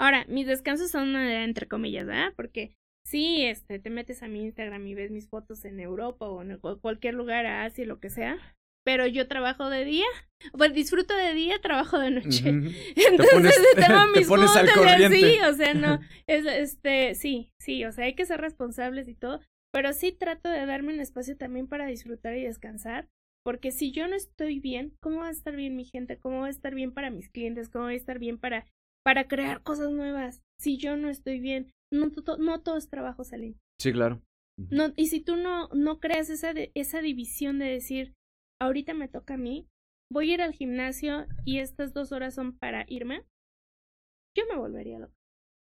Ahora, 0.00 0.24
mis 0.28 0.46
descansos 0.46 0.90
son 0.90 1.14
eh, 1.14 1.44
entre 1.44 1.68
comillas, 1.68 2.06
¿verdad? 2.06 2.32
Porque 2.34 2.74
sí, 3.06 3.44
este, 3.44 3.78
te 3.78 3.90
metes 3.90 4.22
a 4.24 4.28
mi 4.28 4.42
Instagram 4.42 4.84
y 4.88 4.94
ves 4.94 5.12
mis 5.12 5.28
fotos 5.28 5.64
en 5.64 5.78
Europa 5.78 6.26
o 6.28 6.42
en 6.42 6.58
cu- 6.58 6.80
cualquier 6.80 7.14
lugar, 7.14 7.46
Asia, 7.46 7.86
lo 7.86 8.00
que 8.00 8.10
sea. 8.10 8.36
Pero 8.84 9.06
yo 9.06 9.26
trabajo 9.28 9.70
de 9.70 9.84
día, 9.84 10.04
pues 10.52 10.74
disfruto 10.74 11.14
de 11.16 11.32
día, 11.34 11.58
trabajo 11.60 11.98
de 11.98 12.10
noche. 12.10 12.48
Entonces 12.96 13.32
pones- 13.34 13.54
tengo 13.76 13.98
te 14.12 14.18
mis 14.20 14.28
pones 14.28 14.54
al 14.56 14.66
puntos 14.66 14.84
y 14.84 14.88
así, 14.88 15.00
corriente. 15.00 15.46
o 15.46 15.54
sea, 15.54 15.74
no, 15.74 16.00
es, 16.26 16.44
este, 16.46 17.14
sí, 17.14 17.50
sí, 17.60 17.84
o 17.84 17.92
sea, 17.92 18.04
hay 18.04 18.14
que 18.14 18.26
ser 18.26 18.40
responsables 18.40 19.08
y 19.08 19.14
todo, 19.14 19.40
pero 19.72 19.92
sí 19.92 20.12
trato 20.12 20.48
de 20.48 20.66
darme 20.66 20.92
un 20.92 21.00
espacio 21.00 21.36
también 21.36 21.66
para 21.66 21.86
disfrutar 21.86 22.36
y 22.36 22.44
descansar, 22.44 23.08
porque 23.44 23.72
si 23.72 23.90
yo 23.90 24.06
no 24.08 24.14
estoy 24.16 24.60
bien, 24.60 24.94
¿cómo 25.02 25.20
va 25.20 25.28
a 25.28 25.32
estar 25.32 25.56
bien 25.56 25.76
mi 25.76 25.84
gente? 25.84 26.18
¿Cómo 26.18 26.40
va 26.40 26.46
a 26.46 26.50
estar 26.50 26.74
bien 26.74 26.92
para 26.92 27.10
mis 27.10 27.28
clientes? 27.30 27.68
¿Cómo 27.68 27.84
va 27.86 27.90
a 27.90 27.94
estar 27.94 28.18
bien 28.18 28.38
para, 28.38 28.66
para 29.04 29.28
crear 29.28 29.62
cosas 29.62 29.90
nuevas? 29.90 30.42
Si 30.60 30.76
yo 30.78 30.96
no 30.96 31.08
estoy 31.08 31.40
bien, 31.40 31.70
no, 31.92 32.10
to- 32.10 32.36
no 32.38 32.60
todo 32.60 32.76
es 32.76 32.88
trabajo, 32.88 33.24
Salim. 33.24 33.54
Sí, 33.80 33.92
claro. 33.92 34.22
No, 34.56 34.92
y 34.96 35.08
si 35.08 35.20
tú 35.20 35.36
no, 35.36 35.68
no 35.74 35.98
creas 36.00 36.30
esa, 36.30 36.52
de- 36.54 36.70
esa 36.74 37.00
división 37.02 37.58
de 37.58 37.66
decir, 37.66 38.14
ahorita 38.64 38.94
me 38.94 39.08
toca 39.08 39.34
a 39.34 39.38
mí, 39.38 39.68
voy 40.10 40.30
a 40.30 40.34
ir 40.34 40.42
al 40.42 40.52
gimnasio 40.52 41.26
y 41.44 41.58
estas 41.58 41.92
dos 41.92 42.12
horas 42.12 42.34
son 42.34 42.56
para 42.56 42.84
irme, 42.88 43.24
yo 44.36 44.44
me 44.50 44.56
volvería 44.56 44.98
loca. 44.98 45.14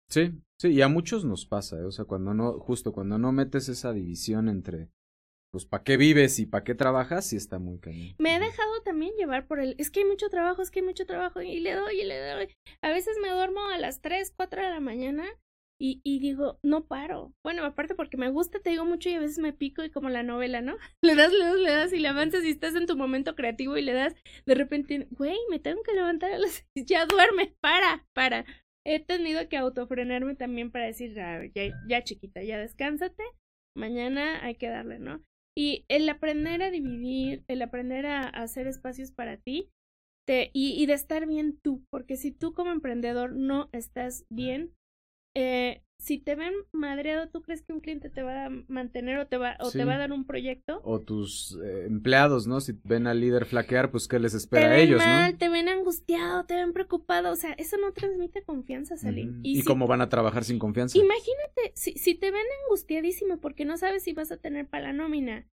Sí, 0.09 0.33
sí, 0.59 0.69
y 0.69 0.81
a 0.81 0.87
muchos 0.87 1.25
nos 1.25 1.45
pasa, 1.45 1.79
¿eh? 1.79 1.83
o 1.83 1.91
sea, 1.91 2.05
cuando 2.05 2.33
no, 2.33 2.59
justo 2.59 2.93
cuando 2.93 3.17
no 3.17 3.31
metes 3.31 3.69
esa 3.69 3.91
división 3.91 4.49
entre, 4.49 4.89
pues, 5.51 5.65
¿para 5.65 5.83
qué 5.83 5.97
vives 5.97 6.37
y 6.39 6.45
para 6.45 6.63
qué 6.63 6.75
trabajas? 6.75 7.25
Sí 7.25 7.37
está 7.37 7.57
muy 7.59 7.79
cañón. 7.79 8.15
Me 8.19 8.35
he 8.35 8.39
dejado 8.39 8.81
también 8.83 9.13
llevar 9.17 9.47
por 9.47 9.59
el, 9.59 9.75
es 9.79 9.89
que 9.89 10.01
hay 10.01 10.05
mucho 10.05 10.29
trabajo, 10.29 10.61
es 10.61 10.69
que 10.69 10.81
hay 10.81 10.85
mucho 10.85 11.05
trabajo 11.05 11.41
y 11.41 11.59
le 11.59 11.73
doy 11.73 12.01
y 12.01 12.05
le 12.05 12.19
doy. 12.19 12.49
A 12.81 12.89
veces 12.89 13.17
me 13.21 13.29
duermo 13.29 13.65
a 13.67 13.77
las 13.77 14.01
3, 14.01 14.33
4 14.35 14.61
de 14.61 14.69
la 14.69 14.79
mañana 14.79 15.25
y, 15.79 15.99
y 16.03 16.19
digo, 16.19 16.59
no 16.63 16.85
paro. 16.87 17.33
Bueno, 17.43 17.65
aparte 17.65 17.95
porque 17.95 18.17
me 18.17 18.29
gusta, 18.29 18.59
te 18.59 18.69
digo 18.69 18.85
mucho 18.85 19.09
y 19.09 19.13
a 19.13 19.19
veces 19.19 19.39
me 19.39 19.53
pico 19.53 19.83
y 19.83 19.91
como 19.91 20.09
la 20.09 20.23
novela, 20.23 20.61
¿no? 20.61 20.77
Le 21.03 21.15
das, 21.15 21.31
le 21.33 21.39
das, 21.45 21.59
le 21.59 21.69
das 21.71 21.93
y 21.93 21.99
le 21.99 22.07
avanzas 22.07 22.43
y 22.45 22.49
estás 22.49 22.75
en 22.75 22.85
tu 22.87 22.95
momento 22.95 23.35
creativo 23.35 23.77
y 23.77 23.81
le 23.81 23.93
das, 23.93 24.15
de 24.45 24.55
repente, 24.55 25.07
güey, 25.11 25.37
me 25.49 25.59
tengo 25.59 25.83
que 25.83 25.93
levantar 25.93 26.31
a 26.31 26.37
las 26.39 26.65
6, 26.73 26.85
ya 26.87 27.05
duerme, 27.05 27.55
para, 27.61 28.05
para. 28.13 28.45
He 28.85 28.99
tenido 28.99 29.49
que 29.49 29.57
autofrenarme 29.57 30.35
también 30.35 30.71
para 30.71 30.85
decir, 30.85 31.19
"Ah, 31.19 31.41
ya, 31.53 31.63
ya 31.87 32.03
chiquita, 32.03 32.43
ya 32.43 32.59
descánsate, 32.59 33.23
mañana 33.75 34.43
hay 34.45 34.55
que 34.55 34.69
darle, 34.69 34.99
¿no? 34.99 35.23
Y 35.57 35.85
el 35.87 36.07
aprender 36.09 36.61
a 36.61 36.69
dividir, 36.71 37.43
el 37.47 37.61
aprender 37.61 38.05
a, 38.05 38.23
a 38.23 38.43
hacer 38.43 38.67
espacios 38.67 39.11
para 39.11 39.37
ti 39.37 39.69
te, 40.27 40.49
y, 40.53 40.81
y 40.81 40.85
de 40.85 40.93
estar 40.93 41.27
bien 41.27 41.59
tú, 41.61 41.85
porque 41.91 42.17
si 42.17 42.31
tú 42.31 42.53
como 42.53 42.71
emprendedor 42.71 43.33
no 43.35 43.69
estás 43.71 44.25
bien, 44.29 44.73
eh, 45.35 45.81
si 45.97 46.17
te 46.19 46.35
ven 46.35 46.53
madreado, 46.71 47.29
¿tú 47.29 47.41
crees 47.41 47.61
que 47.63 47.73
un 47.73 47.79
cliente 47.79 48.09
te 48.09 48.21
va 48.21 48.45
a 48.45 48.49
mantener 48.67 49.17
o 49.17 49.27
te 49.27 49.37
va, 49.37 49.57
o 49.59 49.71
Sí. 49.71 49.77
te 49.79 49.85
va 49.85 49.95
a 49.95 49.97
dar 49.97 50.11
un 50.11 50.25
proyecto? 50.25 50.81
O 50.83 50.99
tus 51.01 51.57
eh, 51.63 51.85
empleados, 51.87 52.45
¿no? 52.47 52.59
Si 52.61 52.73
ven 52.83 53.07
al 53.07 53.21
líder 53.21 53.45
flaquear, 53.45 53.91
pues, 53.91 54.07
¿qué 54.07 54.19
les 54.19 54.33
espera 54.33 54.67
a 54.71 54.77
ellos, 54.77 54.99
mal, 55.05 55.31
no? 55.31 55.37
te 55.37 55.49
ven 55.49 55.67
angustiado, 55.69 56.45
te 56.45 56.55
ven 56.55 56.73
preocupado, 56.73 57.31
o 57.31 57.35
sea, 57.35 57.53
eso 57.53 57.77
no 57.77 57.91
transmite 57.93 58.43
confianza, 58.43 58.97
Salim. 58.97 59.29
Ujú. 59.29 59.39
Y 59.43 59.51
¿Y 59.57 59.61
si- 59.61 59.65
cómo 59.65 59.87
van 59.87 60.01
a 60.01 60.09
trabajar 60.09 60.43
sin 60.43 60.59
confianza? 60.59 60.97
Imagínate, 60.97 61.71
si, 61.75 61.93
si 61.93 62.13
te 62.15 62.29
ven 62.29 62.45
angustiadísimo 62.65 63.37
porque 63.39 63.65
no 63.65 63.77
sabes 63.77 64.03
si 64.03 64.13
vas 64.13 64.31
a 64.31 64.37
tener 64.37 64.67
para 64.67 64.87
la 64.87 64.93
nómina, 64.93 65.47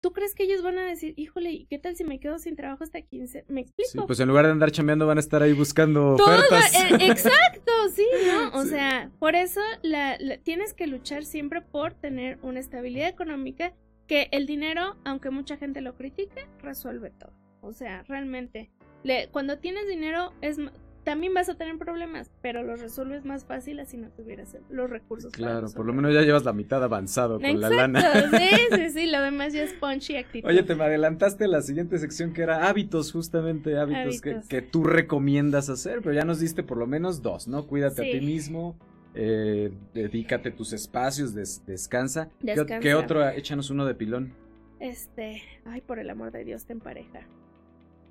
¿tú 0.00 0.12
crees 0.12 0.34
que 0.34 0.44
ellos 0.44 0.62
van 0.62 0.78
a 0.78 0.84
decir, 0.86 1.14
híjole, 1.16 1.50
¿y 1.50 1.66
qué 1.66 1.78
tal 1.78 1.96
si 1.96 2.04
me 2.04 2.20
quedo 2.20 2.38
sin 2.38 2.56
trabajo 2.56 2.84
hasta 2.84 3.00
15? 3.00 3.44
¿Me 3.48 3.60
explico? 3.62 3.90
Sí, 3.90 3.98
pues 4.06 4.20
en 4.20 4.28
lugar 4.28 4.46
de 4.46 4.52
andar 4.52 4.70
chambeando 4.70 5.06
van 5.06 5.16
a 5.18 5.20
estar 5.20 5.42
ahí 5.42 5.52
buscando 5.52 6.16
Todo, 6.16 6.26
ofertas. 6.26 6.74
eh, 6.74 6.96
exacto, 7.10 7.72
sí, 7.94 8.06
¿no? 8.26 8.58
O 8.58 8.62
Sí. 8.62 8.70
sea, 8.70 9.10
por 9.18 9.34
eso 9.34 9.60
la, 9.82 10.16
la- 10.20 10.38
tienes 10.38 10.74
que 10.74 10.86
luchar 10.86 11.24
siempre 11.24 11.60
por 11.62 11.94
tener 11.94 12.38
una 12.42 12.60
estabilidad 12.60 13.08
económica 13.08 13.72
que 14.06 14.28
el 14.30 14.46
dinero, 14.46 14.96
aunque 15.04 15.30
mucha 15.30 15.56
gente 15.56 15.80
lo 15.80 15.94
critique, 15.96 16.46
resuelve 16.62 17.10
todo. 17.10 17.32
O 17.60 17.72
sea, 17.72 18.02
realmente, 18.04 18.70
le- 19.02 19.28
cuando 19.30 19.58
tienes 19.58 19.88
dinero 19.88 20.32
es 20.40 20.58
también 21.06 21.32
vas 21.32 21.48
a 21.48 21.54
tener 21.54 21.78
problemas, 21.78 22.32
pero 22.42 22.64
los 22.64 22.80
resuelves 22.80 23.24
más 23.24 23.44
fácil 23.44 23.78
así 23.78 23.96
no 23.96 24.08
tuvieras 24.08 24.56
los 24.68 24.90
recursos. 24.90 25.30
para 25.30 25.52
Claro, 25.52 25.68
por 25.72 25.86
lo 25.86 25.92
menos 25.92 26.12
ya 26.12 26.22
llevas 26.22 26.44
la 26.44 26.52
mitad 26.52 26.82
avanzado 26.82 27.40
con 27.40 27.60
la 27.60 27.70
lana. 27.70 28.00
Sí, 28.36 28.56
sí, 28.74 28.90
sí, 28.90 29.06
lo 29.06 29.22
demás 29.22 29.52
ya 29.52 29.62
es 29.62 29.72
punch 29.80 30.10
y 30.10 30.16
actitud. 30.16 30.48
Oye, 30.48 30.64
te 30.64 30.74
me 30.74 30.82
adelantaste 30.82 31.44
a 31.44 31.48
la 31.48 31.62
siguiente 31.62 31.96
sección 31.98 32.32
que 32.32 32.42
era 32.42 32.68
hábitos, 32.68 33.12
justamente 33.12 33.78
hábitos, 33.78 34.20
Hábitos. 34.20 34.48
Que, 34.48 34.56
que 34.56 34.62
tú 34.62 34.82
recomiendas 34.82 35.70
hacer, 35.70 36.00
pero 36.02 36.12
ya 36.12 36.24
nos 36.24 36.40
diste 36.40 36.64
por 36.64 36.76
lo 36.76 36.88
menos 36.88 37.22
dos, 37.22 37.46
¿no? 37.46 37.68
Cuídate 37.68 38.02
a 38.02 38.10
ti 38.10 38.20
mismo, 38.20 38.76
eh, 39.14 39.70
dedícate 39.94 40.50
tus 40.50 40.72
espacios, 40.72 41.36
descansa. 41.36 42.30
¿Qué, 42.40 42.46
Descansa. 42.46 42.80
¿Qué 42.80 42.94
otro? 42.96 43.28
Échanos 43.28 43.70
uno 43.70 43.86
de 43.86 43.94
pilón. 43.94 44.32
Este, 44.80 45.40
ay, 45.66 45.82
por 45.82 46.00
el 46.00 46.10
amor 46.10 46.32
de 46.32 46.42
Dios, 46.42 46.64
ten 46.64 46.80
pareja. 46.80 47.28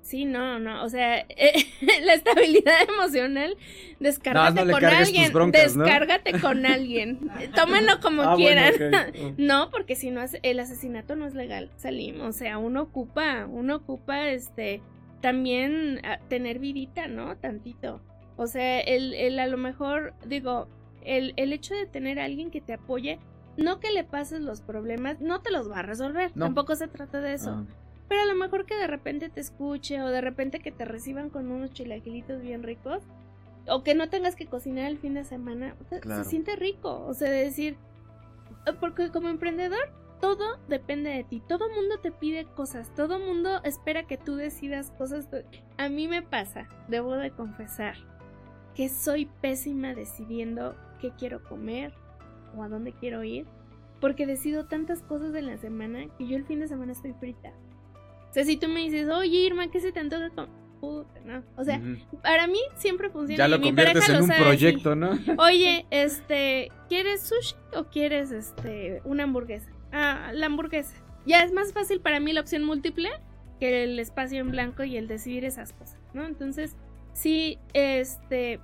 Sí, 0.06 0.24
no, 0.24 0.60
no, 0.60 0.84
o 0.84 0.88
sea, 0.88 1.18
eh, 1.28 1.52
la 2.04 2.14
estabilidad 2.14 2.74
emocional, 2.88 3.56
descárgate 3.98 4.54
No, 4.54 4.60
no 4.60 4.64
le 4.66 4.72
con 4.72 4.84
alguien, 4.84 5.32
broncas, 5.32 5.76
¿no? 5.76 5.82
descárgate 5.84 6.40
con 6.40 6.64
alguien, 6.64 7.28
tómenlo 7.56 7.98
como 8.00 8.22
Ah, 8.22 8.36
bueno, 8.36 8.60
quieran. 8.76 9.12
No, 9.36 9.70
porque 9.72 9.96
si 9.96 10.10
no, 10.12 10.22
es- 10.22 10.38
el 10.44 10.60
asesinato 10.60 11.16
no 11.16 11.26
es 11.26 11.34
legal, 11.34 11.72
Salim, 11.76 12.20
o 12.20 12.30
sea, 12.30 12.58
uno 12.58 12.82
ocupa, 12.82 13.46
uno 13.50 13.74
ocupa, 13.74 14.28
este, 14.28 14.80
también 15.20 16.00
ah, 16.04 16.20
tener 16.28 16.60
vidita, 16.60 17.08
¿no? 17.08 17.36
Tantito. 17.38 18.00
O 18.36 18.46
sea, 18.46 18.78
el, 18.78 19.12
el 19.14 19.38
a 19.40 19.48
lo 19.48 19.56
mejor, 19.56 20.14
digo, 20.24 20.68
el, 21.04 21.32
el 21.36 21.52
hecho 21.52 21.74
de 21.74 21.86
tener 21.86 22.20
a 22.20 22.24
alguien 22.26 22.52
que 22.52 22.60
te 22.60 22.74
apoye, 22.74 23.18
no 23.56 23.80
que 23.80 23.90
le 23.90 24.04
pases 24.04 24.40
los 24.40 24.60
problemas, 24.60 25.20
no 25.20 25.40
te 25.40 25.50
los 25.50 25.68
va 25.68 25.80
a 25.80 25.82
resolver, 25.82 26.30
No. 26.36 26.44
tampoco 26.44 26.76
se 26.76 26.86
trata 26.86 27.20
de 27.20 27.32
eso. 27.34 27.50
Ah, 27.50 27.64
Pero 28.08 28.22
a 28.22 28.26
lo 28.26 28.34
mejor 28.34 28.66
que 28.66 28.76
de 28.76 28.86
repente 28.86 29.28
te 29.28 29.40
escuche 29.40 30.00
o 30.02 30.08
de 30.08 30.20
repente 30.20 30.60
que 30.60 30.70
te 30.72 30.84
reciban 30.84 31.30
con 31.30 31.50
unos 31.50 31.72
chilaquilitos 31.72 32.40
bien 32.40 32.62
ricos 32.62 33.02
o 33.68 33.82
que 33.82 33.94
no 33.96 34.08
tengas 34.08 34.36
que 34.36 34.46
cocinar 34.46 34.86
el 34.86 34.98
fin 34.98 35.14
de 35.14 35.24
semana, 35.24 35.74
o 35.80 35.84
sea, 35.88 36.00
Claro. 36.00 36.22
se 36.22 36.30
siente 36.30 36.54
rico, 36.54 37.04
o 37.04 37.14
sea, 37.14 37.28
de 37.30 37.44
decir, 37.44 37.76
eh, 38.66 38.72
porque 38.78 39.10
como 39.10 39.28
emprendedor 39.28 39.90
todo 40.20 40.58
depende 40.68 41.10
de 41.10 41.24
ti, 41.24 41.42
todo 41.46 41.68
mundo 41.68 41.98
te 42.00 42.12
pide 42.12 42.44
cosas, 42.44 42.94
todo 42.94 43.18
mundo 43.18 43.60
espera 43.64 44.06
que 44.06 44.16
tú 44.16 44.36
decidas 44.36 44.92
cosas. 44.92 45.28
A 45.78 45.88
mí 45.88 46.06
me 46.06 46.22
pasa, 46.22 46.68
debo 46.88 47.14
de 47.16 47.32
confesar, 47.32 47.96
que 48.76 48.88
soy 48.88 49.26
pésima 49.40 49.94
decidiendo 49.94 50.76
qué 51.00 51.10
quiero 51.18 51.42
comer 51.42 51.92
o 52.56 52.62
a 52.62 52.68
dónde 52.68 52.92
quiero 52.92 53.24
ir, 53.24 53.46
porque 54.00 54.26
decido 54.26 54.66
tantas 54.66 55.02
cosas 55.02 55.34
en 55.34 55.46
la 55.46 55.58
semana 55.58 56.06
que 56.16 56.26
yo 56.28 56.36
el 56.36 56.44
fin 56.46 56.60
de 56.60 56.68
semana 56.68 56.92
estoy 56.92 57.14
frita. 57.14 57.52
O 58.30 58.32
sea, 58.32 58.44
si 58.44 58.56
tú 58.56 58.68
me 58.68 58.80
dices, 58.80 59.08
oye 59.08 59.38
Irma, 59.38 59.70
¿qué 59.70 59.80
se 59.80 59.92
te 59.92 60.00
antoja? 60.00 60.30
com-?" 60.30 60.48
Puta, 60.80 61.20
no. 61.24 61.42
O 61.56 61.64
sea, 61.64 61.80
para 62.22 62.46
mí 62.46 62.58
siempre 62.76 63.08
funciona. 63.08 63.44
ya 63.44 63.48
lo 63.48 63.58
mi 63.58 63.68
conviertes 63.68 64.08
en 64.08 64.16
lo 64.16 64.20
un 64.22 64.26
sabe, 64.26 64.38
sí. 64.38 64.44
proyecto, 64.44 64.94
¿no? 64.94 65.10
Oye, 65.38 65.86
este, 65.90 66.70
¿quieres 66.88 67.22
sushi 67.22 67.54
o 67.74 67.84
quieres 67.84 68.30
este 68.30 69.00
una 69.04 69.24
hamburguesa? 69.24 69.70
Ah, 69.90 70.32
la 70.34 70.46
hamburguesa. 70.46 70.94
Ya 71.24 71.42
es 71.42 71.52
más 71.52 71.72
fácil 71.72 72.00
para 72.00 72.20
mí 72.20 72.32
la 72.32 72.42
opción 72.42 72.62
múltiple 72.62 73.10
que 73.58 73.84
el 73.84 73.98
espacio 73.98 74.40
en 74.40 74.50
blanco 74.50 74.84
y 74.84 74.96
el 74.98 75.08
decidir 75.08 75.44
esas 75.46 75.72
cosas, 75.72 75.98
¿no? 76.12 76.26
Entonces, 76.26 76.76
sí, 77.14 77.58
este, 77.72 78.60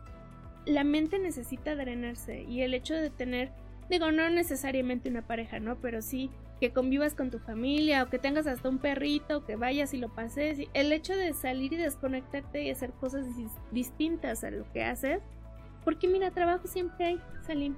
la 0.67 0.85
mente 0.85 1.19
necesita 1.19 1.75
drenarse 1.75 2.43
y 2.43 2.61
el 2.61 2.75
hecho 2.75 2.95
de 2.95 3.11
tener, 3.11 3.53
digo, 3.89 4.13
no 4.13 4.29
necesariamente 4.29 5.09
una 5.09 5.27
pareja, 5.27 5.61
¿no? 5.61 5.81
Pero 5.81 6.03
sí 6.03 6.31
que 6.63 6.73
convivas 6.73 7.17
con 7.17 7.29
tu 7.33 7.41
familia 7.41 8.05
o 8.05 8.09
que 8.09 8.21
tengas 8.21 8.47
hasta 8.47 8.69
un 8.69 8.79
perrito, 8.79 9.45
que 9.45 9.57
vayas 9.57 9.95
y 9.95 9.97
lo 9.97 10.15
pases. 10.15 10.61
El 10.75 10.93
hecho 10.93 11.13
de 11.17 11.33
salir 11.33 11.73
y 11.73 11.77
desconectarte 11.77 12.63
y 12.63 12.71
hacer 12.71 12.93
cosas 12.93 13.27
dis- 13.37 13.59
distintas 13.73 14.45
a 14.45 14.53
lo 14.53 14.71
que 14.73 14.85
haces. 14.85 15.21
Porque 15.85 16.07
mira, 16.07 16.31
trabajo 16.31 16.69
siempre 16.69 17.05
hay, 17.05 17.21
Salim. 17.45 17.75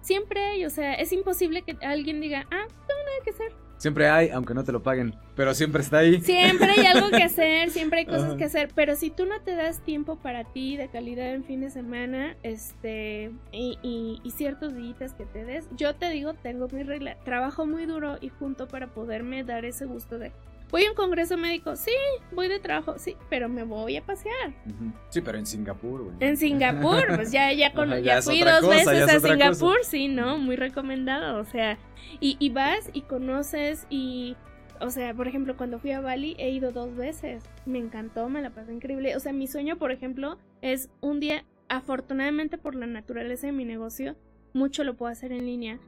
Siempre 0.00 0.40
hay, 0.42 0.64
o 0.64 0.70
sea, 0.70 0.94
es 0.94 1.12
imposible 1.12 1.62
que 1.62 1.76
alguien 1.86 2.20
diga, 2.20 2.48
ah, 2.50 2.66
tengo 2.66 3.00
nada 3.04 3.22
que 3.22 3.30
hacer. 3.30 3.52
Siempre 3.78 4.08
hay, 4.08 4.30
aunque 4.30 4.54
no 4.54 4.64
te 4.64 4.72
lo 4.72 4.82
paguen, 4.82 5.14
pero 5.34 5.52
siempre 5.52 5.82
está 5.82 5.98
ahí. 5.98 6.20
Siempre 6.22 6.70
hay 6.70 6.86
algo 6.86 7.10
que 7.10 7.22
hacer, 7.22 7.70
siempre 7.70 8.00
hay 8.00 8.06
cosas 8.06 8.34
que 8.36 8.44
hacer, 8.44 8.70
pero 8.74 8.96
si 8.96 9.10
tú 9.10 9.26
no 9.26 9.40
te 9.42 9.54
das 9.54 9.80
tiempo 9.84 10.16
para 10.16 10.44
ti 10.44 10.76
de 10.78 10.88
calidad 10.88 11.34
en 11.34 11.44
fin 11.44 11.60
de 11.60 11.68
semana, 11.70 12.36
este, 12.42 13.30
y, 13.52 13.78
y- 13.82 14.20
y 14.24 14.30
ciertos 14.30 14.74
días 14.74 15.12
que 15.12 15.26
te 15.26 15.44
des, 15.44 15.68
yo 15.76 15.94
te 15.94 16.08
digo, 16.08 16.32
tengo 16.32 16.68
mi 16.68 16.84
regla, 16.84 17.16
trabajo 17.24 17.66
muy 17.66 17.84
duro 17.84 18.16
y 18.20 18.30
junto 18.30 18.66
para 18.66 18.86
poderme 18.88 19.44
dar 19.44 19.66
ese 19.66 19.84
gusto 19.84 20.18
de, 20.18 20.32
voy 20.70 20.84
a 20.84 20.90
un 20.90 20.96
congreso 20.96 21.36
médico, 21.36 21.76
sí, 21.76 21.92
voy 22.32 22.48
de 22.48 22.58
trabajo, 22.58 22.98
sí, 22.98 23.16
pero 23.30 23.48
me 23.48 23.62
voy 23.62 23.96
a 23.96 24.04
pasear. 24.04 24.54
Sí, 25.10 25.20
pero 25.20 25.38
en 25.38 25.46
Singapur, 25.46 26.02
güey. 26.02 26.16
En 26.20 26.36
Singapur, 26.36 27.06
pues 27.14 27.30
ya, 27.30 27.52
ya, 27.52 27.72
con, 27.74 27.92
Ajá, 27.92 28.00
ya, 28.00 28.22
fui 28.22 28.40
dos 28.40 28.60
cosa, 28.60 28.90
veces 28.90 29.08
es 29.08 29.24
a 29.24 29.28
Singapur, 29.28 29.78
sí, 29.84 30.08
¿no? 30.08 30.38
Muy 30.38 30.56
recomendado, 30.56 31.40
o 31.40 31.44
sea, 31.44 31.78
y, 32.20 32.36
y 32.38 32.50
vas 32.50 32.90
y 32.92 33.02
conoces 33.02 33.86
y, 33.90 34.36
o 34.80 34.90
sea, 34.90 35.14
por 35.14 35.28
ejemplo, 35.28 35.56
cuando 35.56 35.78
fui 35.78 35.92
a 35.92 36.00
Bali 36.00 36.34
he 36.38 36.50
ido 36.50 36.72
dos 36.72 36.94
veces, 36.96 37.44
me 37.64 37.78
encantó, 37.78 38.28
me 38.28 38.42
la 38.42 38.50
pasé 38.50 38.72
increíble, 38.72 39.16
o 39.16 39.20
sea, 39.20 39.32
mi 39.32 39.46
sueño, 39.46 39.78
por 39.78 39.92
ejemplo, 39.92 40.38
es 40.62 40.90
un 41.00 41.20
día, 41.20 41.44
afortunadamente 41.68 42.58
por 42.58 42.74
la 42.74 42.86
naturaleza 42.86 43.46
de 43.46 43.52
mi 43.52 43.64
negocio, 43.64 44.16
mucho 44.52 44.84
lo 44.84 44.96
puedo 44.96 45.12
hacer 45.12 45.32
en 45.32 45.46
línea, 45.46 45.78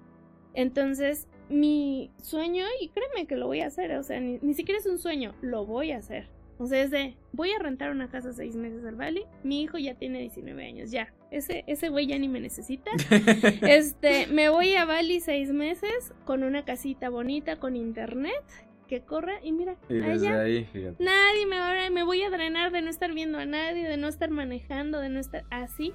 entonces 0.55 1.29
mi 1.49 2.11
sueño, 2.23 2.65
y 2.81 2.89
créeme 2.89 3.27
que 3.27 3.37
lo 3.37 3.47
voy 3.47 3.61
a 3.61 3.67
hacer, 3.67 3.97
o 3.97 4.03
sea, 4.03 4.21
ni, 4.21 4.39
ni 4.41 4.55
siquiera 4.55 4.79
es 4.79 4.87
un 4.87 4.99
sueño, 4.99 5.35
lo 5.41 5.65
voy 5.67 5.93
a 5.93 5.99
hacer. 5.99 6.29
O 6.61 6.67
sea, 6.67 6.83
es 6.83 6.91
de, 6.91 7.17
voy 7.33 7.53
a 7.53 7.59
rentar 7.61 7.93
una 7.93 8.11
casa 8.11 8.33
seis 8.33 8.57
meses 8.57 8.85
al 8.85 8.97
Bali, 8.97 9.25
mi 9.45 9.63
hijo 9.63 9.79
ya 9.79 9.95
tiene 9.95 10.19
19 10.21 10.67
años, 10.67 10.91
ya, 10.91 11.15
ese, 11.31 11.63
ese 11.69 11.89
güey 11.89 12.09
ya 12.09 12.19
ni 12.19 12.29
me 12.29 12.41
necesita. 12.41 12.91
Este, 13.63 14.27
me 14.27 14.49
voy 14.49 14.75
a 14.75 14.85
Bali 14.85 15.21
seis 15.21 15.53
meses 15.53 16.13
con 16.25 16.43
una 16.43 16.65
casita 16.65 17.11
bonita, 17.11 17.61
con 17.61 17.77
internet, 17.77 18.43
que 18.89 19.03
corra, 19.03 19.35
y 19.45 19.53
mira, 19.53 19.77
Y 19.89 19.95
desde 19.95 20.29
allá 20.29 20.41
ahí, 20.41 20.65
fíjate. 20.65 21.03
nadie 21.03 21.47
me 21.47 21.59
va 21.59 21.87
a, 21.87 21.91
me 21.91 22.03
voy 22.03 22.23
a 22.23 22.31
drenar 22.31 22.73
de 22.73 22.83
no 22.83 22.91
estar 22.91 23.13
viendo 23.13 23.39
a 23.39 23.47
nadie, 23.47 23.87
de 23.87 23.97
no 23.97 24.09
estar 24.09 24.31
manejando, 24.31 24.99
de 24.99 25.11
no 25.11 25.21
estar 25.21 25.45
así. 25.51 25.93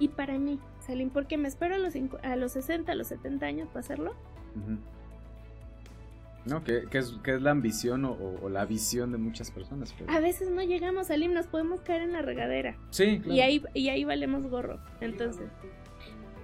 Y 0.00 0.08
para 0.08 0.38
mí, 0.38 0.58
Salim, 0.80 1.10
porque 1.10 1.36
me 1.36 1.46
espero 1.46 1.76
a 1.76 1.78
los, 1.78 1.94
a 2.22 2.34
los 2.34 2.52
60, 2.52 2.90
a 2.90 2.94
los 2.96 3.06
70 3.08 3.46
años 3.46 3.68
para 3.68 3.80
hacerlo. 3.80 4.16
No, 6.44 6.64
que, 6.64 6.86
que 6.90 6.98
es, 6.98 7.12
que 7.22 7.34
es 7.36 7.42
la 7.42 7.52
ambición 7.52 8.04
o, 8.04 8.14
o 8.42 8.48
la 8.48 8.64
visión 8.64 9.12
de 9.12 9.18
muchas 9.18 9.50
personas. 9.52 9.94
pero- 9.96 10.10
A 10.10 10.18
veces 10.18 10.50
no 10.50 10.60
llegamos, 10.62 11.06
Salim, 11.06 11.32
nos 11.32 11.46
podemos 11.46 11.80
caer 11.82 12.02
en 12.02 12.12
la 12.12 12.22
regadera. 12.22 12.76
Sí, 12.90 13.20
claro. 13.20 13.34
Y 13.34 13.40
ahí, 13.40 13.62
y 13.74 13.88
ahí 13.90 14.02
valemos 14.04 14.48
gorro. 14.48 14.80
Entonces, 15.00 15.46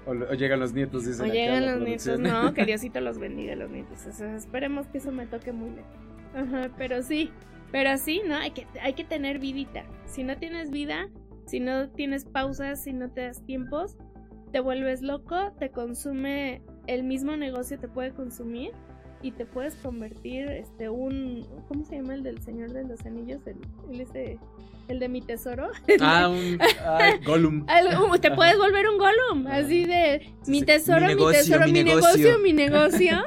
O, 0.06 0.12
o 0.12 0.34
llegan 0.34 0.60
los 0.60 0.72
nietos, 0.72 1.04
dicen 1.04 1.28
o 1.28 1.32
llegan 1.32 1.66
los 1.66 1.80
nietos, 1.80 2.20
no, 2.20 2.54
que 2.54 2.64
Diosito 2.66 3.00
los 3.00 3.18
bendiga 3.18 3.56
los 3.56 3.70
nietos. 3.70 4.06
O 4.06 4.12
sea, 4.12 4.36
esperemos 4.36 4.86
que 4.86 4.98
eso 4.98 5.10
me 5.10 5.26
toque 5.26 5.50
muy 5.52 5.70
lejos. 5.70 5.90
Ajá, 6.34 6.70
pero 6.78 7.02
sí, 7.02 7.30
pero 7.72 7.96
sí, 7.98 8.22
¿no? 8.24 8.36
Hay 8.36 8.52
que, 8.52 8.66
hay 8.80 8.92
que 8.94 9.02
tener 9.04 9.40
vidita. 9.40 9.82
Si 10.06 10.22
no 10.22 10.36
tienes 10.36 10.70
vida, 10.70 11.08
si 11.46 11.58
no 11.58 11.88
tienes 11.90 12.24
pausas, 12.24 12.84
si 12.84 12.92
no 12.92 13.10
te 13.10 13.22
das 13.22 13.42
tiempos, 13.44 13.96
te 14.52 14.60
vuelves 14.60 15.02
loco, 15.02 15.52
te 15.58 15.70
consume, 15.70 16.62
el 16.88 17.04
mismo 17.04 17.36
negocio 17.36 17.78
te 17.78 17.86
puede 17.86 18.12
consumir 18.12 18.72
y 19.22 19.32
te 19.32 19.46
puedes 19.46 19.74
convertir, 19.76 20.48
este, 20.48 20.88
un, 20.88 21.44
¿cómo 21.68 21.84
se 21.84 21.96
llama 21.96 22.14
el 22.14 22.22
del 22.22 22.40
Señor 22.40 22.72
de 22.72 22.84
los 22.84 23.04
Anillos? 23.04 23.40
El, 23.46 23.56
el 23.92 24.00
ese, 24.00 24.38
el 24.86 25.00
de 25.00 25.08
mi 25.08 25.20
tesoro. 25.20 25.68
Ah, 26.00 26.28
un 26.28 26.58
ay, 26.86 27.18
Gollum. 27.26 27.64
Algo- 27.68 28.18
te 28.20 28.30
puedes 28.30 28.56
volver 28.56 28.88
un 28.88 28.96
Gollum, 28.98 29.46
así 29.48 29.84
de 29.84 30.32
mi 30.46 30.62
tesoro, 30.62 31.06
mi 31.06 31.16
tesoro, 31.32 31.66
mi 31.66 31.72
mi, 31.72 31.84
negocio. 31.84 32.16
negocio, 32.16 32.38
mi 32.38 32.52
negocio. 32.64 33.18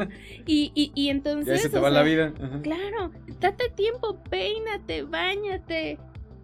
Y, 0.45 0.72
y, 0.76 0.91
y 0.95 1.09
entonces. 1.09 1.53
ahí 1.55 1.59
se 1.59 1.70
te 1.70 1.80
va 1.80 1.89
la 1.89 2.03
vida. 2.03 2.34
Ajá. 2.41 2.62
Claro, 2.62 3.12
date 3.41 3.70
tiempo, 3.76 4.24
peínate, 4.30 5.03
bañate, 5.03 5.99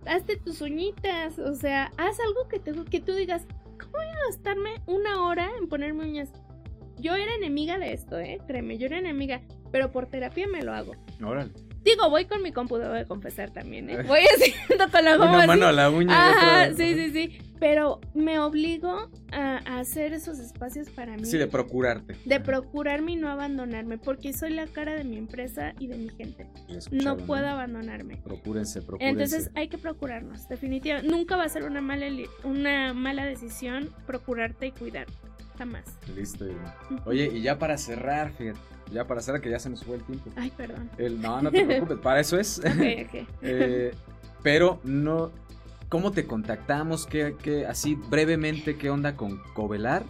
hazte 0.06 0.36
tus 0.36 0.60
uñitas, 0.62 1.40
o 1.40 1.56
sea, 1.56 1.92
haz 1.98 2.20
algo 2.20 2.48
que, 2.50 2.60
te, 2.60 2.74
que 2.92 3.00
tú 3.00 3.14
digas, 3.14 3.48
¿cómo 3.80 3.94
voy 3.94 4.06
a 4.06 4.26
gastarme 4.28 4.82
una 4.88 5.24
hora 5.26 5.50
en 5.60 5.68
ponerme 5.70 6.04
uñas? 6.04 6.32
Yo 7.00 7.16
era 7.16 7.34
enemiga 7.36 7.78
de 7.78 7.94
esto, 7.94 8.20
¿eh? 8.20 8.40
Créeme, 8.48 8.78
yo 8.78 8.88
era 8.88 8.98
enemiga, 9.00 9.42
pero 9.72 9.92
por 9.92 10.08
terapia 10.08 10.48
me 10.48 10.64
lo 10.64 10.74
hago. 10.74 10.96
Órale. 11.24 11.52
Digo, 11.84 12.10
voy 12.10 12.26
con 12.26 12.44
mi 12.44 12.52
compu, 12.52 12.78
debo 12.78 12.94
de 12.94 13.06
confesar 13.06 13.52
también, 13.52 13.90
¿eh? 13.90 14.04
Voy 14.08 14.20
haciendo 14.36 14.90
con 14.92 15.06
la 15.06 15.16
goma 15.16 15.30
Una 15.30 15.38
así. 15.40 15.48
mano 15.48 15.68
a 15.68 15.72
la 15.72 15.90
uña. 15.90 16.32
otra- 16.32 16.74
sí, 16.76 16.96
sí, 16.96 17.12
sí. 17.12 17.38
Pero 17.60 18.02
me 18.14 18.40
obligo 18.40 19.10
a, 19.32 19.58
a 19.66 19.80
hacer 19.80 20.12
esos 20.14 20.38
espacios 20.40 20.90
para 20.90 21.16
mí. 21.16 21.24
Sí, 21.26 21.38
de 21.38 21.48
procurarte. 21.48 22.16
de 22.26 22.40
procurarme 22.42 23.14
y 23.14 23.16
no 23.16 23.30
abandonarme, 23.30 23.98
porque 23.98 24.34
soy 24.34 24.52
la 24.52 24.68
cara 24.68 24.96
de 24.96 25.06
mi 25.06 25.18
empresa 25.18 25.74
y 25.80 25.88
de 25.88 25.98
mi 25.98 26.10
gente. 26.10 26.46
No 26.92 27.16
puedo 27.18 27.48
abandonarme. 27.48 28.18
Procúrense, 28.18 28.82
procúrense. 28.82 29.24
Entonces 29.24 29.52
hay 29.56 29.70
que 29.70 29.78
procurarnos, 29.78 30.48
definitivamente. 30.50 31.10
Nunca 31.10 31.36
va 31.38 31.46
a 31.46 31.50
ser 31.50 31.64
una 31.64 31.80
mala, 31.82 32.08
una 32.44 32.94
mala 32.94 33.26
decisión 33.26 33.90
procurarte 34.06 34.68
y 34.68 34.72
cuidarte. 34.72 35.14
Jamás. 35.58 35.84
Listo. 36.16 36.46
Oye, 37.06 37.32
y 37.34 37.42
ya 37.42 37.58
para 37.58 37.78
cerrar, 37.78 38.32
fíjate. 38.34 38.60
Ya 38.92 39.06
para 39.06 39.22
cerrar, 39.22 39.42
que 39.42 39.50
ya 39.50 39.60
se 39.60 39.70
nos 39.70 39.84
fue 39.84 39.96
el 39.98 40.04
tiempo. 40.04 40.30
Ay, 40.36 40.52
perdón. 40.56 40.90
El, 40.98 41.20
no, 41.22 41.42
no 41.42 41.52
te 41.52 41.66
preocupes, 41.66 41.98
para 41.98 42.20
eso 42.20 42.40
es. 42.40 42.62
Eh, 43.42 43.94
pero 44.44 44.80
no. 44.84 45.32
¿Cómo 45.90 46.12
te 46.12 46.26
contactamos? 46.26 47.06
¿Qué, 47.06 47.36
qué- 47.42 47.66
así 47.66 47.96
brevemente, 47.96 48.78
qué 48.78 48.90
onda 48.90 49.16
con 49.16 49.42
Covelar? 49.54 50.04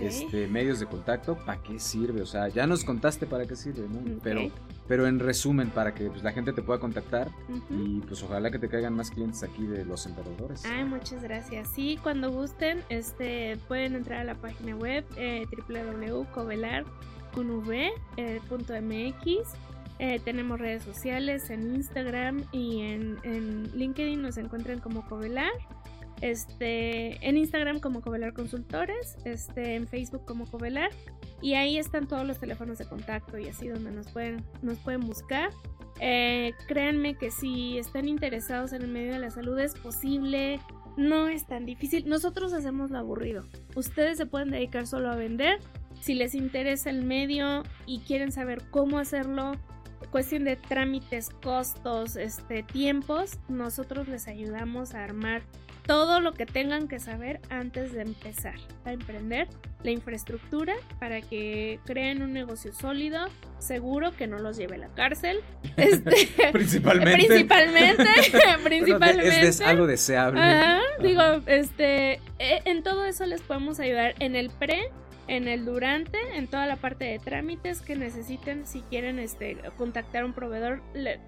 Este, 0.00 0.46
medios 0.48 0.80
de 0.80 0.86
contacto, 0.86 1.36
¿para 1.36 1.62
qué 1.62 1.78
sirve? 1.78 2.22
O 2.22 2.26
sea, 2.26 2.48
ya 2.48 2.66
nos 2.66 2.84
contaste 2.84 3.26
para 3.26 3.46
qué 3.46 3.54
sirve, 3.56 3.88
¿no? 3.88 4.00
Pero, 4.22 4.50
pero 4.86 5.06
en 5.06 5.18
resumen, 5.18 5.70
para 5.70 5.94
que 5.94 6.08
pues, 6.10 6.22
la 6.22 6.32
gente 6.32 6.52
te 6.52 6.62
pueda 6.62 6.80
contactar 6.80 7.30
y 7.70 8.00
pues 8.00 8.22
ojalá 8.22 8.50
que 8.50 8.58
te 8.58 8.68
caigan 8.68 8.94
más 8.94 9.10
clientes 9.10 9.42
aquí 9.42 9.66
de 9.66 9.84
los 9.84 10.06
emprendedores. 10.06 10.64
Ay, 10.64 10.84
muchas 10.84 11.22
gracias. 11.22 11.68
Sí, 11.68 11.98
cuando 12.02 12.32
gusten, 12.32 12.82
este, 12.88 13.56
pueden 13.68 13.94
entrar 13.94 14.20
a 14.20 14.24
la 14.24 14.34
página 14.34 14.74
web 14.76 15.04
eh, 15.16 15.46
www.covelar.mx. 15.68 16.88
Eh, 20.00 20.20
tenemos 20.24 20.60
redes 20.60 20.84
sociales 20.84 21.50
en 21.50 21.74
Instagram 21.74 22.44
y 22.52 22.82
en, 22.82 23.18
en 23.24 23.76
LinkedIn 23.76 24.22
nos 24.22 24.36
encuentran 24.36 24.78
como 24.78 25.04
Covelar. 25.08 25.50
Este, 26.20 27.26
en 27.26 27.36
Instagram 27.36 27.80
como 27.80 28.00
Covelar 28.00 28.32
Consultores, 28.32 29.16
este, 29.24 29.74
en 29.74 29.86
Facebook 29.86 30.24
como 30.24 30.46
Covelar. 30.46 30.90
Y 31.40 31.54
ahí 31.54 31.78
están 31.78 32.08
todos 32.08 32.26
los 32.26 32.40
teléfonos 32.40 32.78
de 32.78 32.86
contacto 32.86 33.38
y 33.38 33.48
así 33.48 33.68
donde 33.68 33.90
nos 33.92 34.08
pueden, 34.08 34.44
nos 34.62 34.78
pueden 34.78 35.00
buscar. 35.00 35.50
Eh, 36.00 36.52
créanme 36.66 37.16
que 37.16 37.30
si 37.30 37.78
están 37.78 38.08
interesados 38.08 38.72
en 38.72 38.82
el 38.82 38.88
medio 38.88 39.12
de 39.12 39.18
la 39.18 39.30
salud 39.30 39.58
es 39.58 39.74
posible, 39.74 40.60
no 40.96 41.28
es 41.28 41.46
tan 41.46 41.64
difícil. 41.64 42.08
Nosotros 42.08 42.52
hacemos 42.52 42.90
lo 42.90 42.98
aburrido. 42.98 43.44
Ustedes 43.76 44.18
se 44.18 44.26
pueden 44.26 44.50
dedicar 44.50 44.86
solo 44.86 45.10
a 45.10 45.16
vender. 45.16 45.60
Si 46.00 46.14
les 46.14 46.34
interesa 46.34 46.90
el 46.90 47.04
medio 47.04 47.62
y 47.86 48.00
quieren 48.00 48.32
saber 48.32 48.62
cómo 48.70 48.98
hacerlo, 48.98 49.52
cuestión 50.10 50.44
de 50.44 50.56
trámites, 50.56 51.30
costos, 51.30 52.16
este, 52.16 52.62
tiempos, 52.62 53.38
nosotros 53.48 54.08
les 54.08 54.28
ayudamos 54.28 54.94
a 54.94 55.04
armar 55.04 55.42
todo 55.88 56.20
lo 56.20 56.34
que 56.34 56.44
tengan 56.44 56.86
que 56.86 57.00
saber 57.00 57.40
antes 57.48 57.94
de 57.94 58.02
empezar 58.02 58.56
a 58.84 58.92
emprender, 58.92 59.48
la 59.82 59.90
infraestructura 59.90 60.74
para 61.00 61.22
que 61.22 61.80
creen 61.86 62.20
un 62.20 62.34
negocio 62.34 62.74
sólido, 62.74 63.26
seguro 63.58 64.12
que 64.14 64.26
no 64.26 64.38
los 64.38 64.58
lleve 64.58 64.74
a 64.74 64.78
la 64.78 64.88
cárcel. 64.88 65.40
Este, 65.78 66.50
principalmente. 66.52 67.26
Principalmente. 67.26 68.04
principalmente. 68.64 69.48
es, 69.48 69.60
algo 69.62 69.86
deseable. 69.86 70.40
digo, 71.00 71.22
este, 71.46 72.20
e, 72.38 72.62
en 72.66 72.82
todo 72.82 73.06
eso 73.06 73.24
les 73.24 73.40
podemos 73.40 73.80
ayudar 73.80 74.14
en 74.18 74.36
el 74.36 74.50
pre 74.50 74.90
en 75.26 75.46
el 75.46 75.64
durante, 75.64 76.18
en 76.36 76.48
toda 76.48 76.66
la 76.66 76.76
parte 76.76 77.04
de 77.04 77.18
trámites 77.18 77.80
que 77.80 77.96
necesiten, 77.96 78.66
si 78.66 78.80
quieren 78.80 79.18
este, 79.18 79.58
contactar 79.76 80.22
a 80.22 80.26
un 80.26 80.32
proveedor, 80.32 80.82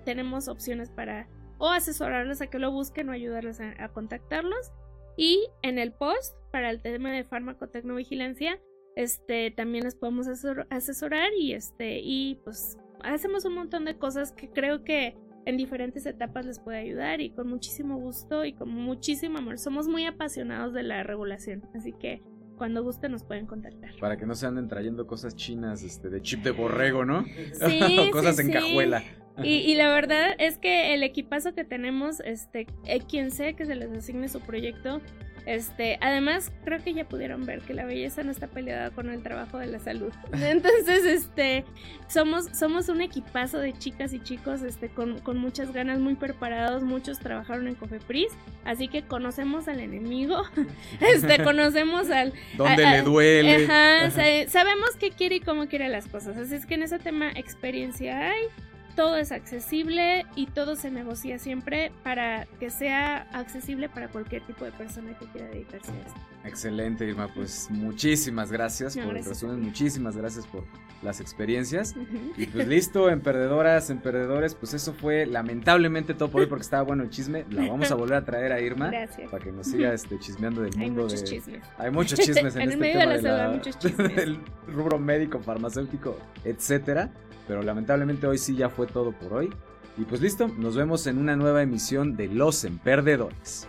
tenemos 0.04 0.48
opciones 0.48 0.88
para 0.88 1.28
o 1.60 1.68
asesorarles 1.68 2.40
a 2.40 2.48
que 2.48 2.58
lo 2.58 2.72
busquen 2.72 3.10
o 3.10 3.12
ayudarles 3.12 3.60
a, 3.60 3.88
contactarlos. 3.90 4.72
Y 5.16 5.46
en 5.62 5.78
el 5.78 5.92
post, 5.92 6.34
para 6.50 6.70
el 6.70 6.80
tema 6.80 7.12
de 7.12 7.22
farmacotecnovigilancia, 7.22 8.58
este, 8.96 9.50
también 9.50 9.84
les 9.84 9.94
podemos 9.94 10.26
asesorar 10.26 11.30
y, 11.38 11.52
este, 11.52 12.00
y 12.00 12.40
pues 12.42 12.78
hacemos 13.04 13.44
un 13.44 13.54
montón 13.54 13.84
de 13.84 13.96
cosas 13.98 14.32
que 14.32 14.50
creo 14.50 14.84
que 14.84 15.16
en 15.44 15.58
diferentes 15.58 16.06
etapas 16.06 16.46
les 16.46 16.58
puede 16.58 16.78
ayudar 16.78 17.20
y 17.20 17.30
con 17.30 17.48
muchísimo 17.48 17.98
gusto 17.98 18.44
y 18.44 18.54
con 18.54 18.70
muchísimo 18.70 19.38
amor. 19.38 19.58
Somos 19.58 19.86
muy 19.86 20.06
apasionados 20.06 20.72
de 20.72 20.82
la 20.82 21.02
regulación, 21.02 21.62
así 21.74 21.92
que 21.92 22.22
cuando 22.56 22.82
gusten 22.82 23.12
nos 23.12 23.24
pueden 23.24 23.46
contactar. 23.46 23.90
Para 24.00 24.16
que 24.16 24.26
no 24.26 24.34
se 24.34 24.46
anden 24.46 24.68
trayendo 24.68 25.06
cosas 25.06 25.36
chinas 25.36 25.82
este, 25.82 26.08
de 26.08 26.22
chip 26.22 26.42
de 26.42 26.52
borrego, 26.52 27.04
¿no? 27.04 27.24
Sí, 27.54 27.80
cosas 28.12 28.38
en 28.38 28.50
cajuela. 28.50 29.02
Y, 29.42 29.74
la 29.74 29.88
verdad 29.88 30.34
es 30.38 30.58
que 30.58 30.92
el 30.94 31.02
equipazo 31.02 31.54
que 31.54 31.64
tenemos, 31.64 32.20
este, 32.20 32.66
eh, 32.84 33.00
quien 33.08 33.30
sea 33.30 33.54
que 33.54 33.64
se 33.64 33.74
les 33.74 33.90
asigne 33.90 34.28
su 34.28 34.40
proyecto, 34.40 35.00
este, 35.46 35.98
además 36.00 36.52
creo 36.64 36.82
que 36.82 36.92
ya 36.92 37.08
pudieron 37.08 37.46
ver 37.46 37.60
que 37.60 37.72
la 37.72 37.84
belleza 37.84 38.22
no 38.22 38.30
está 38.30 38.46
peleada 38.46 38.90
con 38.90 39.08
el 39.08 39.22
trabajo 39.22 39.58
de 39.58 39.66
la 39.66 39.78
salud. 39.78 40.12
Entonces, 40.32 41.04
este, 41.04 41.64
somos, 42.08 42.46
somos 42.52 42.88
un 42.88 43.00
equipazo 43.00 43.58
de 43.58 43.72
chicas 43.72 44.12
y 44.12 44.20
chicos, 44.20 44.62
este, 44.62 44.88
con, 44.88 45.18
con 45.20 45.38
muchas 45.38 45.72
ganas, 45.72 45.98
muy 45.98 46.14
preparados, 46.14 46.82
muchos 46.82 47.18
trabajaron 47.18 47.68
en 47.68 47.74
Cofepris, 47.74 48.32
así 48.64 48.88
que 48.88 49.02
conocemos 49.02 49.68
al 49.68 49.80
enemigo, 49.80 50.42
este, 51.00 51.42
conocemos 51.42 52.10
al... 52.10 52.32
¿Dónde 52.56 52.86
le 52.86 53.02
duele? 53.02 53.64
Ajá, 53.64 54.10
sabemos 54.48 54.90
qué 54.98 55.10
quiere 55.10 55.36
y 55.36 55.40
cómo 55.40 55.66
quiere 55.68 55.88
las 55.88 56.06
cosas, 56.06 56.36
así 56.36 56.54
es 56.54 56.66
que 56.66 56.74
en 56.74 56.82
ese 56.82 56.98
tema 56.98 57.30
experiencia 57.32 58.30
hay 58.30 58.46
todo 58.94 59.16
es 59.16 59.32
accesible 59.32 60.26
y 60.36 60.46
todo 60.46 60.76
se 60.76 60.90
negocia 60.90 61.38
siempre 61.38 61.92
para 62.02 62.46
que 62.58 62.70
sea 62.70 63.28
accesible 63.32 63.88
para 63.88 64.08
cualquier 64.08 64.46
tipo 64.46 64.64
de 64.64 64.72
persona 64.72 65.16
que 65.18 65.26
quiera 65.26 65.48
dedicarse 65.48 65.92
a 65.92 66.06
esto. 66.06 66.20
Excelente, 66.44 67.06
Irma. 67.06 67.28
Pues 67.34 67.68
muchísimas 67.70 68.50
gracias 68.50 68.96
por 68.96 69.16
el 69.16 69.24
resumen, 69.24 69.60
muchísimas 69.60 70.16
gracias 70.16 70.46
por 70.46 70.64
las 71.02 71.20
experiencias. 71.20 71.94
Y 72.36 72.46
pues 72.46 72.66
listo, 72.66 73.08
emperdedoras, 73.10 73.90
emprendedores, 73.90 74.54
pues 74.54 74.74
eso 74.74 74.92
fue 74.92 75.26
lamentablemente 75.26 76.14
todo 76.14 76.30
por 76.30 76.42
hoy 76.42 76.46
porque 76.46 76.62
estaba 76.62 76.82
bueno 76.82 77.02
el 77.02 77.10
chisme. 77.10 77.44
La 77.50 77.68
vamos 77.68 77.90
a 77.90 77.94
volver 77.94 78.16
a 78.16 78.24
traer 78.24 78.52
a 78.52 78.60
Irma 78.60 78.90
para 79.30 79.44
que 79.44 79.52
nos 79.52 79.66
siga 79.66 79.92
este, 79.92 80.18
chismeando 80.18 80.62
del 80.62 80.76
mundo 80.76 81.02
Hay 81.02 81.08
muchos 81.08 81.24
chismes. 81.24 81.62
Hay 81.78 81.90
muchos 81.90 82.18
chismes 82.18 82.56
en, 82.56 82.62
en 82.62 82.68
este 82.70 82.80
medio 82.80 83.00
tema 83.00 83.14
de 83.14 83.22
la, 83.22 83.48
muchos 83.50 83.78
chismes. 83.78 84.16
del 84.16 84.38
rubro 84.66 84.98
médico, 84.98 85.40
farmacéutico, 85.40 86.18
etcétera. 86.44 87.10
Pero 87.46 87.62
lamentablemente 87.62 88.26
hoy 88.26 88.38
sí 88.38 88.56
ya 88.56 88.68
fue 88.68 88.86
todo 88.86 89.12
por 89.12 89.34
hoy. 89.34 89.50
Y 89.98 90.04
pues 90.04 90.20
listo, 90.20 90.48
nos 90.48 90.76
vemos 90.76 91.06
en 91.06 91.18
una 91.18 91.36
nueva 91.36 91.62
emisión 91.62 92.16
de 92.16 92.28
Los 92.28 92.64
Emperdedores. 92.64 93.68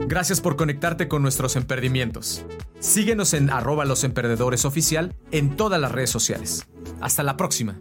Gracias 0.00 0.40
por 0.40 0.56
conectarte 0.56 1.08
con 1.08 1.22
nuestros 1.22 1.56
emperdimientos. 1.56 2.44
Síguenos 2.80 3.34
en 3.34 3.50
arroba 3.50 3.84
los 3.84 4.04
oficial 4.64 5.14
en 5.30 5.56
todas 5.56 5.80
las 5.80 5.92
redes 5.92 6.10
sociales. 6.10 6.66
Hasta 7.00 7.22
la 7.22 7.36
próxima. 7.36 7.80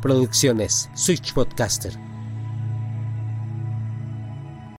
Producciones 0.00 0.90
Switch 0.94 1.32
Podcaster 1.32 2.11